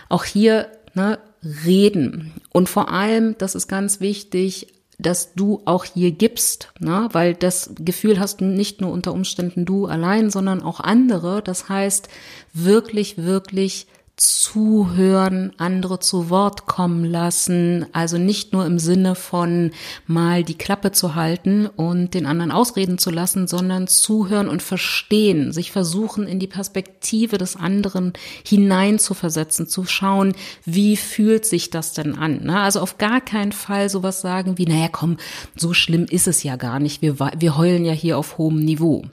Auch 0.09 0.25
hier 0.25 0.69
ne, 0.95 1.19
reden 1.65 2.33
und 2.53 2.69
vor 2.69 2.91
allem, 2.91 3.37
das 3.39 3.55
ist 3.55 3.69
ganz 3.69 4.01
wichtig, 4.01 4.69
dass 4.99 5.35
du 5.35 5.61
auch 5.65 5.85
hier 5.85 6.11
gibst, 6.11 6.73
ne? 6.79 7.09
weil 7.13 7.35
das 7.35 7.71
Gefühl 7.79 8.19
hast 8.19 8.41
nicht 8.41 8.81
nur 8.81 8.93
unter 8.93 9.13
Umständen 9.13 9.65
du 9.65 9.87
allein, 9.87 10.31
sondern 10.31 10.63
auch 10.63 10.81
andere. 10.81 11.43
Das 11.43 11.69
heißt, 11.69 12.09
wirklich, 12.55 13.19
wirklich 13.19 13.87
zuhören, 14.17 15.53
andere 15.59 15.99
zu 16.01 16.31
Wort 16.31 16.65
kommen 16.65 17.05
lassen, 17.05 17.85
also 17.93 18.17
nicht 18.17 18.55
nur 18.55 18.65
im 18.65 18.79
Sinne 18.79 19.15
von 19.15 19.73
mal 20.07 20.43
die 20.43 20.57
Klappe 20.57 20.91
zu 20.91 21.15
halten 21.15 21.67
und 21.67 22.15
den 22.15 22.25
anderen 22.25 22.51
ausreden 22.51 22.97
zu 22.97 23.11
lassen, 23.11 23.47
sondern 23.47 23.89
zuhören 23.89 24.49
und 24.49 24.63
verstehen, 24.63 25.53
sich 25.53 25.71
versuchen 25.71 26.27
in 26.27 26.39
die 26.39 26.47
Perspektive 26.47 27.37
des 27.37 27.57
anderen 27.57 28.15
hinein 28.43 28.99
zu 28.99 29.13
versetzen, 29.13 29.67
zu 29.69 29.85
schauen, 29.85 30.33
wie 30.65 30.97
fühlt 30.97 31.45
sich 31.45 31.69
das 31.69 31.93
denn 31.93 32.17
an. 32.17 32.45
Ne? 32.45 32.59
Also 32.59 32.81
auf 32.81 32.97
gar 32.97 33.21
keinen 33.21 33.53
Fall 33.53 33.91
sowas 33.91 34.23
sagen 34.23 34.57
wie, 34.57 34.65
naja, 34.65 34.89
komm, 34.91 35.19
so 35.57 35.75
schlimm 35.75 36.07
ist 36.09 36.27
es 36.27 36.43
ja 36.43 36.57
gar 36.57 36.81
nicht, 36.81 37.03
wir, 37.03 37.19
wir 37.19 37.57
heulen 37.59 37.85
ja 37.85 37.93
hier 37.93 38.17
auf 38.17 38.39
hohem 38.39 38.65
Niveau. 38.65 39.05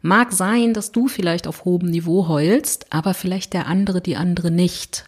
Mag 0.00 0.32
sein, 0.32 0.74
dass 0.74 0.92
du 0.92 1.08
vielleicht 1.08 1.46
auf 1.46 1.64
hohem 1.64 1.90
Niveau 1.90 2.28
heulst, 2.28 2.86
aber 2.90 3.14
vielleicht 3.14 3.52
der 3.52 3.66
andere, 3.66 4.00
die 4.00 4.16
andere 4.16 4.50
nicht. 4.50 5.04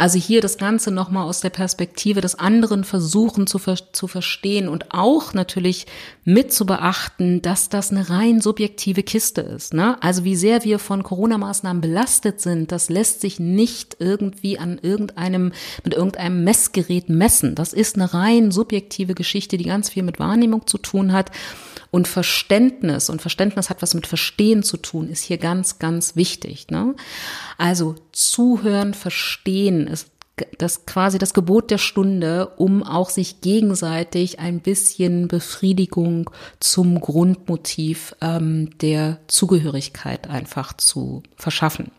Also 0.00 0.18
hier 0.18 0.40
das 0.40 0.56
Ganze 0.56 0.90
nochmal 0.90 1.24
aus 1.24 1.42
der 1.42 1.50
Perspektive 1.50 2.22
des 2.22 2.34
anderen 2.34 2.84
versuchen 2.84 3.46
zu, 3.46 3.58
ver 3.58 3.76
zu 3.92 4.06
verstehen 4.06 4.66
und 4.66 4.94
auch 4.94 5.34
natürlich 5.34 5.86
mit 6.24 6.54
zu 6.54 6.64
beachten, 6.64 7.42
dass 7.42 7.68
das 7.68 7.90
eine 7.90 8.08
rein 8.08 8.40
subjektive 8.40 9.02
Kiste 9.02 9.42
ist. 9.42 9.74
Ne? 9.74 10.02
Also 10.02 10.24
wie 10.24 10.36
sehr 10.36 10.64
wir 10.64 10.78
von 10.78 11.02
Corona-Maßnahmen 11.02 11.82
belastet 11.82 12.40
sind, 12.40 12.72
das 12.72 12.88
lässt 12.88 13.20
sich 13.20 13.40
nicht 13.40 13.98
irgendwie 13.98 14.58
an 14.58 14.78
irgendeinem, 14.80 15.52
mit 15.84 15.92
irgendeinem 15.92 16.44
Messgerät 16.44 17.10
messen. 17.10 17.54
Das 17.54 17.74
ist 17.74 17.96
eine 17.96 18.14
rein 18.14 18.52
subjektive 18.52 19.14
Geschichte, 19.14 19.58
die 19.58 19.64
ganz 19.64 19.90
viel 19.90 20.02
mit 20.02 20.18
Wahrnehmung 20.18 20.66
zu 20.66 20.78
tun 20.78 21.12
hat. 21.12 21.30
Und 21.90 22.06
Verständnis, 22.06 23.10
und 23.10 23.20
Verständnis 23.20 23.68
hat 23.68 23.82
was 23.82 23.94
mit 23.94 24.06
Verstehen 24.06 24.62
zu 24.62 24.76
tun, 24.76 25.08
ist 25.08 25.22
hier 25.22 25.38
ganz, 25.38 25.78
ganz 25.78 26.14
wichtig. 26.14 26.68
Ne? 26.70 26.94
Also 27.58 27.96
zuhören, 28.12 28.94
verstehen 28.94 29.86
ist 29.86 30.10
das 30.58 30.86
quasi 30.86 31.18
das 31.18 31.34
Gebot 31.34 31.70
der 31.70 31.78
Stunde, 31.78 32.48
um 32.56 32.82
auch 32.82 33.10
sich 33.10 33.40
gegenseitig 33.40 34.38
ein 34.38 34.60
bisschen 34.60 35.28
Befriedigung 35.28 36.30
zum 36.60 37.00
Grundmotiv 37.00 38.14
ähm, 38.20 38.70
der 38.78 39.18
Zugehörigkeit 39.26 40.30
einfach 40.30 40.72
zu 40.72 41.22
verschaffen. 41.36 41.90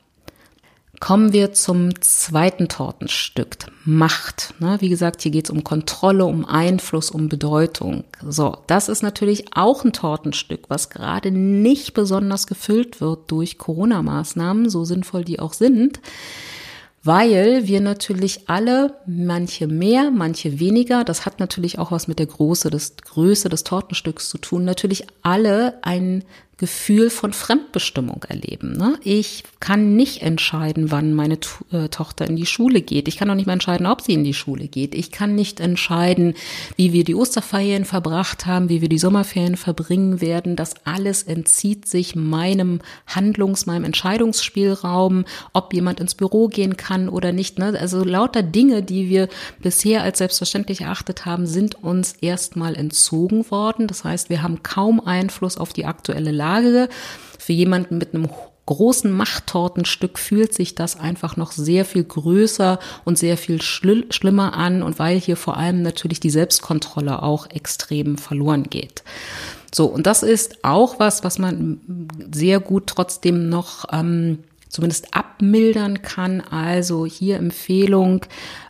Kommen 1.01 1.33
wir 1.33 1.51
zum 1.51 1.99
zweiten 1.99 2.69
Tortenstück, 2.69 3.57
Macht. 3.85 4.53
Wie 4.59 4.87
gesagt, 4.87 5.23
hier 5.23 5.31
geht 5.31 5.45
es 5.45 5.49
um 5.49 5.63
Kontrolle, 5.63 6.25
um 6.25 6.45
Einfluss, 6.45 7.09
um 7.09 7.27
Bedeutung. 7.27 8.03
So, 8.23 8.59
das 8.67 8.87
ist 8.87 9.01
natürlich 9.01 9.45
auch 9.55 9.83
ein 9.83 9.93
Tortenstück, 9.93 10.65
was 10.69 10.91
gerade 10.91 11.31
nicht 11.31 11.95
besonders 11.95 12.45
gefüllt 12.45 13.01
wird 13.01 13.31
durch 13.31 13.57
Corona-Maßnahmen, 13.57 14.69
so 14.69 14.85
sinnvoll 14.85 15.23
die 15.23 15.39
auch 15.39 15.53
sind 15.53 15.99
weil 17.03 17.67
wir 17.67 17.81
natürlich 17.81 18.47
alle, 18.47 18.93
manche 19.07 19.67
mehr, 19.67 20.11
manche 20.11 20.59
weniger, 20.59 21.03
das 21.03 21.25
hat 21.25 21.39
natürlich 21.39 21.79
auch 21.79 21.91
was 21.91 22.07
mit 22.07 22.19
der 22.19 22.27
Größe 22.27 22.69
des, 22.69 22.95
Größe 22.97 23.49
des 23.49 23.63
Tortenstücks 23.63 24.29
zu 24.29 24.37
tun, 24.37 24.65
natürlich 24.65 25.07
alle 25.23 25.83
ein 25.83 26.23
Gefühl 26.61 27.09
von 27.09 27.33
Fremdbestimmung 27.33 28.23
erleben. 28.29 28.73
Ne? 28.73 28.93
Ich 29.03 29.43
kann 29.59 29.95
nicht 29.95 30.21
entscheiden, 30.21 30.91
wann 30.91 31.15
meine 31.15 31.39
äh, 31.71 31.89
Tochter 31.89 32.27
in 32.27 32.35
die 32.35 32.45
Schule 32.45 32.83
geht. 32.83 33.07
Ich 33.07 33.17
kann 33.17 33.31
auch 33.31 33.35
nicht 33.35 33.47
mehr 33.47 33.53
entscheiden, 33.53 33.87
ob 33.87 34.01
sie 34.01 34.13
in 34.13 34.23
die 34.23 34.35
Schule 34.35 34.67
geht. 34.67 34.93
Ich 34.93 35.11
kann 35.11 35.33
nicht 35.33 35.59
entscheiden, 35.59 36.35
wie 36.75 36.93
wir 36.93 37.03
die 37.03 37.15
Osterferien 37.15 37.83
verbracht 37.83 38.45
haben, 38.45 38.69
wie 38.69 38.79
wir 38.79 38.89
die 38.89 38.99
Sommerferien 38.99 39.57
verbringen 39.57 40.21
werden. 40.21 40.55
Das 40.55 40.75
alles 40.85 41.23
entzieht 41.23 41.87
sich 41.87 42.15
meinem 42.15 42.81
Handlungs-, 43.07 43.65
meinem 43.65 43.85
Entscheidungsspielraum, 43.85 45.25
ob 45.53 45.73
jemand 45.73 45.99
ins 45.99 46.13
Büro 46.13 46.47
gehen 46.47 46.77
kann 46.77 47.09
oder 47.09 47.31
nicht. 47.31 47.57
Ne? 47.57 47.75
Also 47.79 48.03
lauter 48.03 48.43
Dinge, 48.43 48.83
die 48.83 49.09
wir 49.09 49.29
bisher 49.63 50.03
als 50.03 50.19
selbstverständlich 50.19 50.81
erachtet 50.81 51.25
haben, 51.25 51.47
sind 51.47 51.83
uns 51.83 52.13
erstmal 52.21 52.75
entzogen 52.75 53.49
worden. 53.49 53.87
Das 53.87 54.03
heißt, 54.03 54.29
wir 54.29 54.43
haben 54.43 54.61
kaum 54.61 54.99
Einfluss 54.99 55.57
auf 55.57 55.73
die 55.73 55.85
aktuelle 55.85 56.29
Lage 56.29 56.50
Lage 56.51 56.89
für 57.39 57.53
jemanden 57.53 57.97
mit 57.97 58.13
einem 58.13 58.29
großen 58.65 59.11
Machttortenstück 59.11 60.19
fühlt 60.19 60.53
sich 60.53 60.75
das 60.75 60.99
einfach 60.99 61.35
noch 61.35 61.51
sehr 61.51 61.83
viel 61.83 62.03
größer 62.03 62.79
und 63.03 63.17
sehr 63.17 63.37
viel 63.37 63.61
schli 63.61 64.05
schlimmer 64.11 64.53
an 64.53 64.83
und 64.83 64.99
weil 64.99 65.19
hier 65.19 65.35
vor 65.35 65.57
allem 65.57 65.81
natürlich 65.81 66.19
die 66.19 66.29
Selbstkontrolle 66.29 67.23
auch 67.23 67.49
extrem 67.49 68.17
verloren 68.17 68.63
geht. 68.63 69.03
So, 69.73 69.85
und 69.85 70.05
das 70.05 70.21
ist 70.21 70.63
auch 70.63 70.99
was, 70.99 71.23
was 71.23 71.39
man 71.39 71.79
sehr 72.33 72.59
gut 72.59 72.87
trotzdem 72.87 73.49
noch 73.49 73.85
ähm, 73.91 74.39
zumindest 74.71 75.13
abmildern 75.13 76.01
kann. 76.01 76.41
Also 76.41 77.05
hier 77.05 77.37
Empfehlung, 77.37 78.25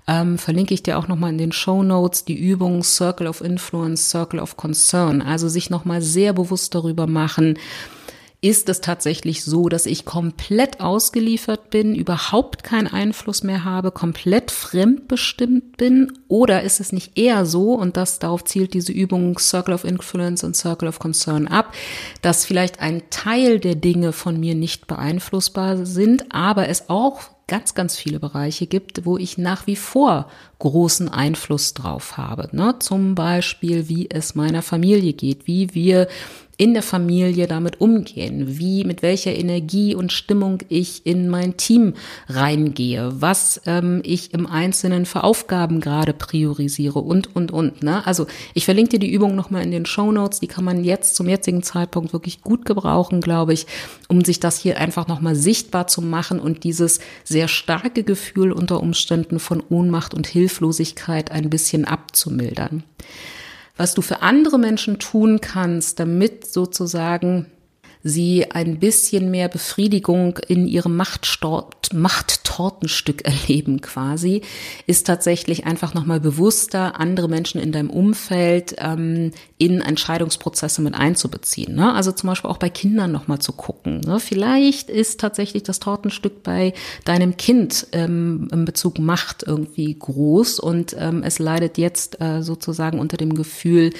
ähm, 0.07 0.37
verlinke 0.37 0.73
ich 0.73 0.83
dir 0.83 0.97
auch 0.97 1.07
nochmal 1.07 1.31
in 1.31 1.37
den 1.37 1.51
Show 1.51 1.83
Notes, 1.83 2.25
die 2.25 2.37
Übung 2.37 2.83
Circle 2.83 3.27
of 3.27 3.41
Influence, 3.41 4.09
Circle 4.09 4.39
of 4.39 4.57
Concern. 4.57 5.21
Also 5.21 5.47
sich 5.47 5.69
nochmal 5.69 6.01
sehr 6.01 6.33
bewusst 6.33 6.75
darüber 6.75 7.07
machen, 7.07 7.57
ist 8.43 8.69
es 8.69 8.81
tatsächlich 8.81 9.43
so, 9.43 9.69
dass 9.69 9.85
ich 9.85 10.03
komplett 10.03 10.79
ausgeliefert 10.81 11.69
bin, 11.69 11.93
überhaupt 11.93 12.63
keinen 12.63 12.87
Einfluss 12.87 13.43
mehr 13.43 13.63
habe, 13.63 13.91
komplett 13.91 14.49
fremdbestimmt 14.49 15.77
bin? 15.77 16.11
Oder 16.27 16.63
ist 16.63 16.79
es 16.79 16.91
nicht 16.91 17.19
eher 17.19 17.45
so, 17.45 17.73
und 17.75 17.97
das 17.97 18.17
darauf 18.17 18.43
zielt 18.43 18.73
diese 18.73 18.91
Übung 18.91 19.37
Circle 19.37 19.75
of 19.75 19.83
Influence 19.83 20.43
und 20.43 20.55
Circle 20.55 20.87
of 20.87 20.97
Concern 20.97 21.47
ab, 21.47 21.75
dass 22.23 22.43
vielleicht 22.43 22.79
ein 22.79 23.03
Teil 23.11 23.59
der 23.59 23.75
Dinge 23.75 24.11
von 24.11 24.39
mir 24.39 24.55
nicht 24.55 24.87
beeinflussbar 24.87 25.85
sind, 25.85 26.33
aber 26.33 26.67
es 26.67 26.89
auch 26.89 27.21
ganz, 27.47 27.75
ganz 27.75 27.97
viele 27.97 28.19
Bereiche 28.19 28.65
gibt, 28.65 29.05
wo 29.05 29.17
ich 29.17 29.37
nach 29.37 29.67
wie 29.67 29.75
vor 29.75 30.29
großen 30.59 31.09
Einfluss 31.09 31.73
drauf 31.73 32.17
habe. 32.17 32.49
Ne? 32.53 32.75
Zum 32.79 33.13
Beispiel, 33.13 33.89
wie 33.89 34.09
es 34.09 34.35
meiner 34.35 34.61
Familie 34.61 35.13
geht, 35.13 35.47
wie 35.47 35.75
wir 35.75 36.07
in 36.61 36.75
der 36.75 36.83
Familie 36.83 37.47
damit 37.47 37.81
umgehen, 37.81 38.59
wie, 38.59 38.83
mit 38.83 39.01
welcher 39.01 39.35
Energie 39.35 39.95
und 39.95 40.11
Stimmung 40.11 40.59
ich 40.69 41.07
in 41.07 41.27
mein 41.27 41.57
Team 41.57 41.95
reingehe, 42.29 43.11
was 43.19 43.61
ähm, 43.65 44.01
ich 44.05 44.31
im 44.35 44.45
Einzelnen 44.45 45.07
für 45.07 45.23
Aufgaben 45.23 45.81
gerade 45.81 46.13
priorisiere 46.13 46.99
und, 46.99 47.35
und, 47.35 47.51
und. 47.51 47.81
Ne? 47.81 48.05
Also 48.05 48.27
ich 48.53 48.65
verlinke 48.65 48.91
dir 48.91 48.99
die 48.99 49.11
Übung 49.11 49.33
nochmal 49.33 49.63
in 49.63 49.71
den 49.71 49.87
Show 49.87 50.11
Notes, 50.11 50.39
die 50.39 50.45
kann 50.45 50.63
man 50.63 50.83
jetzt 50.83 51.15
zum 51.15 51.27
jetzigen 51.27 51.63
Zeitpunkt 51.63 52.13
wirklich 52.13 52.41
gut 52.41 52.63
gebrauchen, 52.63 53.21
glaube 53.21 53.53
ich, 53.53 53.65
um 54.07 54.23
sich 54.23 54.39
das 54.39 54.59
hier 54.59 54.77
einfach 54.77 55.07
nochmal 55.07 55.33
sichtbar 55.33 55.87
zu 55.87 56.03
machen 56.03 56.39
und 56.39 56.63
dieses 56.63 56.99
sehr 57.23 57.47
starke 57.47 58.03
Gefühl 58.03 58.51
unter 58.51 58.81
Umständen 58.81 59.39
von 59.39 59.63
Ohnmacht 59.67 60.13
und 60.13 60.27
Hilflosigkeit 60.27 61.31
ein 61.31 61.49
bisschen 61.49 61.85
abzumildern 61.85 62.83
was 63.77 63.93
du 63.93 64.01
für 64.01 64.21
andere 64.21 64.59
Menschen 64.59 64.99
tun 64.99 65.41
kannst, 65.41 65.99
damit 65.99 66.45
sozusagen 66.45 67.47
sie 68.03 68.51
ein 68.51 68.79
bisschen 68.79 69.31
mehr 69.31 69.47
Befriedigung 69.47 70.37
in 70.47 70.67
ihrem 70.67 70.97
Machttortenstück 70.97 73.21
erleben 73.25 73.81
quasi, 73.81 74.41
ist 74.87 75.05
tatsächlich 75.07 75.65
einfach 75.65 75.93
nochmal 75.93 76.19
bewusster, 76.19 76.99
andere 76.99 77.29
Menschen 77.29 77.61
in 77.61 77.71
deinem 77.71 77.89
Umfeld 77.89 78.75
ähm, 78.79 79.31
in 79.57 79.79
Entscheidungsprozesse 79.81 80.81
mit 80.81 80.95
einzubeziehen. 80.95 81.75
Ne? 81.75 81.93
Also 81.93 82.11
zum 82.11 82.29
Beispiel 82.29 82.49
auch 82.49 82.57
bei 82.57 82.69
Kindern 82.69 83.11
nochmal 83.11 83.39
zu 83.39 83.51
gucken. 83.51 84.01
Ne? 84.01 84.19
Vielleicht 84.19 84.89
ist 84.89 85.19
tatsächlich 85.19 85.61
das 85.63 85.79
Tortenstück 85.79 86.43
bei 86.43 86.73
deinem 87.05 87.37
Kind 87.37 87.87
ähm, 87.91 88.47
in 88.51 88.65
Bezug 88.65 88.99
Macht 88.99 89.43
irgendwie 89.43 89.95
groß 89.97 90.59
und 90.59 90.95
ähm, 90.97 91.23
es 91.23 91.39
leidet 91.39 91.77
jetzt 91.77 92.19
äh, 92.21 92.41
sozusagen 92.41 92.99
unter 92.99 93.17
dem 93.17 93.35
Gefühl 93.35 93.91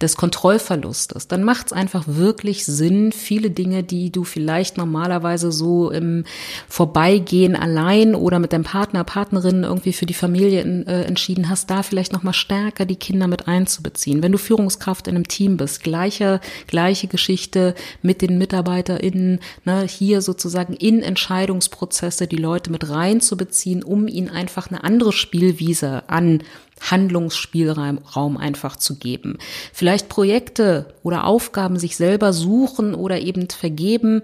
des 0.00 0.16
Kontrollverlustes. 0.16 1.28
Dann 1.28 1.44
macht 1.44 1.66
es 1.66 1.72
einfach 1.72 2.04
wirklich 2.06 2.64
Sinn, 2.64 3.12
viele 3.12 3.49
Dinge, 3.50 3.82
die 3.82 4.10
du 4.10 4.24
vielleicht 4.24 4.76
normalerweise 4.76 5.52
so 5.52 5.90
im 5.90 6.24
Vorbeigehen 6.68 7.56
allein 7.56 8.14
oder 8.14 8.38
mit 8.38 8.52
deinem 8.52 8.64
Partner, 8.64 9.04
Partnerin 9.04 9.64
irgendwie 9.64 9.92
für 9.92 10.06
die 10.06 10.14
Familie 10.14 10.62
in, 10.62 10.86
äh, 10.86 11.04
entschieden 11.04 11.48
hast, 11.48 11.70
da 11.70 11.82
vielleicht 11.82 12.12
noch 12.12 12.22
mal 12.22 12.32
stärker 12.32 12.84
die 12.84 12.96
Kinder 12.96 13.26
mit 13.26 13.48
einzubeziehen. 13.48 14.22
Wenn 14.22 14.32
du 14.32 14.38
Führungskraft 14.38 15.08
in 15.08 15.16
einem 15.16 15.28
Team 15.28 15.56
bist, 15.56 15.82
gleiche 15.82 16.40
gleiche 16.66 17.08
Geschichte 17.08 17.74
mit 18.02 18.22
den 18.22 18.38
MitarbeiterInnen, 18.38 19.40
ne, 19.64 19.86
hier 19.86 20.22
sozusagen 20.22 20.74
in 20.74 21.02
Entscheidungsprozesse 21.02 22.26
die 22.26 22.36
Leute 22.36 22.70
mit 22.70 22.88
reinzubeziehen, 22.88 23.82
um 23.82 24.08
ihnen 24.08 24.30
einfach 24.30 24.70
eine 24.70 24.84
andere 24.84 25.12
Spielwiese 25.12 26.08
an 26.08 26.42
Handlungsspielraum 26.80 28.36
einfach 28.36 28.76
zu 28.76 28.96
geben. 28.96 29.38
Vielleicht 29.72 30.08
Projekte 30.08 30.94
oder 31.02 31.26
Aufgaben 31.26 31.78
sich 31.78 31.96
selber 31.96 32.32
suchen 32.32 32.94
oder 32.94 33.20
eben 33.20 33.48
vergeben, 33.48 34.22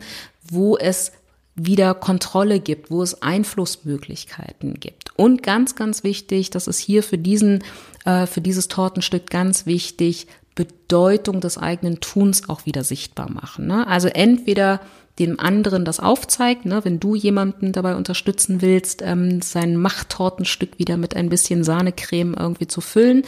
wo 0.50 0.76
es 0.76 1.12
wieder 1.54 1.94
Kontrolle 1.94 2.60
gibt, 2.60 2.90
wo 2.90 3.02
es 3.02 3.22
Einflussmöglichkeiten 3.22 4.74
gibt. 4.74 5.10
Und 5.16 5.42
ganz, 5.42 5.74
ganz 5.74 6.04
wichtig, 6.04 6.50
das 6.50 6.66
ist 6.66 6.78
hier 6.78 7.02
für 7.02 7.18
diesen, 7.18 7.64
äh, 8.04 8.26
für 8.26 8.42
dieses 8.42 8.68
Tortenstück 8.68 9.30
ganz 9.30 9.64
wichtig, 9.64 10.26
Bedeutung 10.56 11.40
des 11.40 11.58
eigenen 11.58 12.00
Tuns 12.00 12.48
auch 12.48 12.66
wieder 12.66 12.82
sichtbar 12.82 13.30
machen. 13.30 13.68
Ne? 13.68 13.86
Also 13.86 14.08
entweder 14.08 14.80
dem 15.18 15.40
anderen 15.40 15.84
das 15.84 15.98
aufzeigt, 15.98 16.66
ne, 16.66 16.84
wenn 16.84 17.00
du 17.00 17.14
jemanden 17.14 17.72
dabei 17.72 17.96
unterstützen 17.96 18.60
willst, 18.60 19.00
ähm, 19.00 19.40
sein 19.40 19.76
Machttortenstück 19.76 20.78
wieder 20.78 20.98
mit 20.98 21.16
ein 21.16 21.30
bisschen 21.30 21.64
Sahnecreme 21.64 22.34
irgendwie 22.38 22.66
zu 22.66 22.82
füllen, 22.82 23.22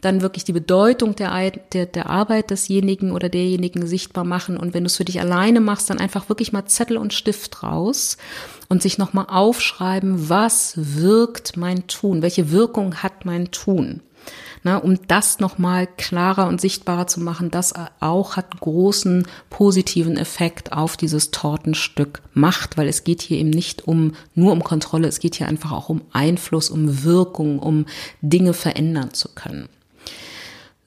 dann 0.00 0.22
wirklich 0.22 0.44
die 0.44 0.52
Bedeutung 0.52 1.16
der, 1.16 1.50
der, 1.72 1.86
der 1.86 2.08
Arbeit 2.08 2.50
desjenigen 2.50 3.10
oder 3.10 3.28
derjenigen 3.28 3.86
sichtbar 3.86 4.24
machen 4.24 4.56
und 4.56 4.72
wenn 4.72 4.84
du 4.84 4.86
es 4.86 4.96
für 4.96 5.04
dich 5.04 5.20
alleine 5.20 5.60
machst, 5.60 5.90
dann 5.90 5.98
einfach 5.98 6.28
wirklich 6.28 6.52
mal 6.52 6.66
Zettel 6.66 6.96
und 6.96 7.12
Stift 7.12 7.64
raus 7.64 8.18
und 8.68 8.80
sich 8.80 8.98
nochmal 8.98 9.26
aufschreiben, 9.28 10.28
was 10.28 10.74
wirkt 10.76 11.56
mein 11.56 11.88
Tun, 11.88 12.22
welche 12.22 12.52
Wirkung 12.52 13.02
hat 13.02 13.24
mein 13.24 13.50
Tun 13.50 14.00
ne, 14.62 14.80
um 14.80 14.98
das 15.08 15.38
nochmal 15.38 15.86
klarer 15.86 16.46
und 16.48 16.60
sichtbarer 16.60 17.06
zu 17.06 17.20
machen, 17.20 17.50
das 17.50 17.74
auch 18.00 18.36
hat 18.36 18.60
großen 18.60 19.26
positiven 19.50 20.16
Effekt 20.16 20.72
auf 20.72 20.96
dieses 20.96 21.30
Tortenstück 21.30 22.22
Macht, 22.34 22.76
weil 22.76 22.88
es 22.88 23.04
geht 23.04 23.22
hier 23.22 23.38
eben 23.38 23.50
nicht 23.50 23.86
um 23.86 24.12
nur 24.34 24.52
um 24.52 24.64
Kontrolle, 24.64 25.08
es 25.08 25.20
geht 25.20 25.34
hier 25.34 25.48
einfach 25.48 25.72
auch 25.72 25.88
um 25.88 26.02
Einfluss, 26.12 26.70
um 26.70 27.04
Wirkung, 27.04 27.58
um 27.58 27.86
Dinge 28.20 28.54
verändern 28.54 29.12
zu 29.12 29.28
können. 29.34 29.68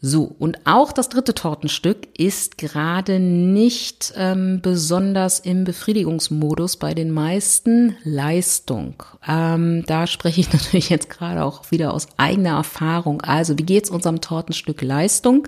So, 0.07 0.35
und 0.37 0.59
auch 0.65 0.91
das 0.91 1.09
dritte 1.09 1.33
Tortenstück 1.33 2.07
ist 2.15 2.59
gerade 2.59 3.19
nicht 3.19 4.13
ähm, 4.15 4.59
besonders 4.61 5.39
im 5.39 5.63
Befriedigungsmodus 5.63 6.77
bei 6.77 6.93
den 6.93 7.09
meisten 7.09 7.97
Leistung. 8.03 9.01
Ähm, 9.27 9.83
da 9.87 10.05
spreche 10.05 10.41
ich 10.41 10.53
natürlich 10.53 10.91
jetzt 10.91 11.09
gerade 11.09 11.43
auch 11.43 11.71
wieder 11.71 11.91
aus 11.91 12.07
eigener 12.17 12.51
Erfahrung. 12.51 13.21
Also, 13.21 13.57
wie 13.57 13.63
geht's 13.63 13.89
unserem 13.89 14.21
Tortenstück 14.21 14.83
Leistung? 14.83 15.47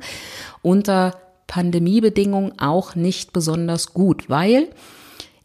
Unter 0.64 1.14
Pandemiebedingungen 1.46 2.58
auch 2.58 2.96
nicht 2.96 3.34
besonders 3.34 3.94
gut, 3.94 4.28
weil 4.28 4.70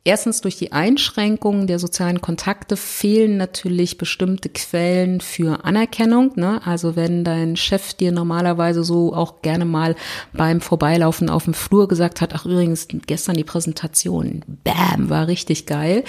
Erstens 0.05 0.41
durch 0.41 0.57
die 0.57 0.73
Einschränkungen 0.73 1.69
der 1.69 1.79
sozialen 1.79 2.21
Kontakte 2.21 2.77
fehlen 2.77 3.37
natürlich 3.37 3.99
bestimmte 3.99 4.49
Quellen 4.49 5.21
für 5.21 5.65
Anerkennung. 5.65 6.33
Ne? 6.35 6.61
Also 6.65 6.97
wenn 6.97 7.23
dein 7.23 7.55
Chef 7.55 7.95
dir 7.95 8.11
normalerweise 8.11 8.83
so 8.83 9.15
auch 9.15 9.43
gerne 9.43 9.65
mal 9.65 9.95
beim 10.33 10.61
Vorbeilaufen 10.61 11.31
auf 11.31 11.45
dem 11.45 11.55
Flur 11.55 11.87
gesagt 11.87 12.21
hat, 12.21 12.35
ach 12.35 12.47
übrigens 12.47 12.89
gestern 13.07 13.37
die 13.37 13.45
Präsentation, 13.45 14.45
bam, 14.65 15.09
war 15.09 15.29
richtig 15.29 15.67
geil 15.67 16.03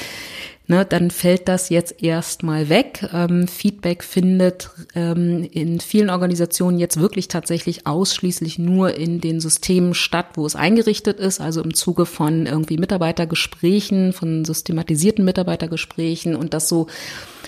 ne, 0.67 0.85
dann 0.85 1.11
fällt 1.11 1.47
das 1.47 1.69
jetzt 1.69 2.01
erstmal 2.01 2.69
weg. 2.69 3.07
Ähm, 3.13 3.47
Feedback 3.47 4.03
findet 4.03 4.69
ähm, 4.95 5.47
in 5.51 5.79
vielen 5.79 6.09
Organisationen 6.09 6.79
jetzt 6.79 6.99
wirklich 6.99 7.27
tatsächlich 7.27 7.85
ausschließlich 7.85 8.59
nur 8.59 8.95
in 8.95 9.19
den 9.19 9.39
Systemen 9.39 9.93
statt, 9.93 10.27
wo 10.35 10.45
es 10.45 10.55
eingerichtet 10.55 11.19
ist, 11.19 11.41
also 11.41 11.61
im 11.61 11.73
Zuge 11.73 12.05
von 12.05 12.45
irgendwie 12.45 12.77
Mitarbeitergesprächen, 12.77 14.13
von 14.13 14.45
systematisierten 14.45 15.25
Mitarbeitergesprächen 15.25 16.35
und 16.35 16.53
das 16.53 16.69
so 16.69 16.87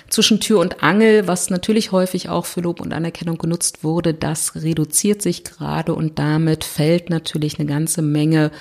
zwischen 0.09 0.39
Tür 0.39 0.59
und 0.59 0.83
Angel, 0.83 1.27
was 1.27 1.49
natürlich 1.49 1.91
häufig 1.91 2.29
auch 2.29 2.45
für 2.45 2.61
Lob 2.61 2.79
und 2.79 2.93
Anerkennung 2.93 3.37
genutzt 3.37 3.83
wurde, 3.83 4.13
das 4.13 4.55
reduziert 4.55 5.21
sich 5.21 5.43
gerade 5.43 5.95
und 5.95 6.19
damit 6.19 6.63
fällt 6.63 7.09
natürlich 7.09 7.59
eine 7.59 7.67
ganze 7.67 8.01
Menge 8.01 8.51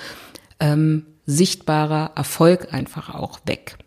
ähm, 0.59 1.05
sichtbarer 1.25 2.11
Erfolg 2.15 2.73
einfach 2.73 3.13
auch 3.13 3.39
weg. 3.45 3.77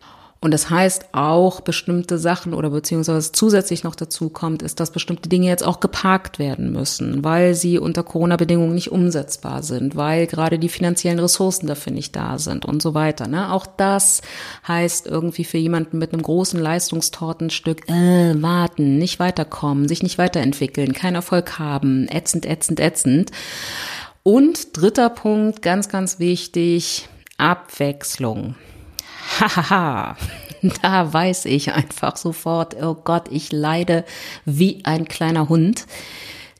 Und 0.41 0.53
das 0.53 0.69
heißt 0.69 1.09
auch 1.11 1.59
bestimmte 1.59 2.17
Sachen 2.17 2.53
oder 2.53 2.69
beziehungsweise 2.69 3.33
zusätzlich 3.33 3.83
noch 3.83 3.95
dazu 3.95 4.29
kommt, 4.29 4.61
ist, 4.61 4.79
dass 4.79 4.91
bestimmte 4.91 5.27
Dinge 5.27 5.47
jetzt 5.47 5.65
auch 5.65 5.81
geparkt 5.81 6.39
werden 6.39 6.71
müssen, 6.71 7.25
weil 7.25 7.55
sie 7.55 7.77
unter 7.77 8.03
Corona-Bedingungen 8.03 8.73
nicht 8.73 8.89
umsetzbar 8.89 9.63
sind, 9.63 9.97
weil 9.97 10.27
gerade 10.27 10.57
die 10.57 10.69
finanziellen 10.69 11.19
Ressourcen 11.19 11.67
dafür 11.67 11.91
nicht 11.91 12.15
da 12.15 12.37
sind 12.37 12.63
und 12.63 12.81
so 12.81 12.93
weiter. 12.93 13.27
Ne? 13.27 13.51
Auch 13.51 13.65
das 13.65 14.21
heißt 14.65 15.07
irgendwie 15.07 15.43
für 15.43 15.57
jemanden 15.57 15.97
mit 15.97 16.13
einem 16.13 16.21
großen 16.21 16.59
Leistungstortenstück, 16.59 17.89
äh, 17.89 18.41
warten, 18.41 18.97
nicht 18.97 19.19
weiterkommen, 19.19 19.89
sich 19.89 20.03
nicht 20.03 20.17
weiterentwickeln, 20.17 20.93
keinen 20.93 21.15
Erfolg 21.15 21.59
haben, 21.59 22.07
ätzend, 22.07 22.45
ätzend, 22.45 22.79
ätzend. 22.79 23.31
Und 24.23 24.77
dritter 24.77 25.09
Punkt, 25.09 25.61
ganz, 25.61 25.89
ganz 25.89 26.19
wichtig, 26.19 27.09
Abwechslung. 27.37 28.55
Hahaha, 29.39 30.15
da 30.81 31.13
weiß 31.13 31.45
ich 31.45 31.73
einfach 31.73 32.17
sofort, 32.17 32.75
oh 32.81 32.95
Gott, 32.95 33.25
ich 33.29 33.51
leide 33.51 34.05
wie 34.45 34.81
ein 34.83 35.07
kleiner 35.07 35.49
Hund. 35.49 35.85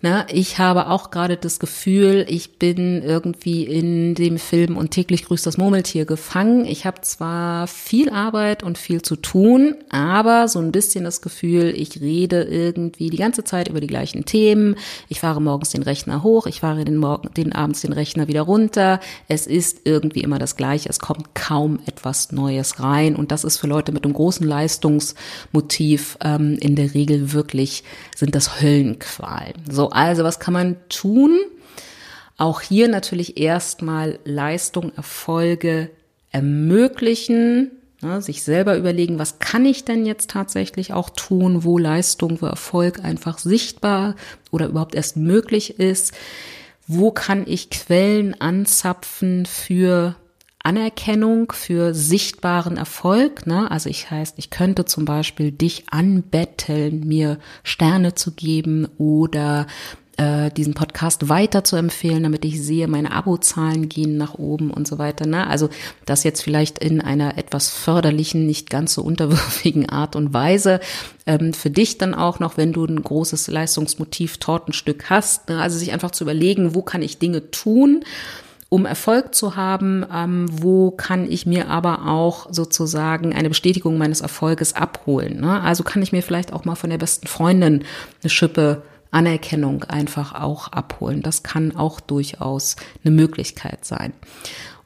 Na, 0.02 0.26
ich 0.32 0.60
habe 0.60 0.88
auch 0.88 1.12
gerade 1.12 1.36
das 1.36 1.60
Gefühl, 1.60 2.26
ich 2.30 2.58
bin 2.58 3.04
irgendwie 3.04 3.66
in 3.66 4.16
dem 4.16 4.38
Film 4.38 4.78
und 4.78 4.92
täglich 4.92 5.26
grüßt 5.26 5.46
das 5.46 5.58
Murmeltier 5.58 6.06
gefangen. 6.06 6.64
Ich 6.64 6.86
habe 6.86 7.02
zwar 7.02 7.68
viel 7.68 8.10
Arbeit 8.10 8.64
und 8.64 8.78
viel 8.78 9.02
zu 9.02 9.18
tun, 9.18 9.76
aber 9.90 10.48
so 10.48 10.60
ein 10.60 10.72
bisschen 10.72 11.04
das 11.04 11.22
Gefühl, 11.22 11.74
ich 11.76 12.00
rede 12.00 12.44
irgendwie 12.44 13.10
die 13.10 13.18
ganze 13.18 13.44
Zeit 13.44 13.68
über 13.68 13.82
die 13.82 13.88
gleichen 13.88 14.24
Themen. 14.24 14.78
Ich 15.10 15.20
fahre 15.20 15.42
morgens 15.42 15.72
den 15.72 15.84
Rechner 15.84 16.24
hoch, 16.24 16.48
ich 16.48 16.62
fahre 16.62 16.86
den, 16.86 16.96
Morgen, 16.96 17.34
den 17.34 17.52
abends 17.52 17.82
den 17.82 17.92
Rechner 17.92 18.30
wieder 18.30 18.44
runter. 18.44 19.02
Es 19.28 19.48
ist 19.48 19.82
irgendwie 19.84 20.22
immer 20.22 20.40
das 20.40 20.56
Gleiche. 20.56 20.88
Es 20.88 21.00
kommt 21.00 21.36
kaum 21.36 21.78
etwas 21.88 22.32
Neues 22.32 22.80
rein 22.80 23.18
und 23.18 23.34
das 23.34 23.44
ist 23.44 23.58
für 23.58 23.68
Leute 23.68 23.92
mit 23.92 24.06
einem 24.06 24.14
großen 24.14 24.48
Leistungsmotiv 24.48 26.18
ähm, 26.24 26.58
in 26.62 26.78
der 26.78 26.94
Regel 26.94 27.34
wirklich 27.34 27.84
sind 28.16 28.34
das 28.34 28.62
Höllenqualen. 28.62 29.56
So 29.70 29.89
also 29.90 30.24
was 30.24 30.40
kann 30.40 30.54
man 30.54 30.78
tun? 30.90 31.38
Auch 32.38 32.62
hier 32.62 32.88
natürlich 32.88 33.38
erstmal 33.38 34.20
Leistung, 34.24 34.94
Erfolge 34.96 35.90
ermöglichen, 36.32 37.72
ne, 38.02 38.22
sich 38.22 38.44
selber 38.44 38.78
überlegen, 38.78 39.20
was 39.20 39.40
kann 39.40 39.66
ich 39.66 39.86
denn 39.86 40.06
jetzt 40.06 40.30
tatsächlich 40.30 40.94
auch 40.94 41.10
tun, 41.10 41.64
wo 41.64 41.78
Leistung, 41.78 42.42
wo 42.42 42.46
Erfolg 42.46 43.04
einfach 43.04 43.38
sichtbar 43.38 44.16
oder 44.52 44.68
überhaupt 44.68 44.96
erst 44.96 45.18
möglich 45.18 45.80
ist. 45.80 46.14
Wo 46.88 47.12
kann 47.12 47.44
ich 47.46 47.70
Quellen 47.70 48.40
anzapfen 48.40 49.46
für 49.46 50.16
Anerkennung 50.64 51.52
für 51.52 51.94
sichtbaren 51.94 52.78
Erfolg. 52.78 53.48
Ne? 53.48 53.70
Also 53.72 53.90
ich 53.90 54.12
heißt, 54.12 54.36
ich 54.38 54.50
könnte 54.50 54.86
zum 54.86 55.06
Beispiel 55.06 55.52
dich 55.52 55.86
anbetteln, 55.92 57.08
mir 57.08 57.40
Sterne 57.64 58.16
zu 58.16 58.32
geben 58.32 58.88
oder 58.98 59.68
äh, 60.20 60.52
diesen 60.52 60.74
Podcast 60.74 61.30
weiter 61.30 61.64
zu 61.64 61.78
empfehlen, 61.78 62.24
damit 62.24 62.44
ich 62.44 62.62
sehe, 62.62 62.90
meine 62.90 63.14
Abozahlen 63.14 63.88
gehen 63.88 64.18
nach 64.18 64.34
oben 64.34 64.70
und 64.70 64.86
so 64.86 64.98
weiter. 64.98 65.26
Ne? 65.26 65.48
Also 65.48 65.70
das 66.06 66.26
jetzt 66.26 66.42
vielleicht 66.42 66.78
in 66.80 67.00
einer 67.00 67.38
etwas 67.38 67.70
förderlichen, 67.70 68.46
nicht 68.46 68.70
ganz 68.70 68.94
so 68.94 69.02
unterwürfigen 69.02 69.88
Art 69.88 70.18
und 70.18 70.34
Weise. 70.34 70.82
Ähm, 71.26 71.54
für 71.54 71.70
dich 71.70 71.98
dann 71.98 72.14
auch 72.14 72.40
noch, 72.40 72.58
wenn 72.58 72.74
du 72.74 72.84
ein 72.84 73.02
großes 73.02 73.48
Leistungsmotiv, 73.48 74.40
Tortenstück 74.40 75.10
hast. 75.10 75.48
Ne? 75.48 75.62
Also 75.62 75.78
sich 75.78 75.94
einfach 75.94 76.12
zu 76.12 76.26
überlegen, 76.26 76.76
wo 76.76 76.82
kann 76.82 77.02
ich 77.02 77.18
Dinge 77.18 77.50
tun, 77.50 78.04
um 78.70 78.86
Erfolg 78.86 79.34
zu 79.34 79.56
haben, 79.56 80.06
ähm, 80.14 80.46
wo 80.50 80.92
kann 80.92 81.30
ich 81.30 81.46
mir 81.46 81.70
aber 81.70 82.08
auch 82.08 82.48
sozusagen 82.52 83.34
eine 83.34 83.50
Bestätigung 83.50 83.98
meines 83.98 84.22
Erfolges 84.22 84.74
abholen. 84.76 85.42
Ne? 85.42 85.60
Also 85.62 85.84
kann 85.84 86.04
ich 86.04 86.12
mir 86.12 86.22
vielleicht 86.22 86.54
auch 86.54 86.66
mal 86.66 86.76
von 86.76 86.92
der 86.92 87.00
besten 87.00 87.28
Freundin 87.28 87.84
eine 88.22 88.30
Schippe 88.30 88.84
Anerkennung 89.12 89.84
einfach 89.86 90.36
auch 90.36 90.68
abholen. 90.68 91.24
Das 91.24 91.42
kann 91.42 91.76
auch 91.76 92.00
durchaus 92.00 92.76
eine 93.04 93.14
Möglichkeit 93.14 93.86
sein. 93.86 94.14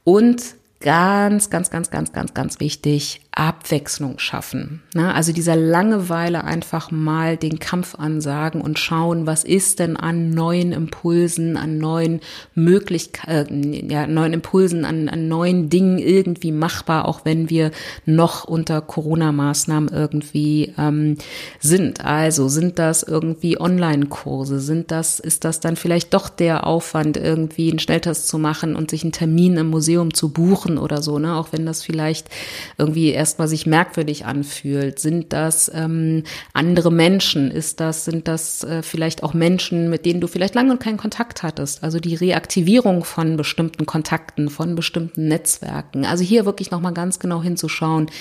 Und 0.06 0.42
ganz, 0.80 1.50
ganz, 1.50 1.70
ganz, 1.70 1.92
ganz, 1.92 2.14
ganz, 2.14 2.34
ganz 2.34 2.60
wichtig, 2.60 3.22
Abwechslung 3.36 4.20
schaffen. 4.20 4.84
Ne? 4.94 5.14
Also 5.14 5.34
dieser 5.34 5.56
Langeweile 5.56 6.44
einfach 6.44 6.92
mal 6.92 7.36
den 7.36 7.58
Kampf 7.58 7.96
ansagen 7.96 8.62
und 8.62 8.78
schauen, 8.78 9.26
was 9.26 9.44
ist 9.44 9.80
denn 9.80 9.98
an 9.98 10.30
neuen 10.30 10.72
Impulsen, 10.72 11.58
an 11.58 11.80
neuen 11.80 12.22
Möglichkeiten, 12.54 13.74
äh, 13.74 13.92
ja, 13.92 14.06
neuen 14.06 14.34
Impulsen, 14.34 14.86
an, 14.86 15.10
an 15.10 15.28
neuen 15.28 15.70
Dingen 15.70 15.98
irgendwie 15.98 16.52
machbar, 16.52 17.08
auch 17.08 17.22
wenn 17.26 17.50
wir 17.50 17.72
noch 18.06 18.44
unter 18.44 18.82
Corona-Maßnahmen 18.82 19.90
irgendwie 19.90 20.74
ähm, 20.78 21.18
sind. 21.60 22.06
Also 22.06 22.50
sind 22.50 22.78
das 22.78 23.02
irgendwie 23.02 23.60
Online-Kurse? 23.60 24.60
Sind 24.60 24.92
das, 24.92 25.20
ist 25.20 25.44
das 25.44 25.60
dann 25.60 25.76
vielleicht 25.76 26.14
doch 26.14 26.30
der 26.30 26.68
Aufwand, 26.68 27.18
irgendwie 27.18 27.72
einen 27.72 27.80
Schnelltest 27.80 28.28
zu 28.28 28.38
machen 28.38 28.76
und 28.76 28.92
sich 28.92 29.04
einen 29.04 29.12
Termin 29.12 29.58
im 29.58 29.70
Museum 29.70 30.14
zu 30.14 30.30
buchen 30.30 30.78
oder 30.78 31.02
so, 31.02 31.18
ne? 31.18 31.36
Auch 31.36 31.48
wenn 31.52 31.66
das 31.66 31.82
vielleicht 31.82 32.30
irgendwie 32.78 33.23
erstmal 33.24 33.48
sich 33.48 33.66
merkwürdig 33.66 34.26
anfühlt? 34.26 35.00
Sind 35.00 35.32
das 35.32 35.72
ähm, 35.74 36.24
andere 36.52 36.92
Menschen? 36.92 37.52
Ist 37.52 37.80
das, 37.80 38.04
sind 38.04 38.28
das 38.28 38.66
äh, 38.66 38.82
vielleicht 38.84 39.24
auch 39.24 39.34
Menschen, 39.34 39.90
mit 39.90 40.06
denen 40.06 40.20
du 40.20 40.28
vielleicht 40.28 40.56
lange 40.56 40.76
keinen 40.76 40.98
Kontakt 40.98 41.42
hattest? 41.42 41.86
Also 41.86 42.02
die 42.02 42.16
Reaktivierung 42.16 43.06
von 43.06 43.38
bestimmten 43.38 43.86
Kontakten, 43.86 44.50
von 44.50 44.76
bestimmten 44.76 45.30
Netzwerken. 45.30 46.04
Also 46.04 46.26
hier 46.26 46.46
wirklich 46.46 46.70
nochmal 46.70 46.94
ganz 46.94 47.20
genau 47.20 47.42
hinzuschauen, 47.42 48.12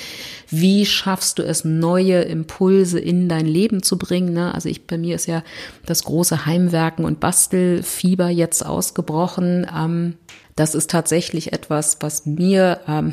wie 0.49 0.87
schaffst 0.87 1.41
du 1.41 1.43
es, 1.43 1.65
neue 1.65 2.21
Impulse 2.23 3.01
in 3.01 3.29
dein 3.29 3.47
Leben 3.47 3.83
zu 3.83 3.99
bringen? 3.99 4.33
Ne? 4.33 4.55
Also 4.55 4.69
ich, 4.69 4.87
bei 4.87 4.99
mir 4.99 5.17
ist 5.17 5.27
ja 5.27 5.43
das 5.85 6.05
große 6.05 6.47
Heimwerken 6.47 7.05
und 7.05 7.19
Bastelfieber 7.19 8.29
jetzt 8.29 8.65
ausgebrochen. 8.65 9.67
Ähm, 9.77 10.15
das 10.55 10.77
ist 10.77 10.91
tatsächlich 10.91 11.53
etwas, 11.53 11.97
was 12.01 12.25
mir 12.25 12.81
ähm, 12.87 13.13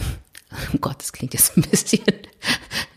oh 0.52 0.78
Gott, 0.82 0.95
das 1.00 1.14
klingt 1.14 1.34
jetzt 1.34 1.56
ein 1.58 1.62
bisschen, 1.62 2.04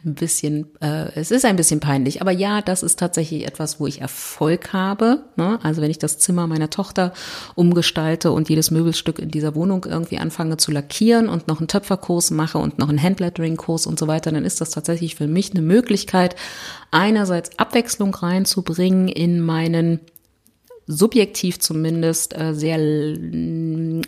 ein 0.05 0.15
bisschen, 0.15 0.71
äh, 0.81 1.13
es 1.15 1.31
ist 1.31 1.45
ein 1.45 1.57
bisschen 1.57 1.81
peinlich, 1.81 2.21
aber 2.21 2.31
ja, 2.31 2.63
das 2.63 2.83
ist 2.83 2.99
tatsächlich 2.99 3.47
etwas, 3.47 3.79
wo 3.79 3.87
ich 3.87 4.01
Erfolg 4.01 4.73
habe. 4.73 5.25
Ne? 5.37 5.59
Also 5.63 5.83
wenn 5.83 5.91
ich 5.91 5.99
das 5.99 6.19
Zimmer 6.19 6.47
meiner 6.47 6.71
Tochter 6.71 7.13
umgestalte 7.55 8.33
und 8.33 8.49
jedes 8.49 8.71
Möbelstück 8.71 9.19
in 9.19 9.31
dieser 9.31 9.55
Wohnung 9.55 9.85
irgendwie 9.89 10.19
anfange 10.19 10.57
zu 10.57 10.73
lackieren 10.73 11.29
und 11.29 11.47
noch 11.47 11.59
einen 11.59 11.69
Töpferkurs 11.69 12.31
mache 12.31 12.59
und 12.59 12.79
noch 12.79 12.89
einen 12.89 13.03
Handlettering-Kurs 13.03 13.87
und 13.87 13.99
so 13.99 14.07
weiter, 14.07 14.33
dann 14.33 14.45
ist 14.45 14.61
das 14.61 14.71
tatsächlich 14.71 15.17
für 15.17 15.27
mich 15.27 15.51
eine 15.51 15.63
Möglichkeit, 15.63 16.37
einerseits 16.91 17.59
Abwechslung 17.59 18.15
reinzubringen 18.15 19.09
in 19.09 19.41
meinen 19.41 20.01
subjektiv 20.87 21.61
zumindest 21.61 22.37
äh, 22.37 22.55
sehr 22.55 22.77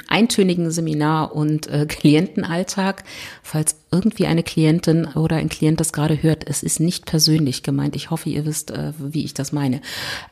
eintönigen 0.08 0.70
Seminar- 0.70 1.34
und 1.34 1.66
äh, 1.68 1.86
Klientenalltag. 1.88 3.04
Falls 3.42 3.76
irgendwie 3.90 4.26
eine 4.26 4.42
Klientin 4.42 5.06
oder 5.14 5.36
ein 5.36 5.48
Klient 5.48 5.78
das 5.80 5.92
gerade 5.92 6.22
hört, 6.22 6.48
es 6.48 6.62
ist 6.62 6.80
nicht 6.80 7.06
persönlich 7.06 7.62
gemeint. 7.62 7.94
Ich 7.94 8.10
hoffe, 8.10 8.28
ihr 8.28 8.44
wisst, 8.44 8.70
äh, 8.70 8.92
wie 8.98 9.24
ich 9.24 9.34
das 9.34 9.52
meine. 9.52 9.80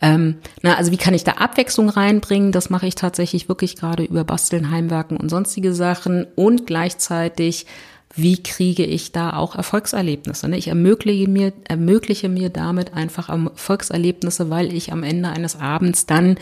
Ähm, 0.01 0.37
na, 0.63 0.75
also 0.75 0.91
wie 0.91 0.97
kann 0.97 1.15
ich 1.15 1.25
da 1.25 1.33
Abwechslung 1.33 1.89
reinbringen? 1.89 2.53
Das 2.53 2.71
mache 2.71 2.87
ich 2.87 2.97
tatsächlich 2.97 3.49
wirklich 3.49 3.77
gerade 3.77 4.03
über 4.05 4.25
Basteln, 4.25 4.71
Heimwerken 4.71 5.17
und 5.17 5.29
sonstige 5.29 5.75
Sachen 5.75 6.27
und 6.35 6.67
gleichzeitig 6.67 7.67
wie 8.15 8.43
kriege 8.43 8.85
ich 8.85 9.13
da 9.13 9.35
auch 9.35 9.55
Erfolgserlebnisse? 9.55 10.49
Ne? 10.49 10.59
Ich 10.59 10.69
ermögliche 10.69 11.29
mir, 11.29 11.53
ermögliche 11.67 12.29
mir 12.29 12.51
damit 12.51 12.95
einfach 12.95 13.29
Erfolgserlebnisse, 13.29 14.51
weil 14.51 14.73
ich 14.75 14.93
am 14.93 15.03
Ende 15.03 15.31
eines 15.31 15.59
Abends 15.59 16.07
dann 16.07 16.37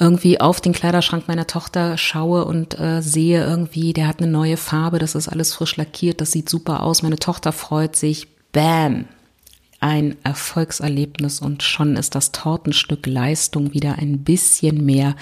irgendwie 0.00 0.40
auf 0.40 0.60
den 0.60 0.72
Kleiderschrank 0.72 1.28
meiner 1.28 1.46
Tochter 1.46 1.96
schaue 1.98 2.44
und 2.44 2.78
äh, 2.78 3.00
sehe 3.00 3.44
irgendwie, 3.44 3.92
der 3.92 4.08
hat 4.08 4.20
eine 4.20 4.30
neue 4.30 4.56
Farbe, 4.56 4.98
das 4.98 5.14
ist 5.14 5.28
alles 5.28 5.54
frisch 5.54 5.76
lackiert, 5.76 6.20
das 6.20 6.32
sieht 6.32 6.48
super 6.48 6.82
aus, 6.82 7.02
meine 7.02 7.18
Tochter 7.18 7.52
freut 7.52 7.96
sich, 7.96 8.28
bam, 8.52 9.06
ein 9.80 10.16
Erfolgserlebnis 10.24 11.40
und 11.40 11.62
schon 11.62 11.96
ist 11.96 12.14
das 12.14 12.32
Tortenstück 12.32 13.06
Leistung 13.06 13.74
wieder 13.74 13.96
ein 13.98 14.24
bisschen 14.24 14.84
mehr 14.84 15.14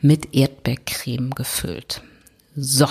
mit 0.00 0.34
Erdbeercreme 0.34 1.30
gefüllt. 1.30 2.02
So, 2.54 2.86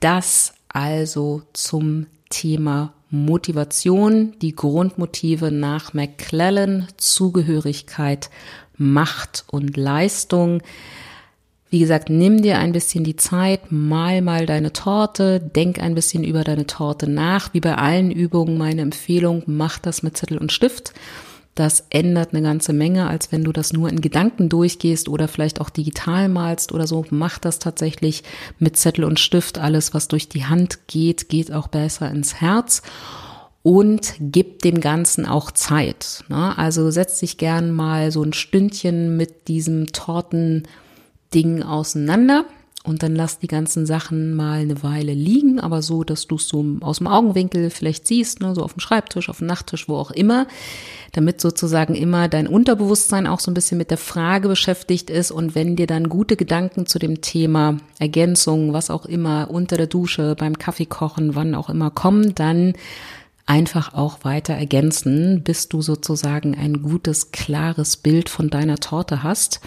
das 0.00 0.54
also 0.72 1.42
zum 1.52 2.06
Thema 2.30 2.92
Motivation, 3.10 4.34
die 4.40 4.54
Grundmotive 4.54 5.50
nach 5.50 5.94
McClellan, 5.94 6.86
Zugehörigkeit, 6.96 8.30
Macht 8.76 9.44
und 9.50 9.76
Leistung. 9.76 10.62
Wie 11.68 11.80
gesagt, 11.80 12.08
nimm 12.08 12.42
dir 12.42 12.58
ein 12.58 12.72
bisschen 12.72 13.04
die 13.04 13.16
Zeit, 13.16 13.70
mal 13.70 14.22
mal 14.22 14.46
deine 14.46 14.72
Torte, 14.72 15.40
denk 15.40 15.80
ein 15.80 15.94
bisschen 15.94 16.24
über 16.24 16.44
deine 16.44 16.66
Torte 16.66 17.08
nach. 17.08 17.52
Wie 17.52 17.60
bei 17.60 17.76
allen 17.76 18.10
Übungen 18.10 18.58
meine 18.58 18.82
Empfehlung, 18.82 19.42
mach 19.46 19.78
das 19.78 20.02
mit 20.02 20.16
Zettel 20.16 20.38
und 20.38 20.52
Stift. 20.52 20.92
Das 21.54 21.86
ändert 21.90 22.32
eine 22.32 22.42
ganze 22.42 22.72
Menge, 22.72 23.08
als 23.08 23.32
wenn 23.32 23.44
du 23.44 23.52
das 23.52 23.72
nur 23.72 23.88
in 23.88 24.00
Gedanken 24.00 24.48
durchgehst 24.48 25.08
oder 25.08 25.28
vielleicht 25.28 25.60
auch 25.60 25.68
digital 25.68 26.28
malst 26.28 26.72
oder 26.72 26.86
so. 26.86 27.04
Mach 27.10 27.38
das 27.38 27.58
tatsächlich 27.58 28.22
mit 28.58 28.76
Zettel 28.76 29.04
und 29.04 29.18
Stift. 29.18 29.58
Alles, 29.58 29.92
was 29.92 30.08
durch 30.08 30.28
die 30.28 30.46
Hand 30.46 30.86
geht, 30.86 31.28
geht 31.28 31.52
auch 31.52 31.68
besser 31.68 32.10
ins 32.10 32.40
Herz 32.40 32.82
und 33.62 34.14
gib 34.20 34.62
dem 34.62 34.80
Ganzen 34.80 35.26
auch 35.26 35.50
Zeit. 35.50 36.24
Ne? 36.28 36.56
Also 36.56 36.90
setz 36.90 37.20
dich 37.20 37.36
gern 37.36 37.72
mal 37.72 38.10
so 38.10 38.22
ein 38.22 38.32
Stündchen 38.32 39.16
mit 39.16 39.48
diesem 39.48 39.88
Tortending 39.88 41.62
auseinander 41.62 42.46
und 42.82 43.02
dann 43.02 43.14
lass 43.14 43.38
die 43.38 43.46
ganzen 43.46 43.84
Sachen 43.84 44.34
mal 44.34 44.60
eine 44.60 44.82
Weile 44.82 45.12
liegen, 45.12 45.60
aber 45.60 45.82
so, 45.82 46.02
dass 46.02 46.26
du 46.26 46.36
es 46.36 46.48
so 46.48 46.64
aus 46.80 46.98
dem 46.98 47.08
Augenwinkel 47.08 47.68
vielleicht 47.68 48.06
siehst, 48.06 48.40
ne, 48.40 48.54
so 48.54 48.62
auf 48.62 48.72
dem 48.72 48.80
Schreibtisch, 48.80 49.28
auf 49.28 49.38
dem 49.38 49.48
Nachttisch, 49.48 49.86
wo 49.86 49.96
auch 49.96 50.10
immer, 50.10 50.46
damit 51.12 51.42
sozusagen 51.42 51.94
immer 51.94 52.28
dein 52.28 52.46
Unterbewusstsein 52.46 53.26
auch 53.26 53.40
so 53.40 53.50
ein 53.50 53.54
bisschen 53.54 53.76
mit 53.76 53.90
der 53.90 53.98
Frage 53.98 54.48
beschäftigt 54.48 55.10
ist 55.10 55.30
und 55.30 55.54
wenn 55.54 55.76
dir 55.76 55.86
dann 55.86 56.08
gute 56.08 56.36
Gedanken 56.36 56.86
zu 56.86 56.98
dem 56.98 57.20
Thema 57.20 57.76
Ergänzung, 57.98 58.72
was 58.72 58.88
auch 58.88 59.04
immer, 59.04 59.50
unter 59.50 59.76
der 59.76 59.86
Dusche, 59.86 60.34
beim 60.38 60.56
Kaffee 60.56 60.86
kochen, 60.86 61.34
wann 61.34 61.54
auch 61.54 61.68
immer 61.68 61.90
kommen, 61.90 62.34
dann 62.34 62.72
einfach 63.44 63.92
auch 63.94 64.18
weiter 64.22 64.54
ergänzen, 64.54 65.42
bis 65.42 65.68
du 65.68 65.82
sozusagen 65.82 66.54
ein 66.54 66.82
gutes, 66.82 67.30
klares 67.32 67.96
Bild 67.96 68.28
von 68.28 68.48
deiner 68.48 68.76
Torte 68.76 69.22
hast. 69.22 69.60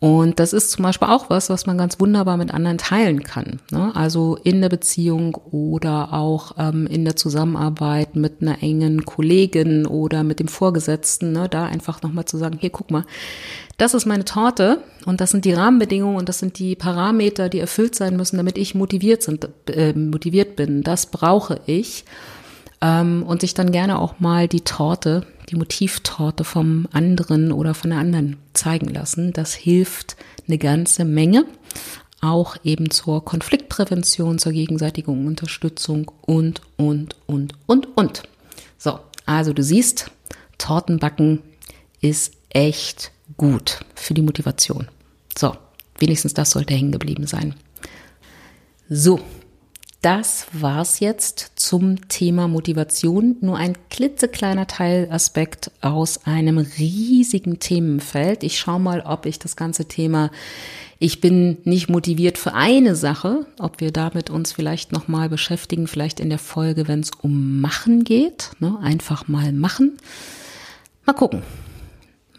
Und 0.00 0.40
das 0.40 0.54
ist 0.54 0.70
zum 0.70 0.82
Beispiel 0.82 1.08
auch 1.08 1.28
was, 1.28 1.50
was 1.50 1.66
man 1.66 1.76
ganz 1.76 2.00
wunderbar 2.00 2.38
mit 2.38 2.54
anderen 2.54 2.78
teilen 2.78 3.22
kann. 3.22 3.60
Ne? 3.70 3.94
Also 3.94 4.38
in 4.42 4.62
der 4.62 4.70
Beziehung 4.70 5.34
oder 5.34 6.14
auch 6.14 6.52
ähm, 6.56 6.86
in 6.86 7.04
der 7.04 7.16
Zusammenarbeit 7.16 8.16
mit 8.16 8.40
einer 8.40 8.62
engen 8.62 9.04
Kollegin 9.04 9.84
oder 9.84 10.24
mit 10.24 10.40
dem 10.40 10.48
Vorgesetzten, 10.48 11.32
ne? 11.32 11.50
da 11.50 11.66
einfach 11.66 12.00
nochmal 12.00 12.24
zu 12.24 12.38
sagen, 12.38 12.56
hier 12.58 12.70
guck 12.70 12.90
mal, 12.90 13.04
das 13.76 13.92
ist 13.92 14.06
meine 14.06 14.24
Torte 14.24 14.82
und 15.04 15.20
das 15.20 15.32
sind 15.32 15.44
die 15.44 15.52
Rahmenbedingungen 15.52 16.16
und 16.16 16.30
das 16.30 16.38
sind 16.38 16.58
die 16.58 16.76
Parameter, 16.76 17.50
die 17.50 17.60
erfüllt 17.60 17.94
sein 17.94 18.16
müssen, 18.16 18.38
damit 18.38 18.56
ich 18.56 18.74
motiviert, 18.74 19.22
sind, 19.22 19.50
äh, 19.68 19.92
motiviert 19.92 20.56
bin. 20.56 20.82
Das 20.82 21.06
brauche 21.06 21.60
ich. 21.66 22.06
Ähm, 22.82 23.22
und 23.22 23.40
sich 23.42 23.54
dann 23.54 23.72
gerne 23.72 23.98
auch 23.98 24.20
mal 24.20 24.48
die 24.48 24.62
Torte, 24.62 25.26
die 25.48 25.56
Motivtorte 25.56 26.44
vom 26.44 26.88
anderen 26.92 27.52
oder 27.52 27.74
von 27.74 27.90
der 27.90 27.98
anderen 27.98 28.36
zeigen 28.54 28.88
lassen. 28.88 29.32
Das 29.32 29.54
hilft 29.54 30.16
eine 30.46 30.58
ganze 30.58 31.04
Menge. 31.04 31.44
Auch 32.22 32.56
eben 32.64 32.90
zur 32.90 33.24
Konfliktprävention, 33.24 34.38
zur 34.38 34.52
gegenseitigen 34.52 35.26
Unterstützung 35.26 36.10
und, 36.22 36.60
und, 36.76 37.16
und, 37.26 37.54
und, 37.66 37.96
und. 37.96 38.22
So, 38.76 38.98
also 39.24 39.52
du 39.52 39.62
siehst, 39.62 40.10
Tortenbacken 40.58 41.40
ist 42.00 42.32
echt 42.50 43.12
gut 43.36 43.80
für 43.94 44.14
die 44.14 44.22
Motivation. 44.22 44.88
So, 45.36 45.56
wenigstens 45.98 46.34
das 46.34 46.50
sollte 46.50 46.74
hängen 46.74 46.92
geblieben 46.92 47.26
sein. 47.26 47.54
So, 48.88 49.20
das 50.02 50.46
war's 50.52 51.00
jetzt 51.00 51.52
zum 51.56 52.08
Thema 52.08 52.48
Motivation. 52.48 53.36
Nur 53.40 53.58
ein 53.58 53.74
klitzekleiner 53.90 54.66
Teilaspekt 54.66 55.70
aus 55.82 56.24
einem 56.24 56.58
riesigen 56.58 57.58
Themenfeld. 57.58 58.42
Ich 58.42 58.58
schaue 58.58 58.80
mal, 58.80 59.02
ob 59.02 59.26
ich 59.26 59.38
das 59.38 59.56
ganze 59.56 59.86
Thema 59.86 60.30
ich 61.02 61.22
bin 61.22 61.56
nicht 61.64 61.88
motiviert 61.88 62.36
für 62.36 62.52
eine 62.52 62.94
Sache, 62.94 63.46
ob 63.58 63.80
wir 63.80 63.90
damit 63.90 64.28
uns 64.28 64.52
vielleicht 64.52 64.92
nochmal 64.92 65.30
beschäftigen, 65.30 65.86
vielleicht 65.86 66.20
in 66.20 66.28
der 66.28 66.38
Folge, 66.38 66.88
wenn 66.88 67.00
es 67.00 67.10
um 67.22 67.62
Machen 67.62 68.04
geht, 68.04 68.50
ne? 68.60 68.78
einfach 68.82 69.26
mal 69.26 69.50
machen. 69.52 69.96
Mal 71.06 71.14
gucken. 71.14 71.42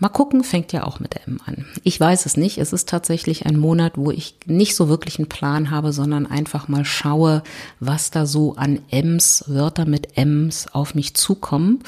Mal 0.02 0.10
gucken, 0.10 0.44
fängt 0.44 0.74
ja 0.74 0.84
auch 0.84 1.00
mit 1.00 1.16
M 1.28 1.40
an. 1.46 1.68
Ich 1.84 2.00
weiß 2.00 2.26
es 2.26 2.36
nicht. 2.36 2.58
Es 2.58 2.74
ist 2.74 2.90
tatsächlich 2.90 3.46
ein 3.46 3.56
Monat, 3.56 3.94
wo 3.98 4.10
ich 4.10 4.34
nicht 4.48 4.76
so 4.76 4.90
wirklich 4.90 5.20
einen 5.20 5.30
Plan 5.30 5.70
habe, 5.70 5.94
sondern 5.94 6.26
einfach 6.26 6.68
mal 6.68 6.86
schaue, 6.86 7.44
was 7.80 8.10
da 8.10 8.26
so 8.26 8.56
an 8.56 8.80
Ms, 8.90 9.44
Wörter 9.46 9.86
mit 9.86 10.18
Ms 10.18 10.70
auf 10.74 10.96
mich 10.96 11.14
zukommen. 11.14 11.84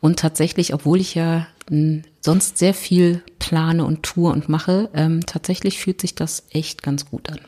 Und 0.00 0.18
tatsächlich, 0.18 0.72
obwohl 0.72 1.00
ich 1.00 1.14
ja 1.14 1.48
sonst 2.22 2.56
sehr 2.56 2.72
viel 2.72 3.22
plane 3.38 3.84
und 3.84 4.04
tue 4.04 4.32
und 4.32 4.48
mache, 4.48 4.88
ähm, 4.94 5.26
tatsächlich 5.26 5.80
fühlt 5.80 6.00
sich 6.00 6.14
das 6.14 6.44
echt 6.52 6.82
ganz 6.82 7.10
gut 7.10 7.28
an. 7.28 7.40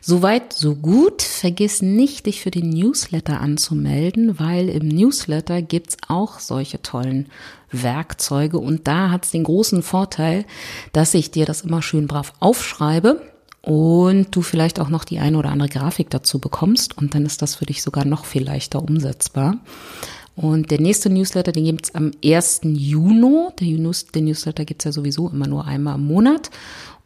So. 0.00 0.20
Soweit, 0.20 0.52
so 0.52 0.74
gut. 0.74 1.22
Vergiss 1.22 1.80
nicht, 1.80 2.26
dich 2.26 2.42
für 2.42 2.50
den 2.50 2.68
Newsletter 2.68 3.40
anzumelden, 3.40 4.38
weil 4.38 4.68
im 4.68 4.86
Newsletter 4.86 5.62
gibt's 5.62 5.96
auch 6.08 6.40
solche 6.40 6.82
tollen 6.82 7.30
Werkzeuge 7.72 8.58
und 8.58 8.86
da 8.86 9.10
hat's 9.10 9.30
den 9.30 9.44
großen 9.44 9.82
Vorteil, 9.82 10.44
dass 10.92 11.14
ich 11.14 11.30
dir 11.30 11.46
das 11.46 11.62
immer 11.62 11.80
schön 11.80 12.06
brav 12.06 12.34
aufschreibe 12.38 13.22
und 13.62 14.36
du 14.36 14.42
vielleicht 14.42 14.78
auch 14.78 14.90
noch 14.90 15.04
die 15.04 15.20
eine 15.20 15.38
oder 15.38 15.52
andere 15.52 15.70
Grafik 15.70 16.10
dazu 16.10 16.38
bekommst 16.38 16.98
und 16.98 17.14
dann 17.14 17.24
ist 17.24 17.40
das 17.40 17.54
für 17.54 17.64
dich 17.64 17.80
sogar 17.82 18.04
noch 18.04 18.26
viel 18.26 18.44
leichter 18.44 18.82
umsetzbar. 18.82 19.56
Und 20.36 20.70
der 20.70 20.82
nächste 20.82 21.08
Newsletter, 21.08 21.52
den 21.52 21.64
gibt's 21.64 21.94
am 21.94 22.12
1. 22.22 22.60
Juni. 22.64 23.48
Der, 23.58 23.78
News, 23.78 24.06
der 24.06 24.20
Newsletter 24.20 24.66
gibt's 24.66 24.84
ja 24.84 24.92
sowieso 24.92 25.30
immer 25.30 25.46
nur 25.46 25.64
einmal 25.64 25.94
im 25.94 26.06
Monat. 26.06 26.50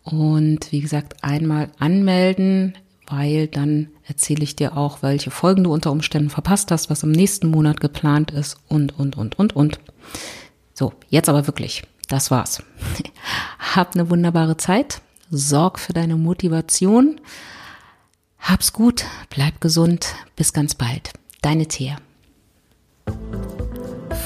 Und 0.05 0.71
wie 0.71 0.81
gesagt, 0.81 1.25
einmal 1.25 1.71
anmelden, 1.79 2.75
weil 3.07 3.49
dann 3.49 3.89
erzähle 4.07 4.45
ich 4.45 4.55
dir 4.55 4.77
auch, 4.77 5.03
welche 5.03 5.31
Folgen 5.31 5.65
du 5.65 5.73
unter 5.73 5.91
Umständen 5.91 6.31
verpasst 6.31 6.71
hast, 6.71 6.91
was 6.91 7.03
im 7.03 7.13
nächsten 7.13 7.49
Monat 7.49 7.81
geplant 7.81 8.31
ist 8.31 8.59
und, 8.69 8.99
und, 8.99 9.17
und, 9.17 9.39
und, 9.39 9.57
und. 9.57 9.81
So, 10.75 10.93
jetzt 11.09 11.29
aber 11.29 11.47
wirklich. 11.47 11.83
Das 12.09 12.31
war's. 12.31 12.63
Hab 13.59 13.95
eine 13.95 14.11
wunderbare 14.11 14.57
Zeit. 14.57 15.01
Sorg 15.31 15.79
für 15.79 15.95
deine 15.95 16.17
Motivation. 16.17 17.21
Hab's 18.39 18.73
gut. 18.75 19.05
Bleib 19.31 19.61
gesund. 19.61 20.15
Bis 20.37 20.53
ganz 20.53 20.75
bald. 20.75 21.13
Deine 21.41 21.67
Thea. 21.67 21.97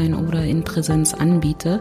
online 0.00 0.16
oder 0.16 0.44
in 0.44 0.64
Präsenz 0.64 1.14
anbiete. 1.14 1.80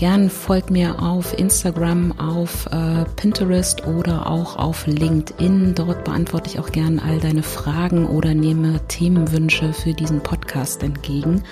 Gern 0.00 0.30
folgt 0.30 0.70
mir 0.70 1.02
auf 1.02 1.38
Instagram, 1.38 2.18
auf 2.18 2.64
äh, 2.72 3.04
Pinterest 3.16 3.86
oder 3.86 4.30
auch 4.30 4.56
auf 4.56 4.86
LinkedIn. 4.86 5.74
Dort 5.74 6.04
beantworte 6.04 6.48
ich 6.48 6.58
auch 6.58 6.72
gern 6.72 6.98
all 6.98 7.20
deine 7.20 7.42
Fragen 7.42 8.06
oder 8.06 8.32
nehme 8.32 8.80
Themenwünsche 8.88 9.74
für 9.74 9.92
diesen 9.92 10.22
Podcast 10.22 10.82
entgegen. 10.82 11.42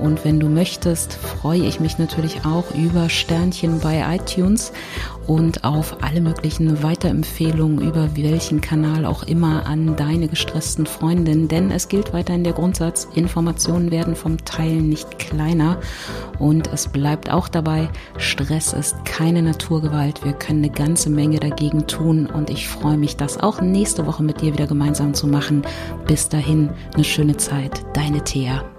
Und 0.00 0.24
wenn 0.24 0.40
du 0.40 0.48
möchtest, 0.48 1.12
freue 1.12 1.60
ich 1.60 1.78
mich 1.78 1.96
natürlich 1.96 2.44
auch 2.44 2.64
über 2.74 3.08
Sternchen 3.08 3.78
bei 3.78 4.04
iTunes 4.16 4.72
und 5.28 5.64
auf 5.64 6.02
alle 6.02 6.20
möglichen 6.20 6.82
Weiterempfehlungen 6.82 7.80
über 7.80 8.16
welchen 8.16 8.60
Kanal 8.60 9.06
auch 9.06 9.22
immer 9.22 9.66
an 9.66 9.96
deine 9.96 10.26
gestressten 10.26 10.86
Freundinnen. 10.86 11.46
Denn 11.48 11.70
es 11.70 11.88
gilt 11.88 12.12
weiterhin 12.12 12.44
der 12.44 12.52
Grundsatz, 12.54 13.08
Informationen 13.14 13.90
werden 13.90 14.16
vom 14.16 14.44
Teilen 14.44 14.88
nicht 14.88 15.18
kleiner 15.18 15.78
und 16.38 16.72
es 16.72 16.88
bleibt 16.88 17.30
auch 17.30 17.48
dabei, 17.48 17.83
Stress 18.16 18.72
ist 18.72 19.04
keine 19.04 19.42
Naturgewalt. 19.42 20.24
Wir 20.24 20.32
können 20.32 20.64
eine 20.64 20.72
ganze 20.72 21.10
Menge 21.10 21.40
dagegen 21.40 21.86
tun 21.86 22.26
und 22.26 22.50
ich 22.50 22.68
freue 22.68 22.98
mich, 22.98 23.16
das 23.16 23.38
auch 23.38 23.60
nächste 23.60 24.06
Woche 24.06 24.22
mit 24.22 24.40
dir 24.40 24.52
wieder 24.52 24.66
gemeinsam 24.66 25.14
zu 25.14 25.26
machen. 25.26 25.62
Bis 26.06 26.28
dahin, 26.28 26.70
eine 26.94 27.04
schöne 27.04 27.36
Zeit. 27.36 27.84
Deine 27.94 28.22
Thea. 28.22 28.73